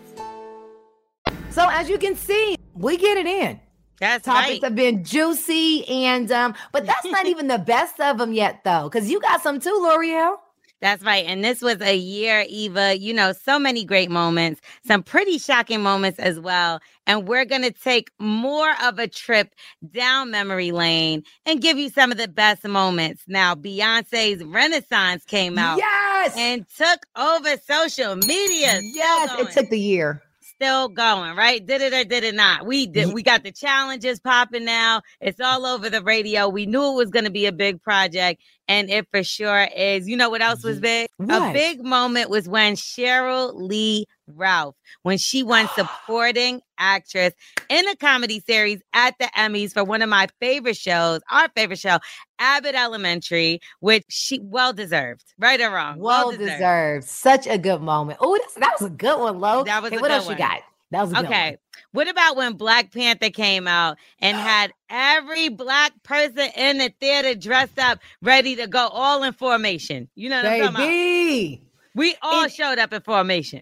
So 1.50 1.68
as 1.70 1.90
you 1.90 1.98
can 1.98 2.16
see, 2.16 2.56
we 2.74 2.96
get 2.96 3.18
it 3.18 3.26
in. 3.26 3.60
That's 4.00 4.26
topics 4.26 4.50
right. 4.50 4.64
have 4.64 4.76
been 4.76 5.04
juicy, 5.04 5.88
and 5.88 6.32
um, 6.32 6.56
but 6.72 6.86
that's 6.86 7.06
not 7.06 7.26
even 7.28 7.48
the 7.48 7.58
best 7.58 8.00
of 8.00 8.18
them 8.18 8.34
yet, 8.34 8.62
though, 8.64 8.90
because 8.90 9.10
you 9.10 9.20
got 9.20 9.42
some 9.42 9.60
too, 9.60 9.70
Lore'l. 9.70 10.38
That's 10.82 11.04
right. 11.04 11.26
And 11.28 11.44
this 11.44 11.62
was 11.62 11.82
a 11.82 11.96
year, 11.96 12.46
Eva, 12.48 12.98
you 12.98 13.14
know, 13.14 13.34
so 13.34 13.60
many 13.60 13.84
great 13.84 14.10
moments, 14.10 14.62
some 14.88 15.04
pretty 15.04 15.38
shocking 15.38 15.82
moments 15.82 16.20
as 16.20 16.40
well. 16.40 16.80
And 17.06 17.28
we're 17.28 17.44
going 17.44 17.64
to 17.64 17.72
take 17.72 18.12
more 18.18 18.74
of 18.82 18.98
a 18.98 19.08
trip 19.08 19.54
down 19.92 20.32
memory 20.32 20.72
lane 20.72 21.24
and 21.46 21.62
give 21.62 21.78
you 21.78 21.90
some 21.90 22.12
of 22.14 22.18
the 22.18 22.30
best 22.30 22.64
moments. 22.66 23.24
Now, 23.28 23.56
Beyonce's 23.56 24.42
Renaissance 24.44 25.26
came 25.26 25.58
out. 25.58 25.80
Yes. 25.80 26.34
And 26.38 26.66
took 26.78 27.06
over 27.18 27.58
social 27.68 28.16
media. 28.16 28.80
Yes. 28.82 29.38
It 29.38 29.52
took 29.52 29.70
the 29.70 29.80
year 29.80 30.22
still 30.60 30.90
going, 30.90 31.38
right? 31.38 31.66
Did 31.66 31.82
it 31.82 31.94
or 31.94 32.04
did 32.04 32.26
it 32.26 32.36
not? 32.36 32.66
We 32.66 32.86
did. 32.86 33.08
Mm-hmm. 33.08 33.16
We 33.16 33.24
got 33.24 33.44
the 33.44 33.52
challenges 33.52 34.20
popping 34.20 34.66
now. 34.66 35.02
It's 35.22 35.40
all 35.40 35.66
over 35.66 35.90
the 35.90 36.04
radio. 36.04 36.50
We 36.50 36.66
knew 36.66 36.92
it 36.92 36.96
was 36.96 37.10
going 37.10 37.24
to 37.24 37.32
be 37.32 37.46
a 37.46 37.54
big 37.54 37.82
project, 37.82 38.42
and 38.68 38.90
it 38.90 39.08
for 39.10 39.24
sure 39.24 39.68
is. 39.76 40.10
You 40.10 40.18
know 40.18 40.30
what 40.30 40.42
else 40.42 40.64
was 40.64 40.82
big? 40.82 41.08
What? 41.16 41.52
A 41.52 41.54
big 41.54 41.84
moment 41.84 42.30
was 42.30 42.50
when 42.50 42.76
Sheryl 42.76 43.54
Lee 43.56 44.06
Ralph, 44.36 44.76
when 45.04 45.18
she 45.18 45.44
won 45.44 45.68
supporting 45.76 46.62
actress 46.78 47.34
in 47.70 47.88
a 47.88 47.96
comedy 47.96 48.40
series 48.40 48.82
at 48.94 49.16
the 49.20 49.30
Emmys 49.38 49.74
for 49.74 49.84
one 49.84 50.02
of 50.02 50.10
my 50.10 50.28
favorite 50.40 50.78
shows, 50.78 51.22
our 51.30 51.50
favorite 51.56 51.80
show, 51.80 52.00
Abbott 52.40 52.76
Elementary, 52.76 53.60
which 53.80 54.04
she 54.10 54.40
well 54.40 54.74
deserved, 54.74 55.24
right 55.38 55.60
or 55.60 55.72
wrong? 55.72 56.00
Well, 56.00 56.30
well 56.30 56.38
deserved. 56.38 56.52
deserved. 56.52 57.08
Such 57.08 57.48
a 57.48 57.58
good 57.58 57.82
moment. 57.82 58.20
Oh, 58.22 58.40
that 58.58 58.76
was 58.80 58.90
a 58.90 58.94
good 58.94 59.20
one, 59.20 59.40
Lo. 59.40 59.64
That 59.64 59.82
was 59.82 59.92
hey, 59.92 59.98
what 59.98 60.12
else 60.12 60.26
one. 60.26 60.36
you 60.36 60.40
got? 60.40 60.62
That 60.92 61.02
was 61.08 61.14
okay. 61.14 61.58
What 61.92 62.08
about 62.08 62.36
when 62.36 62.54
Black 62.54 62.92
Panther 62.92 63.30
came 63.30 63.68
out 63.68 63.98
and 64.20 64.36
had 64.38 64.74
every 64.90 65.50
black 65.50 65.92
person 66.04 66.50
in 66.56 66.78
the 66.80 66.92
theater 67.00 67.36
dressed 67.36 67.80
up, 67.80 68.00
ready 68.22 68.56
to 68.56 68.68
go, 68.68 68.88
all 68.88 69.24
in 69.24 69.34
formation? 69.34 70.10
You 70.16 70.30
know 70.30 70.38
what 70.38 70.44
Baby. 70.44 70.66
I'm 70.66 70.74
talking 70.74 71.54
about? 71.54 71.66
We 71.96 72.16
all 72.22 72.46
it, 72.46 72.54
showed 72.54 72.80
up 72.80 72.94
in 72.94 73.02
formation. 73.02 73.62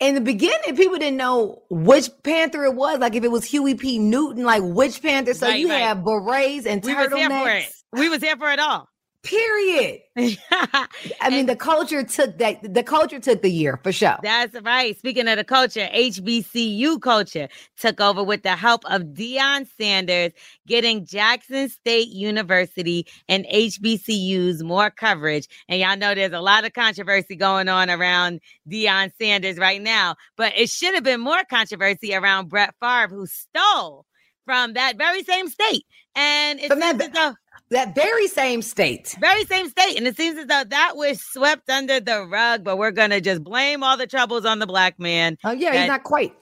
In 0.00 0.14
the 0.14 0.20
beginning, 0.20 0.76
people 0.76 0.96
didn't 0.96 1.16
know 1.16 1.62
which 1.70 2.08
Panther 2.22 2.64
it 2.64 2.74
was. 2.74 3.00
Like 3.00 3.16
if 3.16 3.24
it 3.24 3.30
was 3.32 3.44
Huey 3.44 3.74
P. 3.74 3.98
Newton, 3.98 4.44
like 4.44 4.62
which 4.62 5.02
Panther. 5.02 5.34
So 5.34 5.48
right, 5.48 5.58
you 5.58 5.68
right. 5.68 5.80
have 5.80 6.04
berets 6.04 6.66
and 6.66 6.84
we 6.84 6.92
turtlenecks. 6.92 7.10
Was 7.10 7.20
here 7.20 7.30
for 7.30 7.48
it. 7.50 7.72
We 7.94 8.08
was 8.08 8.20
there 8.20 8.36
for 8.36 8.52
it 8.52 8.60
all. 8.60 8.88
Period. 9.24 10.00
I 10.16 11.30
mean, 11.30 11.46
the 11.46 11.56
culture 11.56 12.04
took 12.04 12.38
that. 12.38 12.62
The 12.62 12.84
culture 12.84 13.18
took 13.18 13.42
the 13.42 13.50
year 13.50 13.78
for 13.82 13.90
sure. 13.90 14.16
That's 14.22 14.54
right. 14.62 14.96
Speaking 14.96 15.26
of 15.26 15.36
the 15.36 15.44
culture, 15.44 15.88
HBCU 15.92 17.00
culture 17.00 17.48
took 17.78 18.00
over 18.00 18.22
with 18.22 18.44
the 18.44 18.54
help 18.54 18.84
of 18.84 19.02
Deion 19.02 19.66
Sanders, 19.76 20.32
getting 20.68 21.04
Jackson 21.04 21.68
State 21.68 22.08
University 22.08 23.06
and 23.28 23.44
HBCUs 23.46 24.62
more 24.62 24.90
coverage. 24.90 25.48
And 25.68 25.80
y'all 25.80 25.96
know 25.96 26.14
there's 26.14 26.32
a 26.32 26.40
lot 26.40 26.64
of 26.64 26.72
controversy 26.72 27.34
going 27.34 27.68
on 27.68 27.90
around 27.90 28.40
Deion 28.70 29.10
Sanders 29.20 29.58
right 29.58 29.82
now, 29.82 30.14
but 30.36 30.52
it 30.56 30.70
should 30.70 30.94
have 30.94 31.04
been 31.04 31.20
more 31.20 31.42
controversy 31.50 32.14
around 32.14 32.50
Brett 32.50 32.72
Favre, 32.80 33.08
who 33.08 33.26
stole 33.26 34.06
from 34.44 34.74
that 34.74 34.96
very 34.96 35.24
same 35.24 35.48
state. 35.48 35.84
And 36.14 36.58
it's 36.58 36.74
that, 36.74 37.36
that 37.70 37.94
very 37.94 38.26
same 38.28 38.62
state. 38.62 39.14
Very 39.20 39.44
same 39.44 39.68
state. 39.68 39.96
And 39.96 40.06
it 40.06 40.16
seems 40.16 40.38
as 40.38 40.46
though 40.46 40.64
that 40.64 40.96
was 40.96 41.20
swept 41.20 41.68
under 41.68 42.00
the 42.00 42.26
rug, 42.26 42.64
but 42.64 42.78
we're 42.78 42.90
going 42.90 43.10
to 43.10 43.20
just 43.20 43.44
blame 43.44 43.82
all 43.82 43.96
the 43.96 44.06
troubles 44.06 44.44
on 44.44 44.58
the 44.58 44.66
black 44.66 44.98
man. 44.98 45.36
Oh, 45.44 45.50
yeah, 45.50 45.72
that, 45.72 45.78
he's 45.80 45.88
not 45.88 46.04
quite. 46.04 46.34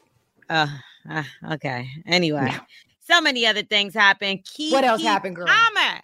Uh, 0.49 0.69
uh, 1.11 1.25
okay. 1.53 1.89
Anyway, 2.07 2.47
yeah. 2.47 2.61
so 3.01 3.21
many 3.21 3.47
other 3.47 3.63
things 3.63 3.95
happened. 3.95 4.45
Keke 4.45 4.73
what 4.73 4.85
else 4.85 5.03
happened, 5.03 5.37
girl? 5.37 5.47
Palmer. 5.47 6.01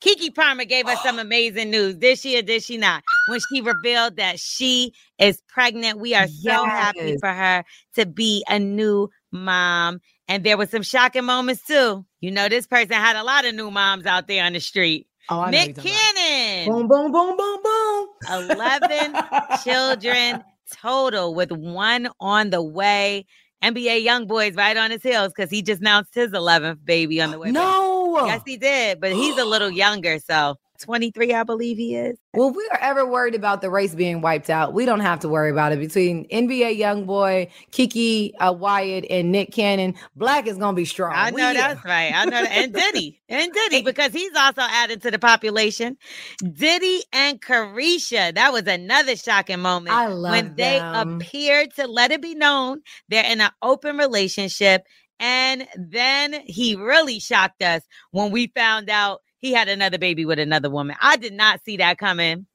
Keke 0.00 0.34
Palmer 0.34 0.64
gave 0.64 0.86
us 0.86 1.02
some 1.02 1.18
amazing 1.18 1.70
news. 1.70 1.96
Did 1.96 2.18
she 2.18 2.38
or 2.38 2.42
did 2.42 2.62
she 2.62 2.76
not? 2.76 3.02
When 3.28 3.40
she 3.52 3.60
revealed 3.60 4.16
that 4.16 4.38
she 4.38 4.94
is 5.18 5.42
pregnant, 5.48 5.98
we 5.98 6.14
are 6.14 6.26
yes. 6.26 6.42
so 6.42 6.64
happy 6.64 7.16
for 7.18 7.28
her 7.28 7.64
to 7.94 8.06
be 8.06 8.44
a 8.48 8.58
new 8.58 9.10
mom. 9.32 10.00
And 10.30 10.44
there 10.44 10.56
were 10.56 10.66
some 10.66 10.84
shocking 10.84 11.24
moments 11.24 11.66
too. 11.66 12.06
You 12.20 12.30
know, 12.30 12.48
this 12.48 12.64
person 12.64 12.92
had 12.92 13.16
a 13.16 13.24
lot 13.24 13.44
of 13.44 13.52
new 13.52 13.68
moms 13.68 14.06
out 14.06 14.28
there 14.28 14.44
on 14.44 14.52
the 14.52 14.60
street. 14.60 15.08
Oh, 15.28 15.40
I 15.40 15.50
Nick 15.50 15.76
Cannon. 15.76 16.70
Boom, 16.70 16.86
boom, 16.86 17.10
boom, 17.10 17.36
boom, 17.36 17.58
boom. 17.64 18.08
11 18.50 19.16
children 19.64 20.44
total 20.80 21.34
with 21.34 21.50
one 21.50 22.08
on 22.20 22.50
the 22.50 22.62
way. 22.62 23.26
NBA 23.64 24.06
YoungBoys 24.06 24.56
right 24.56 24.76
on 24.76 24.92
his 24.92 25.02
heels 25.02 25.32
because 25.34 25.50
he 25.50 25.62
just 25.62 25.80
announced 25.80 26.14
his 26.14 26.30
11th 26.30 26.84
baby 26.84 27.20
on 27.20 27.32
the 27.32 27.38
way. 27.38 27.50
No. 27.50 28.16
Back. 28.16 28.26
Yes, 28.28 28.42
he 28.46 28.56
did, 28.56 29.00
but 29.00 29.12
he's 29.12 29.36
a 29.36 29.44
little 29.44 29.70
younger. 29.84 30.20
So 30.20 30.54
23, 30.80 31.34
I 31.34 31.42
believe 31.44 31.76
he 31.76 31.96
is. 31.96 32.18
Well, 32.34 32.50
if 32.50 32.56
we 32.56 32.68
are 32.72 32.78
ever 32.80 33.06
worried 33.06 33.34
about 33.34 33.60
the 33.60 33.70
race 33.70 33.94
being 33.94 34.20
wiped 34.20 34.50
out, 34.50 34.72
we 34.72 34.84
don't 34.84 35.00
have 35.00 35.20
to 35.20 35.28
worry 35.28 35.50
about 35.50 35.72
it. 35.72 35.78
Between 35.78 36.28
NBA 36.28 36.78
YoungBoy, 36.78 37.50
Keke 37.72 38.32
uh, 38.38 38.52
Wyatt, 38.52 39.04
and 39.10 39.32
Nick 39.32 39.52
Cannon, 39.52 39.94
Black 40.16 40.46
is 40.46 40.56
gonna 40.56 40.76
be 40.76 40.84
strong. 40.84 41.12
I 41.14 41.30
know 41.30 41.48
we, 41.48 41.54
that's 41.54 41.84
right. 41.84 42.12
I 42.14 42.24
know 42.24 42.42
that. 42.42 42.52
And 42.52 42.72
Diddy. 42.72 43.20
And 43.28 43.52
Diddy, 43.52 43.82
because 43.84 44.12
he's 44.12 44.34
also 44.36 44.62
added 44.62 45.02
to 45.02 45.10
the 45.10 45.18
population. 45.18 45.96
Diddy 46.38 47.02
and 47.12 47.40
Caresha, 47.40 48.34
That 48.34 48.52
was 48.52 48.66
another 48.66 49.16
shocking 49.16 49.60
moment. 49.60 49.96
I 49.96 50.06
love 50.08 50.32
when 50.32 50.54
they 50.54 50.80
appeared 50.82 51.74
to 51.76 51.86
let 51.86 52.10
it 52.10 52.22
be 52.22 52.34
known 52.34 52.82
they're 53.08 53.24
in 53.24 53.40
an 53.40 53.50
open 53.62 53.96
relationship. 53.96 54.84
And 55.18 55.68
then 55.76 56.42
he 56.46 56.76
really 56.76 57.20
shocked 57.20 57.62
us 57.62 57.82
when 58.10 58.30
we 58.30 58.46
found 58.54 58.88
out 58.88 59.20
he 59.40 59.52
had 59.52 59.68
another 59.68 59.98
baby 59.98 60.24
with 60.24 60.38
another 60.38 60.70
woman. 60.70 60.96
I 61.00 61.16
did 61.16 61.32
not 61.32 61.60
see 61.64 61.78
that 61.78 61.98
coming. 61.98 62.46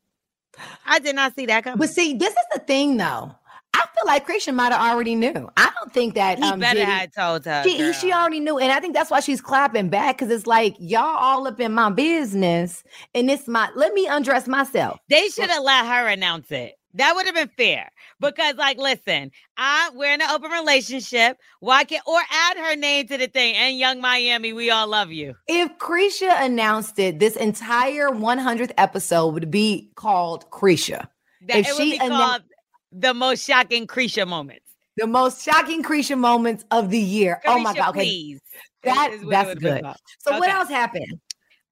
I 0.85 0.99
did 0.99 1.15
not 1.15 1.35
see 1.35 1.45
that 1.47 1.63
coming. 1.63 1.79
But 1.79 1.89
see, 1.89 2.13
this 2.13 2.31
is 2.31 2.45
the 2.53 2.59
thing 2.59 2.97
though. 2.97 3.35
I 3.73 3.85
feel 3.93 4.05
like 4.05 4.25
Christian 4.25 4.55
might 4.55 4.71
have 4.71 4.79
already 4.79 5.15
knew. 5.15 5.49
I 5.57 5.69
don't 5.77 5.93
think 5.93 6.13
that 6.15 6.37
he 6.37 6.45
um, 6.45 6.61
better 6.61 6.79
Diddy, 6.79 6.89
had 6.89 7.13
told 7.13 7.43
her. 7.43 7.61
She, 7.63 7.91
she 7.91 8.13
already 8.13 8.39
knew, 8.39 8.57
and 8.57 8.71
I 8.71 8.79
think 8.79 8.93
that's 8.93 9.11
why 9.11 9.19
she's 9.19 9.41
clapping 9.41 9.89
back 9.89 10.17
because 10.17 10.31
it's 10.33 10.47
like 10.47 10.75
y'all 10.79 11.01
all 11.01 11.45
up 11.45 11.59
in 11.59 11.73
my 11.73 11.89
business, 11.89 12.83
and 13.13 13.29
it's 13.29 13.47
my 13.49 13.69
let 13.75 13.93
me 13.93 14.07
undress 14.07 14.47
myself. 14.47 14.99
They 15.09 15.27
should 15.27 15.49
have 15.49 15.63
let 15.63 15.85
her 15.85 16.07
announce 16.07 16.51
it. 16.51 16.75
That 16.93 17.15
would 17.15 17.25
have 17.25 17.35
been 17.35 17.51
fair 17.57 17.91
because, 18.19 18.55
like, 18.55 18.77
listen, 18.77 19.31
I 19.57 19.89
we're 19.93 20.13
in 20.13 20.21
an 20.21 20.29
open 20.29 20.51
relationship. 20.51 21.37
Why 21.59 21.83
can't 21.83 22.03
or 22.07 22.19
add 22.31 22.57
her 22.57 22.75
name 22.75 23.07
to 23.07 23.17
the 23.17 23.27
thing? 23.27 23.55
And 23.55 23.77
Young 23.77 24.01
Miami, 24.01 24.53
we 24.53 24.69
all 24.69 24.87
love 24.87 25.11
you. 25.11 25.35
If 25.47 25.77
Caresha 25.77 26.41
announced 26.43 26.97
it, 26.99 27.19
this 27.19 27.35
entire 27.35 28.09
100th 28.09 28.71
episode 28.77 29.33
would 29.33 29.51
be 29.51 29.91
called 29.95 30.49
Caresha. 30.51 31.07
That, 31.47 31.57
if 31.57 31.67
it 31.67 31.75
she 31.75 31.91
would 31.91 31.99
be 31.99 32.09
called 32.09 32.43
the 32.91 33.13
most 33.13 33.45
shocking 33.45 33.87
Caresha 33.87 34.27
moments. 34.27 34.61
The 34.97 35.07
most 35.07 35.43
shocking 35.43 35.83
Caresha 35.83 36.17
moments 36.17 36.63
of 36.71 36.89
the 36.89 36.99
year. 36.99 37.41
Caresha, 37.45 37.55
oh 37.55 37.59
my 37.59 37.73
god! 37.73 37.89
Okay, 37.89 37.99
please. 37.99 38.41
that 38.83 39.17
that's 39.29 39.55
good. 39.55 39.83
So 40.19 40.31
okay. 40.31 40.39
what 40.39 40.49
else 40.49 40.69
happened? 40.69 41.19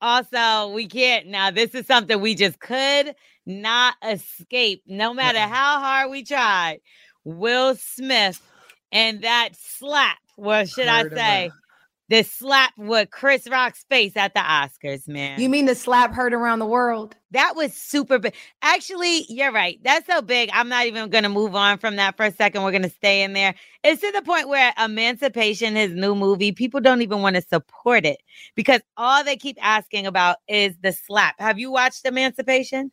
Also, 0.01 0.73
we 0.73 0.85
can't 0.85 1.27
now. 1.27 1.49
This 1.49 1.73
is 1.73 1.87
something 1.87 2.19
we 2.19 2.35
just 2.35 2.59
could 2.59 3.15
not 3.45 3.95
escape, 4.07 4.83
no 4.87 5.13
matter 5.13 5.39
how 5.39 5.79
hard 5.79 6.11
we 6.11 6.23
tried. 6.23 6.79
Will 7.23 7.75
Smith 7.75 8.41
and 8.91 9.21
that 9.23 9.49
slap, 9.55 10.17
what 10.35 10.69
should 10.69 10.87
I 10.87 11.07
say? 11.09 11.51
The 12.09 12.23
slap 12.23 12.73
with 12.77 13.09
Chris 13.11 13.47
Rock's 13.49 13.85
face 13.89 14.17
at 14.17 14.33
the 14.33 14.41
Oscars, 14.41 15.07
man. 15.07 15.39
You 15.39 15.47
mean 15.47 15.65
the 15.65 15.73
slap 15.73 16.11
heard 16.13 16.33
around 16.33 16.59
the 16.59 16.65
world? 16.65 17.15
That 17.31 17.55
was 17.55 17.73
super 17.73 18.19
big. 18.19 18.35
Actually, 18.61 19.25
you're 19.29 19.53
right. 19.53 19.79
That's 19.83 20.05
so 20.05 20.21
big. 20.21 20.49
I'm 20.53 20.67
not 20.67 20.85
even 20.85 21.09
going 21.09 21.23
to 21.23 21.29
move 21.29 21.55
on 21.55 21.77
from 21.77 21.95
that 21.95 22.17
for 22.17 22.25
a 22.25 22.31
second. 22.31 22.61
We're 22.61 22.71
going 22.71 22.83
to 22.83 22.89
stay 22.89 23.23
in 23.23 23.33
there. 23.33 23.55
It's 23.83 24.01
to 24.01 24.11
the 24.11 24.21
point 24.21 24.49
where 24.49 24.73
Emancipation, 24.77 25.75
his 25.75 25.93
new 25.93 26.13
movie, 26.13 26.51
people 26.51 26.81
don't 26.81 27.01
even 27.01 27.21
want 27.21 27.37
to 27.37 27.41
support 27.41 28.05
it 28.05 28.19
because 28.53 28.81
all 28.97 29.23
they 29.23 29.37
keep 29.37 29.57
asking 29.61 30.05
about 30.05 30.37
is 30.47 30.75
the 30.83 30.91
slap. 30.91 31.35
Have 31.39 31.57
you 31.57 31.71
watched 31.71 32.05
Emancipation? 32.05 32.91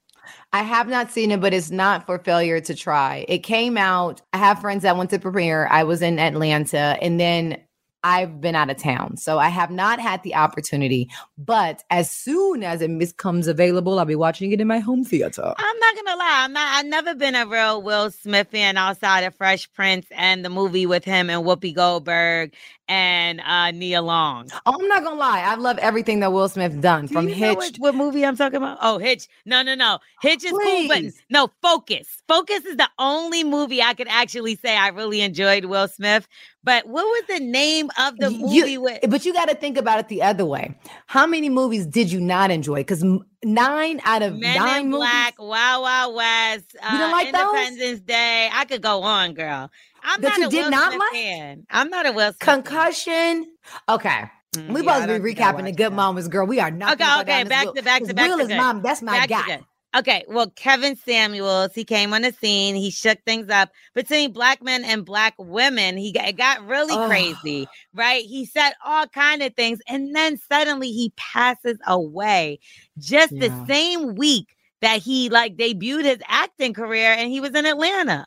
I 0.53 0.63
have 0.63 0.89
not 0.89 1.11
seen 1.11 1.31
it, 1.31 1.41
but 1.41 1.55
it's 1.55 1.71
not 1.71 2.07
for 2.07 2.19
failure 2.19 2.61
to 2.61 2.75
try. 2.75 3.25
It 3.29 3.39
came 3.39 3.77
out. 3.77 4.23
I 4.33 4.39
have 4.39 4.61
friends 4.61 4.83
that 4.83 4.97
went 4.97 5.11
to 5.11 5.19
premiere. 5.19 5.67
I 5.69 5.85
was 5.85 6.03
in 6.03 6.19
Atlanta, 6.19 6.97
and 7.01 7.19
then 7.21 7.59
I've 8.03 8.41
been 8.41 8.55
out 8.55 8.71
of 8.71 8.79
town, 8.79 9.19
so 9.19 9.39
I 9.39 9.49
have 9.49 9.71
not 9.71 10.01
had 10.01 10.23
the 10.23 10.35
opportunity. 10.35 11.11
But 11.37 11.83
as 11.91 12.11
soon 12.11 12.63
as 12.63 12.81
it 12.81 12.99
becomes 12.99 13.47
available, 13.47 13.99
I'll 13.99 14.07
be 14.07 14.15
watching 14.15 14.53
it 14.53 14.61
in 14.61 14.67
my 14.67 14.79
home 14.79 15.05
theater. 15.05 15.55
I'm 15.57 15.79
not 15.79 15.97
gonna 15.97 16.19
lie, 16.19 16.41
I'm 16.45 16.53
not. 16.53 16.79
I've 16.79 16.87
never 16.87 17.15
been 17.15 17.35
a 17.35 17.47
real 17.47 17.83
Will 17.83 18.11
Smith 18.11 18.49
fan 18.49 18.79
outside 18.79 19.21
of 19.25 19.35
Fresh 19.35 19.71
Prince 19.73 20.07
and 20.13 20.45
the 20.45 20.49
movie 20.49 20.87
with 20.87 21.05
him 21.05 21.29
and 21.29 21.45
Whoopi 21.45 21.75
Goldberg 21.75 22.55
and 22.91 23.41
uh 23.41 23.71
Nia 23.71 24.03
Long. 24.03 24.49
Oh, 24.67 24.77
I'm 24.79 24.89
not 24.89 25.05
gonna 25.05 25.19
lie, 25.19 25.41
I 25.41 25.55
love 25.55 25.79
everything 25.79 26.21
that 26.21 26.33
Will 26.33 26.49
Smith 26.49 26.81
done 26.81 27.07
Do 27.07 27.15
from 27.15 27.29
Hitch. 27.29 27.57
What, 27.57 27.77
what, 27.79 27.95
movie 27.95 28.27
I'm 28.27 28.37
talking 28.37 28.57
about? 28.57 28.79
Oh, 28.83 28.99
Hitch. 28.99 29.29
No, 29.47 29.63
no, 29.63 29.75
no. 29.77 30.01
Hitch 30.21 30.45
is 30.45 30.51
Please. 30.51 30.89
cool, 30.89 30.89
but 30.89 31.13
no, 31.31 31.49
Focus. 31.63 32.09
Focus 32.29 32.67
is 32.67 32.77
the 32.77 32.89
only 32.99 33.45
movie 33.45 33.81
I 33.81 33.95
could 33.95 34.09
actually 34.09 34.57
say 34.57 34.77
I 34.77 34.89
really 34.89 35.21
enjoyed 35.21 35.67
Will 35.67 35.89
Smith. 35.89 36.27
But 36.63 36.87
what 36.87 37.05
was 37.05 37.39
the 37.39 37.43
name 37.43 37.89
of 37.99 38.19
the 38.19 38.31
movie? 38.31 38.73
You, 38.73 38.81
with- 38.83 39.01
but 39.09 39.25
you 39.25 39.33
got 39.33 39.49
to 39.49 39.55
think 39.55 39.79
about 39.79 39.99
it 39.99 40.09
the 40.09 40.23
other 40.23 40.45
way. 40.45 40.77
How 41.07 41.27
many 41.27 41.49
movies 41.49 41.87
did 41.87 42.13
you 42.13 42.21
not 42.21 42.51
enjoy? 42.51 42.81
Because 42.81 43.03
nine 43.43 44.01
out 44.05 44.23
of 44.23 44.37
Men 44.37 44.59
nine 44.59 44.85
in 44.85 44.91
movies. 44.91 45.09
Black, 45.09 45.35
Wild 45.39 45.83
Wild 45.83 46.15
West, 46.17 46.77
uh, 46.83 46.91
you 46.93 46.99
don't 46.99 47.13
like 47.13 47.29
Independence 47.29 47.79
those? 47.79 48.01
Day. 48.01 48.51
I 48.53 48.65
could 48.67 48.83
go 48.83 49.03
on, 49.03 49.33
girl. 49.33 49.71
I'm 50.03 50.21
that 50.21 50.29
not 50.29 50.39
you 50.39 50.47
a 50.47 50.51
did 50.51 50.71
not 50.71 50.99
like? 50.99 51.13
fan. 51.13 51.67
I'm 51.71 51.91
not 51.91 52.07
a 52.07 52.13
Will 52.13 52.33
Smith 52.33 52.39
Concussion. 52.39 53.47
Okay. 53.89 54.25
Mm, 54.57 54.69
we 54.75 54.83
yeah, 54.83 54.95
supposed 54.95 55.09
to 55.09 55.21
be 55.21 55.35
recapping 55.35 55.65
the 55.65 55.73
good 55.73 55.93
that. 55.93 55.97
moments, 55.97 56.29
girl. 56.29 56.47
We 56.47 56.59
are 56.59 56.71
not. 56.71 57.01
Okay, 57.01 57.21
okay, 57.21 57.45
back 57.45 57.73
to 57.75 57.83
back 57.83 58.03
to 58.03 58.15
back 58.15 58.29
Will 58.29 58.39
to 58.39 58.43
is 58.43 58.49
good. 58.49 58.57
mom. 58.57 58.83
That's 58.83 59.01
my 59.03 59.27
back 59.27 59.29
guy. 59.29 59.61
Okay, 59.97 60.25
well, 60.29 60.51
Kevin 60.51 60.95
Samuels, 60.95 61.75
he 61.75 61.85
came 61.85 62.15
on 62.15 62.23
the 62.23 62.33
scene. 62.33 62.77
He 62.77 62.91
shook 62.91 63.19
things 63.25 63.51
up 63.51 63.71
between 63.93 64.33
black 64.33 64.63
men 64.63 64.85
and 64.85 65.05
black 65.05 65.35
women. 65.37 65.97
He 65.97 66.13
got, 66.13 66.29
it 66.29 66.37
got 66.37 66.65
really 66.65 66.95
oh. 66.95 67.09
crazy, 67.09 67.67
right? 67.93 68.25
He 68.25 68.47
said 68.47 68.71
all 68.85 69.09
kind 69.09 69.43
of 69.43 69.55
things, 69.55 69.81
and 69.89 70.15
then 70.15 70.37
suddenly 70.37 70.93
he 70.93 71.13
passes 71.17 71.77
away 71.89 72.61
just 72.99 73.33
yeah. 73.33 73.49
the 73.49 73.67
same 73.67 74.15
week 74.15 74.55
that 74.81 75.03
he 75.03 75.29
like 75.29 75.57
debuted 75.57 76.05
his 76.05 76.23
acting 76.29 76.73
career, 76.73 77.13
and 77.13 77.31
he 77.33 77.41
was 77.41 77.55
in 77.55 77.67
Atlanta. 77.67 78.27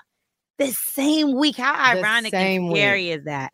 The 0.57 0.71
same 0.71 1.35
week. 1.35 1.57
How 1.57 1.95
ironic 1.95 2.33
and 2.33 2.71
scary 2.71 3.05
week. 3.05 3.19
is 3.19 3.25
that? 3.25 3.53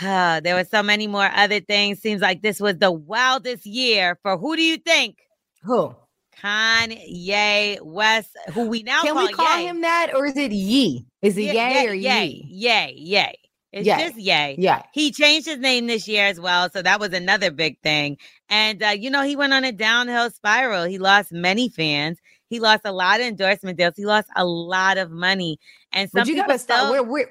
Uh, 0.00 0.40
there 0.40 0.54
were 0.54 0.64
so 0.64 0.82
many 0.82 1.06
more 1.06 1.28
other 1.34 1.60
things. 1.60 2.00
Seems 2.00 2.22
like 2.22 2.42
this 2.42 2.60
was 2.60 2.78
the 2.78 2.92
wildest 2.92 3.66
year 3.66 4.18
for 4.22 4.36
who 4.36 4.54
do 4.56 4.62
you 4.62 4.76
think? 4.76 5.18
Who? 5.62 5.94
Kanye 6.40 7.80
West, 7.82 8.30
who 8.52 8.68
we 8.68 8.82
now 8.84 9.02
can 9.02 9.14
call 9.14 9.26
we 9.26 9.32
call 9.32 9.58
Ye. 9.58 9.66
him 9.66 9.80
that, 9.80 10.14
or 10.14 10.26
is 10.26 10.36
it 10.36 10.52
Ye? 10.52 11.04
Is 11.20 11.36
it 11.36 11.54
yeah, 11.54 11.82
Ye 11.82 11.88
or 11.88 11.94
Ye? 11.94 12.08
Ye? 12.08 12.46
Ye, 12.48 12.92
Ye. 12.96 13.34
It's 13.72 13.86
Ye. 13.86 13.98
just 13.98 14.16
Ye. 14.16 14.54
Yeah. 14.58 14.82
He 14.92 15.10
changed 15.10 15.46
his 15.46 15.58
name 15.58 15.88
this 15.88 16.06
year 16.06 16.26
as 16.26 16.38
well, 16.38 16.70
so 16.70 16.80
that 16.80 17.00
was 17.00 17.12
another 17.12 17.50
big 17.50 17.80
thing. 17.80 18.18
And 18.48 18.82
uh, 18.82 18.88
you 18.88 19.10
know, 19.10 19.24
he 19.24 19.34
went 19.34 19.52
on 19.52 19.64
a 19.64 19.72
downhill 19.72 20.30
spiral. 20.30 20.84
He 20.84 20.98
lost 20.98 21.32
many 21.32 21.68
fans. 21.68 22.18
He 22.48 22.60
lost 22.60 22.82
a 22.84 22.92
lot 22.92 23.20
of 23.20 23.26
endorsement 23.26 23.78
deals. 23.78 23.94
He 23.96 24.06
lost 24.06 24.28
a 24.36 24.44
lot 24.44 24.98
of 24.98 25.10
money. 25.10 25.58
And 25.92 26.10
some 26.10 26.20
but 26.20 26.28
you 26.28 26.36
gotta 26.36 26.58
start 26.58 26.80
still, 26.80 26.90
where, 26.92 27.02
where 27.02 27.30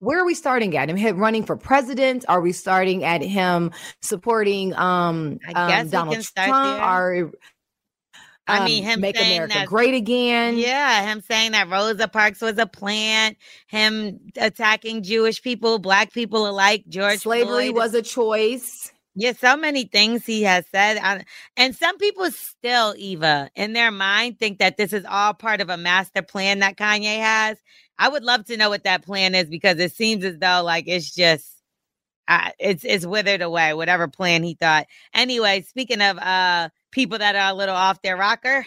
where 0.00 0.20
are 0.20 0.26
we 0.26 0.34
starting 0.34 0.76
at? 0.76 0.88
Him 0.90 1.18
running 1.18 1.44
for 1.44 1.56
president? 1.56 2.24
Are 2.28 2.40
we 2.40 2.52
starting 2.52 3.04
at 3.04 3.22
him 3.22 3.72
supporting 4.02 4.74
um, 4.74 5.38
I 5.48 5.52
guess 5.52 5.84
um 5.84 5.88
donald 5.88 6.14
can 6.14 6.22
start 6.22 6.48
trump? 6.48 6.82
are 6.82 7.30
I 8.48 8.64
mean, 8.64 8.84
um, 8.84 8.90
him 8.90 9.00
make 9.00 9.16
saying 9.16 9.36
america 9.36 9.54
that- 9.54 9.66
great 9.66 9.94
again? 9.94 10.56
Yeah, 10.58 11.02
him 11.10 11.20
saying 11.20 11.52
that 11.52 11.68
Rosa 11.68 12.06
Parks 12.06 12.40
was 12.40 12.58
a 12.58 12.66
plant, 12.66 13.38
him 13.66 14.20
attacking 14.36 15.02
Jewish 15.02 15.42
people, 15.42 15.78
black 15.78 16.12
people 16.12 16.48
alike, 16.48 16.84
George 16.88 17.20
slavery 17.20 17.70
Floyd. 17.70 17.74
was 17.74 17.94
a 17.94 18.02
choice 18.02 18.92
Yeah, 19.16 19.34
so 19.34 19.56
many 19.56 19.84
things 19.86 20.26
he 20.26 20.44
has 20.44 20.66
said. 20.72 20.98
And 21.56 21.76
some 21.76 21.98
people 21.98 22.30
still, 22.32 22.94
Eva, 22.98 23.50
in 23.56 23.74
their 23.74 23.92
mind, 23.92 24.40
think 24.40 24.58
that 24.60 24.78
this 24.78 24.92
is 24.94 25.06
all 25.08 25.34
part 25.34 25.62
of 25.62 25.70
a 25.70 25.78
master 25.78 26.22
plan 26.22 26.60
that 26.60 26.78
Kanye 26.78 27.18
has. 27.20 27.58
I 28.00 28.10
would 28.10 28.24
love 28.24 28.46
to 28.46 28.58
know 28.58 28.70
what 28.70 28.84
that 28.84 29.04
plan 29.04 29.36
is 29.36 29.46
because 29.46 29.78
it 29.80 29.94
seems 29.94 30.24
as 30.24 30.38
though 30.40 30.62
like 30.64 30.86
it's 30.88 31.14
just 31.14 31.48
uh, 32.28 32.50
it's 32.58 32.84
it's 32.84 33.06
withered 33.06 33.42
away, 33.42 33.74
whatever 33.74 34.08
plan 34.08 34.42
he 34.44 34.54
thought. 34.54 34.86
Anyway, 35.14 35.62
speaking 35.62 36.02
of 36.02 36.18
uh 36.18 36.70
people 36.92 37.18
that 37.18 37.36
are 37.36 37.52
a 37.52 37.54
little 37.56 37.76
off 37.76 38.02
their 38.02 38.16
rocker, 38.18 38.66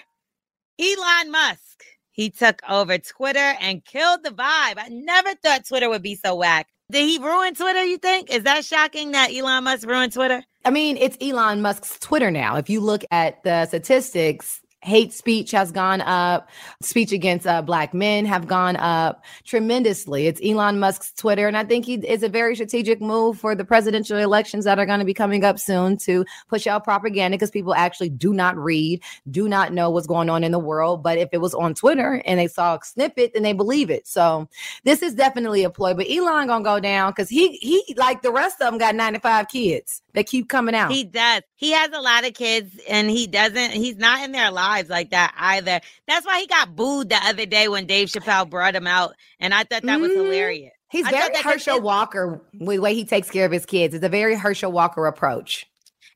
Elon 0.79 1.31
Musk. 1.31 1.83
He 2.11 2.29
took 2.31 2.61
over 2.69 2.97
Twitter 2.99 3.55
and 3.61 3.85
killed 3.85 4.23
the 4.23 4.31
vibe. 4.31 4.77
I 4.77 4.89
never 4.91 5.35
thought 5.35 5.67
Twitter 5.67 5.89
would 5.89 6.03
be 6.03 6.15
so 6.15 6.35
whack. 6.35 6.67
Did 6.91 7.07
he 7.07 7.19
ruin 7.19 7.53
Twitter, 7.53 7.83
you 7.83 7.97
think? 7.97 8.31
Is 8.31 8.43
that 8.43 8.65
shocking 8.65 9.11
that 9.11 9.31
Elon 9.31 9.63
Musk 9.63 9.87
ruined 9.87 10.13
Twitter? 10.13 10.43
i 10.65 10.69
mean 10.69 10.97
it's 10.97 11.17
elon 11.21 11.61
musk's 11.61 11.97
twitter 11.99 12.29
now 12.29 12.57
if 12.57 12.69
you 12.69 12.81
look 12.81 13.03
at 13.11 13.41
the 13.43 13.65
statistics 13.65 14.61
hate 14.81 15.13
speech 15.13 15.51
has 15.51 15.71
gone 15.71 16.01
up. 16.01 16.49
Speech 16.81 17.11
against 17.11 17.45
uh, 17.45 17.61
black 17.61 17.93
men 17.93 18.25
have 18.25 18.47
gone 18.47 18.75
up 18.77 19.23
tremendously. 19.43 20.27
It's 20.27 20.39
elon 20.43 20.79
musk's 20.79 21.11
twitter 21.13 21.47
and 21.47 21.57
i 21.57 21.63
think 21.63 21.85
he 21.85 21.95
is 21.95 22.23
a 22.23 22.29
very 22.29 22.55
strategic 22.55 23.01
move 23.01 23.37
for 23.37 23.55
the 23.55 23.65
presidential 23.65 24.17
elections 24.17 24.65
that 24.65 24.79
are 24.79 24.85
going 24.85 24.99
to 24.99 25.05
be 25.05 25.13
coming 25.13 25.43
up 25.43 25.59
soon 25.59 25.97
to 25.97 26.25
push 26.47 26.67
out 26.67 26.83
propaganda 26.83 27.35
because 27.35 27.51
people 27.51 27.73
actually 27.73 28.09
do 28.09 28.33
not 28.33 28.57
read 28.57 29.01
do 29.29 29.49
not 29.49 29.73
know 29.73 29.89
what's 29.89 30.07
going 30.07 30.29
on 30.29 30.43
in 30.43 30.51
the 30.51 30.59
world. 30.59 31.03
But 31.03 31.17
if 31.17 31.29
it 31.33 31.41
was 31.41 31.53
on 31.53 31.73
twitter 31.73 32.21
and 32.25 32.39
they 32.39 32.47
saw 32.47 32.75
a 32.75 32.79
snippet 32.83 33.33
then 33.33 33.43
they 33.43 33.53
believe 33.53 33.89
it. 33.89 34.07
So 34.07 34.47
this 34.83 35.01
is 35.01 35.13
definitely 35.13 35.63
a 35.63 35.69
ploy 35.69 35.93
but 35.93 36.09
elon 36.09 36.47
gonna 36.47 36.63
go 36.63 36.79
down 36.79 37.11
because 37.11 37.29
he 37.29 37.57
he 37.57 37.95
like 37.97 38.21
the 38.21 38.31
rest 38.31 38.61
of 38.61 38.71
them 38.71 38.77
got 38.77 38.95
95 38.95 39.47
kids 39.49 40.01
that 40.13 40.25
keep 40.25 40.49
coming 40.49 40.75
out. 40.75 40.91
He 40.91 41.03
does. 41.03 41.41
He 41.55 41.71
has 41.71 41.91
a 41.91 42.01
lot 42.01 42.25
of 42.25 42.33
kids 42.33 42.79
and 42.89 43.09
he 43.09 43.27
doesn't, 43.27 43.71
he's 43.71 43.97
not 43.97 44.23
in 44.23 44.31
their 44.31 44.51
lives 44.77 44.89
like 44.89 45.11
that 45.11 45.33
either. 45.37 45.79
That's 46.07 46.25
why 46.25 46.39
he 46.39 46.47
got 46.47 46.75
booed 46.75 47.09
the 47.09 47.19
other 47.23 47.45
day 47.45 47.67
when 47.67 47.85
Dave 47.85 48.09
Chappelle 48.09 48.49
brought 48.49 48.75
him 48.75 48.87
out. 48.87 49.15
And 49.39 49.53
I 49.53 49.63
thought 49.63 49.83
that 49.83 49.99
was 49.99 50.11
Mhm. 50.11 50.15
hilarious. 50.15 50.71
He's 50.89 51.05
I 51.05 51.11
very 51.11 51.21
thought 51.23 51.33
that 51.33 51.43
'cause 51.43 51.53
Herschel 51.53 51.75
his- 51.75 51.83
Walker 51.83 52.41
with 52.53 52.77
the 52.77 52.79
way 52.79 52.93
he 52.95 53.05
takes 53.05 53.29
care 53.29 53.45
of 53.45 53.51
his 53.51 53.65
kids. 53.65 53.93
It's 53.93 54.03
a 54.05 54.09
very 54.09 54.35
Herschel 54.35 54.71
Walker 54.71 55.05
approach. 55.05 55.65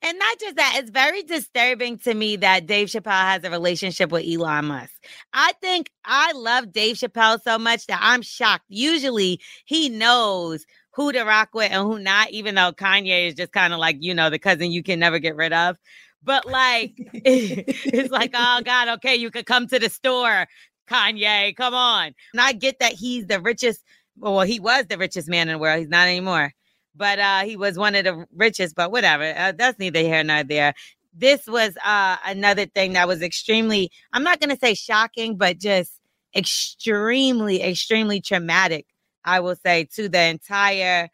And 0.01 0.19
not 0.19 0.37
just 0.39 0.55
that, 0.57 0.75
it's 0.79 0.89
very 0.89 1.23
disturbing 1.23 1.97
to 1.99 2.13
me 2.13 2.35
that 2.37 2.65
Dave 2.65 2.89
Chappelle 2.89 3.11
has 3.25 3.43
a 3.45 3.49
relationship 3.49 4.11
with 4.11 4.25
Elon 4.27 4.65
Musk. 4.65 4.91
I 5.31 5.53
think 5.61 5.89
I 6.03 6.33
love 6.33 6.73
Dave 6.73 6.97
Chappelle 6.97 7.41
so 7.41 7.57
much 7.57 7.87
that 7.87 7.99
I'm 8.01 8.21
shocked. 8.21 8.65
Usually 8.67 9.39
he 9.63 9.87
knows 9.87 10.65
who 10.91 11.11
to 11.13 11.23
rock 11.23 11.49
with 11.53 11.71
and 11.71 11.83
who 11.83 11.99
not, 11.99 12.31
even 12.31 12.55
though 12.55 12.73
Kanye 12.73 13.27
is 13.29 13.35
just 13.35 13.51
kind 13.53 13.73
of 13.73 13.79
like, 13.79 13.95
you 13.99 14.13
know, 14.13 14.29
the 14.29 14.39
cousin 14.39 14.71
you 14.71 14.83
can 14.83 14.99
never 14.99 15.19
get 15.19 15.35
rid 15.37 15.53
of. 15.53 15.77
But 16.23 16.45
like, 16.45 16.93
it's 17.13 18.11
like, 18.11 18.31
oh 18.33 18.61
God, 18.63 18.87
okay, 18.89 19.15
you 19.15 19.31
could 19.31 19.45
come 19.45 19.67
to 19.67 19.79
the 19.79 19.89
store, 19.89 20.47
Kanye, 20.89 21.55
come 21.55 21.73
on. 21.73 22.13
And 22.33 22.41
I 22.41 22.53
get 22.53 22.79
that 22.79 22.93
he's 22.93 23.27
the 23.27 23.39
richest, 23.41 23.83
well, 24.17 24.41
he 24.41 24.59
was 24.59 24.85
the 24.87 24.97
richest 24.97 25.29
man 25.29 25.49
in 25.49 25.53
the 25.53 25.59
world. 25.59 25.79
He's 25.79 25.89
not 25.89 26.07
anymore 26.07 26.53
but 26.95 27.17
uh 27.17 27.39
he 27.39 27.57
was 27.57 27.75
one 27.75 27.95
of 27.95 28.03
the 28.03 28.23
richest 28.35 28.75
but 28.75 28.91
whatever 28.91 29.23
uh, 29.35 29.51
that's 29.51 29.79
neither 29.79 30.01
here 30.01 30.23
nor 30.23 30.43
there 30.43 30.75
this 31.11 31.47
was 31.47 31.75
uh 31.83 32.17
another 32.23 32.67
thing 32.67 32.93
that 32.93 33.07
was 33.07 33.23
extremely 33.23 33.89
i'm 34.13 34.21
not 34.21 34.39
going 34.39 34.51
to 34.51 34.59
say 34.59 34.75
shocking 34.75 35.35
but 35.35 35.57
just 35.57 35.99
extremely, 36.35 37.61
extremely 37.61 38.21
traumatic, 38.21 38.85
I 39.23 39.39
will 39.39 39.55
say, 39.55 39.87
to 39.95 40.09
the 40.09 40.21
entire 40.21 41.09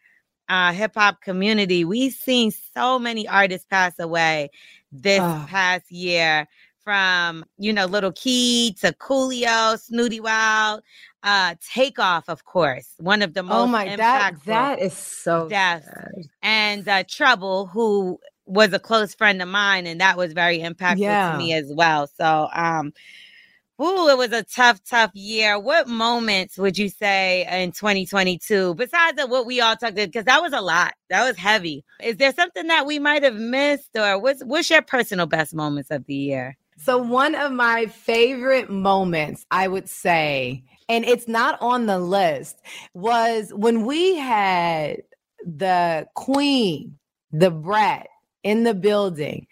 uh, 0.47 0.72
hip 0.72 0.93
hop 0.95 1.22
community. 1.22 1.86
We've 1.86 2.14
seen 2.14 2.51
so 2.76 2.97
many 2.97 3.28
artists 3.28 3.68
pass 3.70 3.99
away 3.99 4.49
this 4.91 5.21
oh. 5.21 5.45
past 5.47 5.91
year 5.91 6.47
from, 6.83 7.45
you 7.57 7.71
know, 7.71 7.85
Lil 7.85 8.11
Keed 8.13 8.77
to 8.77 8.93
Coolio, 8.93 9.77
Snootie 9.77 10.21
Wild, 10.21 10.81
uh, 11.23 11.55
Takeoff, 11.73 12.29
of 12.29 12.45
course, 12.45 12.95
one 12.97 13.21
of 13.21 13.33
the 13.33 13.41
oh 13.41 13.43
most 13.43 13.63
oh 13.63 13.67
my, 13.67 13.95
that, 13.95 14.33
that 14.45 14.79
is 14.79 14.93
so 14.93 15.49
deaths. 15.49 15.87
And 16.41 16.87
uh, 16.87 17.03
Trouble, 17.07 17.67
who 17.67 18.19
was 18.45 18.73
a 18.73 18.79
close 18.79 19.13
friend 19.13 19.41
of 19.41 19.47
mine, 19.47 19.85
and 19.85 20.01
that 20.01 20.17
was 20.17 20.33
very 20.33 20.59
impactful 20.59 20.97
yeah. 20.97 21.33
to 21.33 21.37
me 21.37 21.53
as 21.53 21.71
well. 21.71 22.07
So, 22.07 22.49
um, 22.53 22.93
Ooh, 23.82 24.09
it 24.09 24.17
was 24.17 24.34
a 24.34 24.43
tough, 24.43 24.84
tough 24.84 25.11
year. 25.13 25.57
What 25.57 25.88
moments 25.88 26.57
would 26.57 26.77
you 26.77 26.89
say 26.89 27.47
in 27.49 27.71
2022, 27.71 28.75
besides 28.75 29.21
what 29.27 29.45
we 29.45 29.61
all 29.61 29.77
talked 29.77 29.93
about? 29.93 30.07
Because 30.07 30.25
that 30.25 30.41
was 30.41 30.51
a 30.51 30.59
lot. 30.59 30.93
That 31.09 31.25
was 31.25 31.38
heavy. 31.38 31.86
Is 32.03 32.17
there 32.17 32.34
something 32.34 32.67
that 32.67 32.86
we 32.86 32.99
might 32.99 33.23
have 33.23 33.36
missed, 33.36 33.89
or 33.95 34.19
what's 34.19 34.43
what's 34.43 34.69
your 34.69 34.82
personal 34.82 35.27
best 35.27 35.53
moments 35.53 35.91
of 35.91 36.05
the 36.07 36.15
year? 36.15 36.57
So 36.77 36.97
one 36.97 37.36
of 37.36 37.53
my 37.53 37.86
favorite 37.86 38.69
moments, 38.69 39.45
I 39.49 39.69
would 39.69 39.88
say, 39.88 40.63
and 40.89 41.05
it's 41.05 41.27
not 41.27 41.57
on 41.61 41.86
the 41.86 41.99
list, 41.99 42.61
was 42.93 43.51
when 43.53 43.86
we 43.86 44.15
had 44.15 45.03
the 45.45 46.05
Queen, 46.15 46.97
the 47.32 47.51
Brat, 47.51 48.07
in 48.43 48.63
the 48.63 48.73
building 48.73 49.47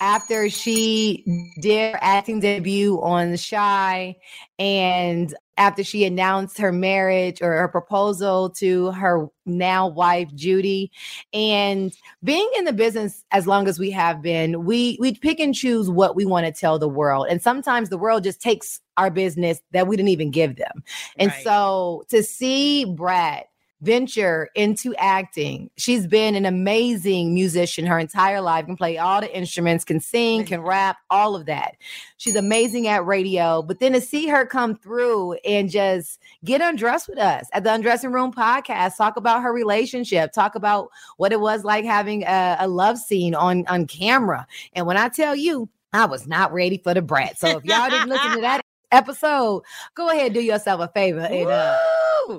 after 0.00 0.48
she 0.48 1.24
did 1.60 1.92
her 1.92 1.98
acting 2.02 2.40
debut 2.40 3.00
on 3.02 3.32
The 3.32 3.38
Chi 3.50 4.16
and 4.58 5.34
after 5.58 5.84
she 5.84 6.06
announced 6.06 6.56
her 6.56 6.72
marriage 6.72 7.42
or 7.42 7.52
her 7.52 7.68
proposal 7.68 8.48
to 8.48 8.90
her 8.92 9.28
now 9.44 9.86
wife 9.86 10.34
Judy. 10.34 10.90
And 11.34 11.92
being 12.24 12.48
in 12.56 12.64
the 12.64 12.72
business 12.72 13.24
as 13.30 13.46
long 13.46 13.68
as 13.68 13.78
we 13.78 13.90
have 13.90 14.22
been 14.22 14.64
we 14.64 14.96
we 14.98 15.14
pick 15.14 15.38
and 15.38 15.54
choose 15.54 15.90
what 15.90 16.16
we 16.16 16.24
want 16.24 16.46
to 16.46 16.52
tell 16.52 16.78
the 16.78 16.88
world. 16.88 17.26
And 17.28 17.42
sometimes 17.42 17.90
the 17.90 17.98
world 17.98 18.24
just 18.24 18.40
takes 18.40 18.80
our 18.96 19.10
business 19.10 19.60
that 19.72 19.86
we 19.86 19.96
didn't 19.96 20.08
even 20.08 20.30
give 20.30 20.56
them. 20.56 20.82
And 21.18 21.30
right. 21.30 21.44
so 21.44 22.04
to 22.08 22.22
see 22.22 22.86
Brat 22.86 23.49
venture 23.80 24.48
into 24.54 24.94
acting. 24.96 25.70
She's 25.76 26.06
been 26.06 26.34
an 26.34 26.44
amazing 26.44 27.32
musician 27.34 27.86
her 27.86 27.98
entire 27.98 28.40
life, 28.40 28.66
can 28.66 28.76
play 28.76 28.98
all 28.98 29.20
the 29.20 29.36
instruments, 29.36 29.84
can 29.84 30.00
sing, 30.00 30.44
can 30.44 30.60
rap, 30.60 30.98
all 31.08 31.34
of 31.34 31.46
that. 31.46 31.76
She's 32.18 32.36
amazing 32.36 32.88
at 32.88 33.06
radio. 33.06 33.62
But 33.62 33.80
then 33.80 33.92
to 33.92 34.00
see 34.00 34.26
her 34.28 34.44
come 34.44 34.76
through 34.76 35.34
and 35.44 35.70
just 35.70 36.20
get 36.44 36.60
undressed 36.60 37.08
with 37.08 37.18
us 37.18 37.46
at 37.52 37.64
the 37.64 37.72
Undressing 37.72 38.12
Room 38.12 38.32
podcast, 38.32 38.96
talk 38.96 39.16
about 39.16 39.42
her 39.42 39.52
relationship, 39.52 40.32
talk 40.32 40.54
about 40.54 40.90
what 41.16 41.32
it 41.32 41.40
was 41.40 41.64
like 41.64 41.84
having 41.84 42.24
a, 42.24 42.56
a 42.60 42.68
love 42.68 42.98
scene 42.98 43.34
on, 43.34 43.66
on 43.66 43.86
camera. 43.86 44.46
And 44.74 44.86
when 44.86 44.96
I 44.96 45.08
tell 45.08 45.34
you, 45.34 45.68
I 45.92 46.06
was 46.06 46.26
not 46.26 46.52
ready 46.52 46.78
for 46.78 46.94
the 46.94 47.02
brat. 47.02 47.38
So 47.38 47.48
if 47.48 47.64
y'all 47.64 47.90
didn't 47.90 48.08
listen 48.08 48.32
to 48.32 48.40
that 48.42 48.60
episode, 48.92 49.62
go 49.94 50.08
ahead, 50.10 50.32
do 50.34 50.40
yourself 50.40 50.80
a 50.80 50.88
favor 50.88 51.20
and 51.20 51.48
uh, 51.48 51.76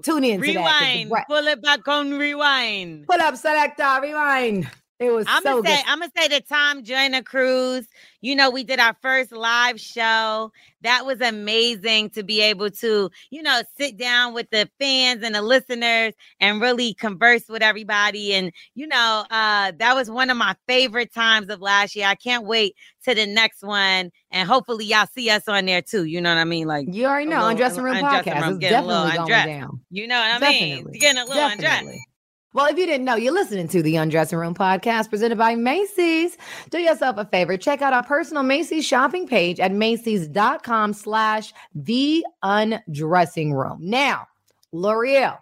tune 0.02 0.24
in. 0.24 0.41
Rewind. 0.41 1.12
That, 1.12 1.28
Pull 1.28 1.47
it 1.47 1.62
back 1.62 1.88
on 1.88 2.18
rewind. 2.18 3.08
Pull 3.08 3.22
up 3.22 3.36
selector. 3.36 3.99
Rewind. 4.02 4.70
It 5.02 5.12
was 5.12 5.26
I'm 5.28 5.41
so 5.41 5.64
gonna 5.64 5.76
say, 5.76 5.84
I'm 5.88 5.99
gonna 5.99 6.12
say 6.16 6.28
the 6.28 6.41
Tom 6.41 6.84
Joyner 6.84 7.24
cruise. 7.24 7.88
You 8.22 8.36
know, 8.36 8.52
we 8.52 8.64
did 8.64 8.80
our 8.80 8.95
first 9.02 9.32
live 9.32 9.82
show. 9.82 10.52
That 10.82 11.08
was 11.08 11.20
amazing 11.22 12.12
to 12.12 12.22
be 12.22 12.39
able 12.39 12.70
to, 12.70 13.10
you 13.32 13.41
know, 13.41 13.64
sit 13.80 13.97
down 13.97 14.36
with 14.36 14.47
the 14.52 14.70
fans 14.80 15.24
and 15.24 15.34
the 15.34 15.41
listeners 15.41 16.14
and 16.39 16.62
really 16.62 16.93
converse 16.93 17.45
with 17.49 17.64
everybody. 17.64 18.36
And, 18.36 18.52
you 18.76 18.86
know, 18.86 19.26
uh, 19.32 19.72
that 19.80 19.95
was 19.95 20.12
one 20.12 20.30
of 20.30 20.38
my 20.38 20.56
favorite 20.68 21.12
times 21.12 21.49
of 21.49 21.62
last 21.62 21.95
year. 21.95 22.06
I 22.06 22.14
can't 22.14 22.45
wait 22.45 22.76
to 23.06 23.16
the 23.16 23.26
next 23.26 23.64
one. 23.64 24.12
And 24.30 24.47
hopefully 24.47 24.86
y'all 24.86 25.08
see 25.16 25.32
us 25.32 25.47
on 25.47 25.66
there 25.66 25.82
too. 25.82 26.06
You 26.06 26.22
know 26.22 26.30
what 26.30 26.41
I 26.41 26.45
mean? 26.45 26.68
Like 26.68 26.86
you 26.91 27.08
already 27.08 27.26
know, 27.26 27.47
undressing 27.47 27.82
room 27.82 27.95
podcast. 27.95 28.41
Room, 28.47 28.60
definitely 28.60 29.18
going 29.18 29.30
down. 29.30 29.82
You 29.89 30.06
know 30.06 30.20
what 30.20 30.43
I 30.43 30.47
mean? 30.47 30.91
Getting 30.91 31.20
a 31.20 31.26
little 31.26 31.41
definitely. 31.41 31.66
undressed. 31.66 32.08
Well, 32.54 32.66
if 32.66 32.78
you 32.78 32.86
didn't 32.86 33.06
know, 33.06 33.16
you're 33.16 33.34
listening 33.34 33.70
to 33.70 33.82
the 33.82 33.95
Undressing 33.95 34.38
Room 34.38 34.54
podcast 34.54 35.10
presented 35.10 35.38
by 35.38 35.56
Macy's. 35.56 36.36
Do 36.70 36.80
yourself 36.80 37.16
a 37.18 37.24
favor. 37.24 37.56
Check 37.56 37.82
out 37.82 37.93
our 37.93 38.04
personal 38.04 38.43
Macy's 38.43 38.86
shopping 38.86 39.26
page 39.26 39.62
at 39.62 39.72
Macy's.com 39.72 40.91
slash 40.91 41.54
the 41.74 42.26
undressing 42.43 43.54
room. 43.54 43.78
Now, 43.80 44.28
Lore'l, 44.74 45.38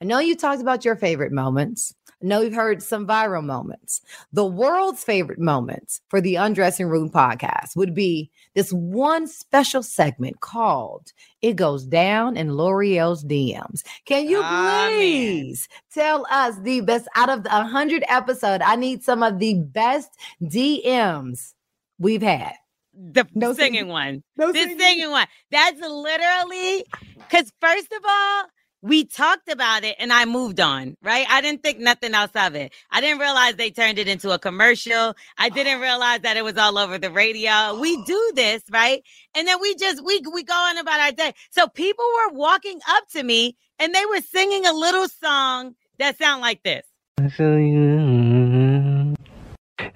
I 0.00 0.04
know 0.06 0.18
you 0.18 0.34
talked 0.34 0.62
about 0.62 0.82
your 0.82 0.96
favorite 0.96 1.32
moments. 1.32 1.94
Know 2.22 2.42
you've 2.42 2.52
heard 2.52 2.82
some 2.82 3.06
viral 3.06 3.42
moments. 3.42 4.02
The 4.32 4.44
world's 4.44 5.02
favorite 5.02 5.38
moments 5.38 6.02
for 6.08 6.20
the 6.20 6.36
Undressing 6.36 6.86
Room 6.86 7.08
podcast 7.08 7.76
would 7.76 7.94
be 7.94 8.30
this 8.54 8.70
one 8.72 9.26
special 9.26 9.82
segment 9.82 10.40
called 10.40 11.12
It 11.40 11.56
Goes 11.56 11.86
Down 11.86 12.36
in 12.36 12.50
Lore'l's 12.50 13.24
DMs. 13.24 13.82
Can 14.04 14.28
you 14.28 14.40
ah, 14.42 14.90
please 14.90 15.66
tell 15.94 16.26
us 16.30 16.58
the 16.60 16.82
best 16.82 17.08
out 17.16 17.30
of 17.30 17.42
the 17.42 17.48
100 17.48 18.04
episode? 18.06 18.60
I 18.60 18.76
need 18.76 19.02
some 19.02 19.22
of 19.22 19.38
the 19.38 19.54
best 19.54 20.10
DMs 20.42 21.54
we've 21.98 22.22
had. 22.22 22.52
The 22.92 23.26
no 23.34 23.54
singing, 23.54 23.74
singing 23.74 23.88
one. 23.88 24.22
No 24.36 24.52
the 24.52 24.58
singing. 24.58 24.78
singing 24.78 25.10
one. 25.10 25.26
That's 25.50 25.80
literally 25.80 26.84
because, 27.16 27.50
first 27.60 27.90
of 27.92 28.02
all, 28.06 28.44
we 28.82 29.04
talked 29.04 29.48
about 29.48 29.84
it 29.84 29.96
and 29.98 30.12
I 30.12 30.24
moved 30.24 30.60
on, 30.60 30.96
right? 31.02 31.26
I 31.28 31.40
didn't 31.40 31.62
think 31.62 31.78
nothing 31.78 32.14
else 32.14 32.30
of 32.34 32.54
it. 32.54 32.72
I 32.90 33.00
didn't 33.00 33.18
realize 33.20 33.56
they 33.56 33.70
turned 33.70 33.98
it 33.98 34.08
into 34.08 34.30
a 34.30 34.38
commercial. 34.38 35.14
I 35.38 35.48
didn't 35.50 35.78
ah. 35.78 35.82
realize 35.82 36.20
that 36.20 36.36
it 36.36 36.44
was 36.44 36.56
all 36.56 36.78
over 36.78 36.98
the 36.98 37.10
radio. 37.10 37.78
We 37.78 37.96
oh. 37.96 38.04
do 38.06 38.32
this, 38.34 38.62
right? 38.70 39.02
And 39.34 39.46
then 39.46 39.60
we 39.60 39.74
just 39.74 40.04
we 40.04 40.22
we 40.32 40.42
go 40.42 40.54
on 40.54 40.78
about 40.78 41.00
our 41.00 41.12
day. 41.12 41.34
So 41.50 41.68
people 41.68 42.04
were 42.04 42.34
walking 42.34 42.80
up 42.88 43.08
to 43.10 43.22
me 43.22 43.56
and 43.78 43.94
they 43.94 44.06
were 44.06 44.20
singing 44.20 44.66
a 44.66 44.72
little 44.72 45.08
song 45.08 45.74
that 45.98 46.18
sound 46.18 46.40
like 46.40 46.62
this. 46.62 46.86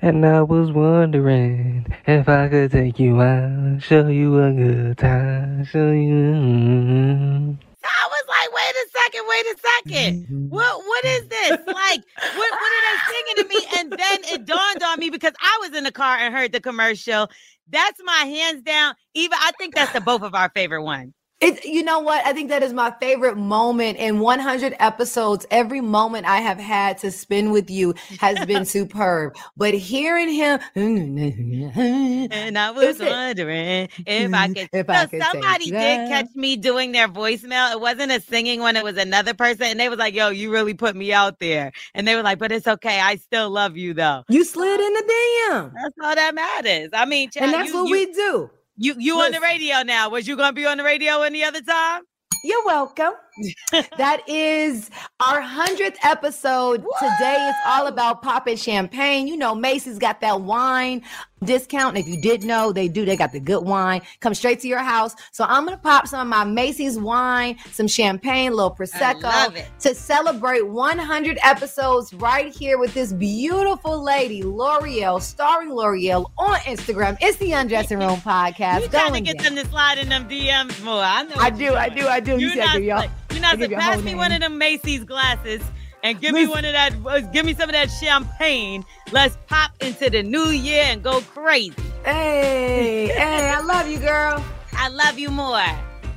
And 0.02 0.26
I 0.26 0.42
was 0.42 0.72
wondering 0.72 1.86
if 2.06 2.28
I 2.28 2.48
could 2.48 2.72
take 2.72 2.98
you 2.98 3.22
out, 3.22 3.82
show 3.82 4.08
you 4.08 4.38
a 4.42 4.52
good 4.52 4.98
time, 4.98 5.64
show 5.64 5.90
you. 5.92 7.56
I 7.84 8.08
was 8.08 8.24
like, 8.28 8.52
wait 8.52 8.74
a 8.74 8.86
second, 8.90 9.23
wait 9.34 9.46
a 9.46 9.56
second. 9.58 10.24
Mm-hmm. 10.24 10.48
What 10.48 10.78
what 10.84 11.04
is 11.04 11.28
this? 11.28 11.50
Like, 11.50 11.66
what 11.66 12.34
what 12.36 12.72
are 12.72 12.82
they 12.86 12.98
singing 13.12 13.36
to 13.36 13.48
me? 13.48 13.66
And 13.78 13.92
then 13.92 14.34
it 14.34 14.44
dawned 14.46 14.82
on 14.82 14.98
me 14.98 15.10
because 15.10 15.32
I 15.40 15.58
was 15.60 15.76
in 15.76 15.84
the 15.84 15.92
car 15.92 16.16
and 16.16 16.34
heard 16.34 16.52
the 16.52 16.60
commercial. 16.60 17.28
That's 17.68 18.00
my 18.04 18.24
hands 18.26 18.62
down. 18.62 18.94
Eva, 19.14 19.34
I 19.38 19.52
think 19.58 19.74
that's 19.74 19.92
the 19.92 20.00
both 20.00 20.22
of 20.22 20.34
our 20.34 20.50
favorite 20.54 20.82
one. 20.82 21.14
It, 21.44 21.62
you 21.66 21.82
know 21.82 21.98
what? 22.00 22.24
I 22.26 22.32
think 22.32 22.48
that 22.48 22.62
is 22.62 22.72
my 22.72 22.90
favorite 23.00 23.36
moment 23.36 23.98
in 23.98 24.18
100 24.18 24.76
episodes. 24.78 25.44
Every 25.50 25.82
moment 25.82 26.24
I 26.24 26.38
have 26.38 26.58
had 26.58 26.96
to 26.98 27.10
spend 27.10 27.52
with 27.52 27.68
you 27.68 27.94
has 28.18 28.42
been 28.46 28.64
superb. 28.74 29.36
But 29.54 29.74
hearing 29.74 30.30
him, 30.30 30.58
and 30.74 32.58
I 32.58 32.70
was 32.70 32.98
wondering 32.98 33.90
if 34.06 34.32
I 34.32 34.48
mm-hmm. 34.48 34.52
could. 34.54 34.68
If 34.72 34.88
I 34.88 35.04
could 35.04 35.22
somebody 35.22 35.70
did 35.70 36.08
catch 36.08 36.34
me 36.34 36.56
doing 36.56 36.92
their 36.92 37.08
voicemail. 37.08 37.72
It 37.72 37.80
wasn't 37.80 38.10
a 38.10 38.22
singing 38.22 38.60
one; 38.60 38.76
it 38.76 38.84
was 38.84 38.96
another 38.96 39.34
person, 39.34 39.64
and 39.64 39.78
they 39.78 39.90
was 39.90 39.98
like, 39.98 40.14
"Yo, 40.14 40.30
you 40.30 40.50
really 40.50 40.72
put 40.72 40.96
me 40.96 41.12
out 41.12 41.40
there." 41.40 41.72
And 41.94 42.08
they 42.08 42.16
were 42.16 42.22
like, 42.22 42.38
"But 42.38 42.52
it's 42.52 42.66
okay. 42.66 43.00
I 43.00 43.16
still 43.16 43.50
love 43.50 43.76
you, 43.76 43.92
though." 43.92 44.24
You 44.30 44.44
slid 44.44 44.80
in 44.80 44.92
the 44.94 45.02
DM. 45.02 45.72
That's 45.74 45.94
all 46.02 46.14
that 46.14 46.34
matters. 46.34 46.88
I 46.94 47.04
mean, 47.04 47.28
and 47.36 47.52
that's 47.52 47.68
you, 47.68 47.74
what 47.74 47.88
you, 47.88 47.92
we 47.92 48.12
do. 48.14 48.50
You 48.76 48.94
you 48.98 49.16
Listen. 49.16 49.34
on 49.34 49.40
the 49.40 49.46
radio 49.46 49.82
now. 49.82 50.10
Was 50.10 50.26
you 50.26 50.36
gonna 50.36 50.52
be 50.52 50.66
on 50.66 50.78
the 50.78 50.84
radio 50.84 51.22
any 51.22 51.44
other 51.44 51.60
time? 51.62 52.02
You're 52.42 52.64
welcome. 52.66 53.12
that 53.96 54.22
is 54.28 54.90
our 55.20 55.40
100th 55.40 55.96
episode. 56.02 56.84
Today 57.00 57.48
is 57.48 57.56
all 57.66 57.86
about 57.86 58.22
popping 58.22 58.56
champagne. 58.56 59.26
You 59.26 59.36
know, 59.36 59.54
Macy's 59.54 59.98
got 59.98 60.20
that 60.20 60.40
wine 60.40 61.02
discount. 61.44 61.96
if 61.96 62.06
you 62.06 62.20
didn't 62.20 62.46
know, 62.46 62.72
they 62.72 62.88
do. 62.88 63.04
They 63.04 63.16
got 63.16 63.32
the 63.32 63.40
good 63.40 63.64
wine. 63.64 64.02
Come 64.20 64.34
straight 64.34 64.60
to 64.60 64.68
your 64.68 64.78
house. 64.78 65.14
So 65.32 65.44
I'm 65.44 65.64
gonna 65.64 65.76
pop 65.76 66.06
some 66.06 66.20
of 66.20 66.26
my 66.26 66.44
Macy's 66.44 66.98
wine, 66.98 67.56
some 67.72 67.86
champagne, 67.86 68.52
a 68.52 68.54
little 68.54 68.74
prosecco 68.74 69.64
to 69.80 69.94
celebrate 69.94 70.66
100 70.66 71.38
episodes 71.42 72.14
right 72.14 72.54
here 72.54 72.78
with 72.78 72.94
this 72.94 73.12
beautiful 73.12 74.02
lady, 74.02 74.42
Lore'l, 74.42 75.20
starring 75.20 75.70
Lore'l 75.70 76.30
on 76.38 76.56
Instagram. 76.60 77.18
It's 77.20 77.36
the 77.38 77.52
Undressing 77.52 77.98
Room 77.98 78.20
podcast. 78.20 78.82
You 78.82 78.88
trying 78.88 79.12
to 79.12 79.20
get 79.20 79.38
them 79.42 79.56
to 79.56 79.66
slide 79.66 79.98
in 79.98 80.08
them 80.08 80.28
DMs 80.28 80.82
more? 80.82 81.02
I 81.02 81.24
know. 81.24 81.34
I 81.36 81.50
do. 81.50 81.74
I 81.74 81.88
do. 81.88 82.06
I 82.06 82.20
do. 82.20 82.38
You, 82.38 82.48
you 82.50 82.56
not, 82.56 82.82
y'all. 82.82 83.08
You're 83.34 83.42
not 83.42 83.58
to 83.58 83.68
pass 83.68 83.98
me 83.98 84.04
name. 84.12 84.16
one 84.18 84.32
of 84.32 84.40
them 84.40 84.58
Macy's 84.58 85.04
glasses 85.04 85.62
and 86.02 86.20
give 86.20 86.32
Listen. 86.32 86.48
me 86.48 86.54
one 86.54 86.64
of 86.64 86.72
that. 86.72 86.92
Uh, 87.04 87.20
give 87.20 87.44
me 87.46 87.54
some 87.54 87.68
of 87.68 87.72
that 87.74 87.90
champagne. 87.90 88.84
Let's 89.12 89.36
pop 89.46 89.72
into 89.80 90.10
the 90.10 90.22
new 90.22 90.46
year 90.48 90.84
and 90.86 91.02
go 91.02 91.20
crazy. 91.20 91.74
Hey, 92.04 93.06
hey, 93.16 93.50
I 93.50 93.60
love 93.60 93.88
you, 93.88 93.98
girl. 93.98 94.44
I 94.72 94.88
love 94.88 95.18
you 95.18 95.30
more. 95.30 95.64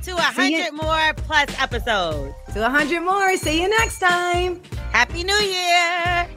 to 0.02 0.14
a 0.16 0.20
hundred 0.20 0.72
more 0.72 1.12
plus 1.16 1.48
episodes. 1.60 2.34
To 2.54 2.66
a 2.66 2.70
hundred 2.70 3.00
more. 3.02 3.36
See 3.36 3.62
you 3.62 3.68
next 3.68 3.98
time. 3.98 4.60
Happy 4.92 5.22
New 5.24 5.34
Year. 5.34 6.28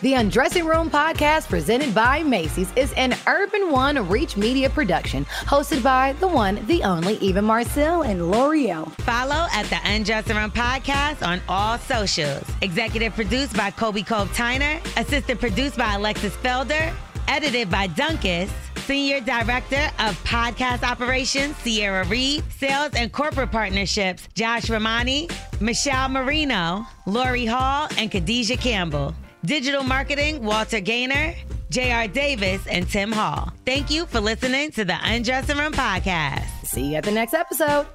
The 0.00 0.14
Undressing 0.14 0.64
Room 0.64 0.90
podcast 0.90 1.48
presented 1.48 1.92
by 1.92 2.22
Macy's 2.22 2.72
is 2.76 2.92
an 2.92 3.16
Urban 3.26 3.72
One 3.72 4.08
Reach 4.08 4.36
Media 4.36 4.70
production, 4.70 5.24
hosted 5.24 5.82
by 5.82 6.12
the 6.20 6.28
one, 6.28 6.64
the 6.68 6.84
only 6.84 7.16
Eva 7.16 7.42
Marcille 7.42 8.02
and 8.02 8.20
Lore'l. 8.20 8.92
Follow 9.00 9.48
at 9.52 9.64
the 9.64 9.78
Undressing 9.84 10.36
Room 10.36 10.52
podcast 10.52 11.26
on 11.26 11.40
all 11.48 11.78
socials. 11.78 12.44
Executive 12.62 13.12
produced 13.12 13.56
by 13.56 13.72
Kobe 13.72 14.02
Cove 14.02 14.28
Tyner, 14.28 14.78
assistant 14.96 15.40
produced 15.40 15.76
by 15.76 15.94
Alexis 15.94 16.36
Felder, 16.36 16.94
edited 17.26 17.68
by 17.68 17.88
Dunkus. 17.88 18.48
Senior 18.86 19.20
Director 19.20 19.90
of 19.98 20.16
Podcast 20.24 20.82
Operations, 20.82 21.54
Sierra 21.58 22.04
Reed, 22.06 22.42
Sales 22.50 22.92
and 22.94 23.12
Corporate 23.12 23.50
Partnerships, 23.50 24.26
Josh 24.34 24.70
Romani, 24.70 25.28
Michelle 25.60 26.08
Marino, 26.08 26.86
Lori 27.04 27.44
Hall, 27.44 27.88
and 27.98 28.10
Khadijah 28.10 28.56
Campbell. 28.56 29.14
Digital 29.44 29.82
Marketing, 29.82 30.44
Walter 30.44 30.80
Gaynor, 30.80 31.34
J.R. 31.70 32.08
Davis, 32.08 32.66
and 32.66 32.88
Tim 32.88 33.12
Hall. 33.12 33.52
Thank 33.64 33.90
you 33.90 34.06
for 34.06 34.20
listening 34.20 34.70
to 34.72 34.84
the 34.84 34.96
Undressing 35.02 35.56
Room 35.58 35.72
Podcast. 35.72 36.44
See 36.64 36.90
you 36.90 36.96
at 36.96 37.04
the 37.04 37.12
next 37.12 37.34
episode. 37.34 37.86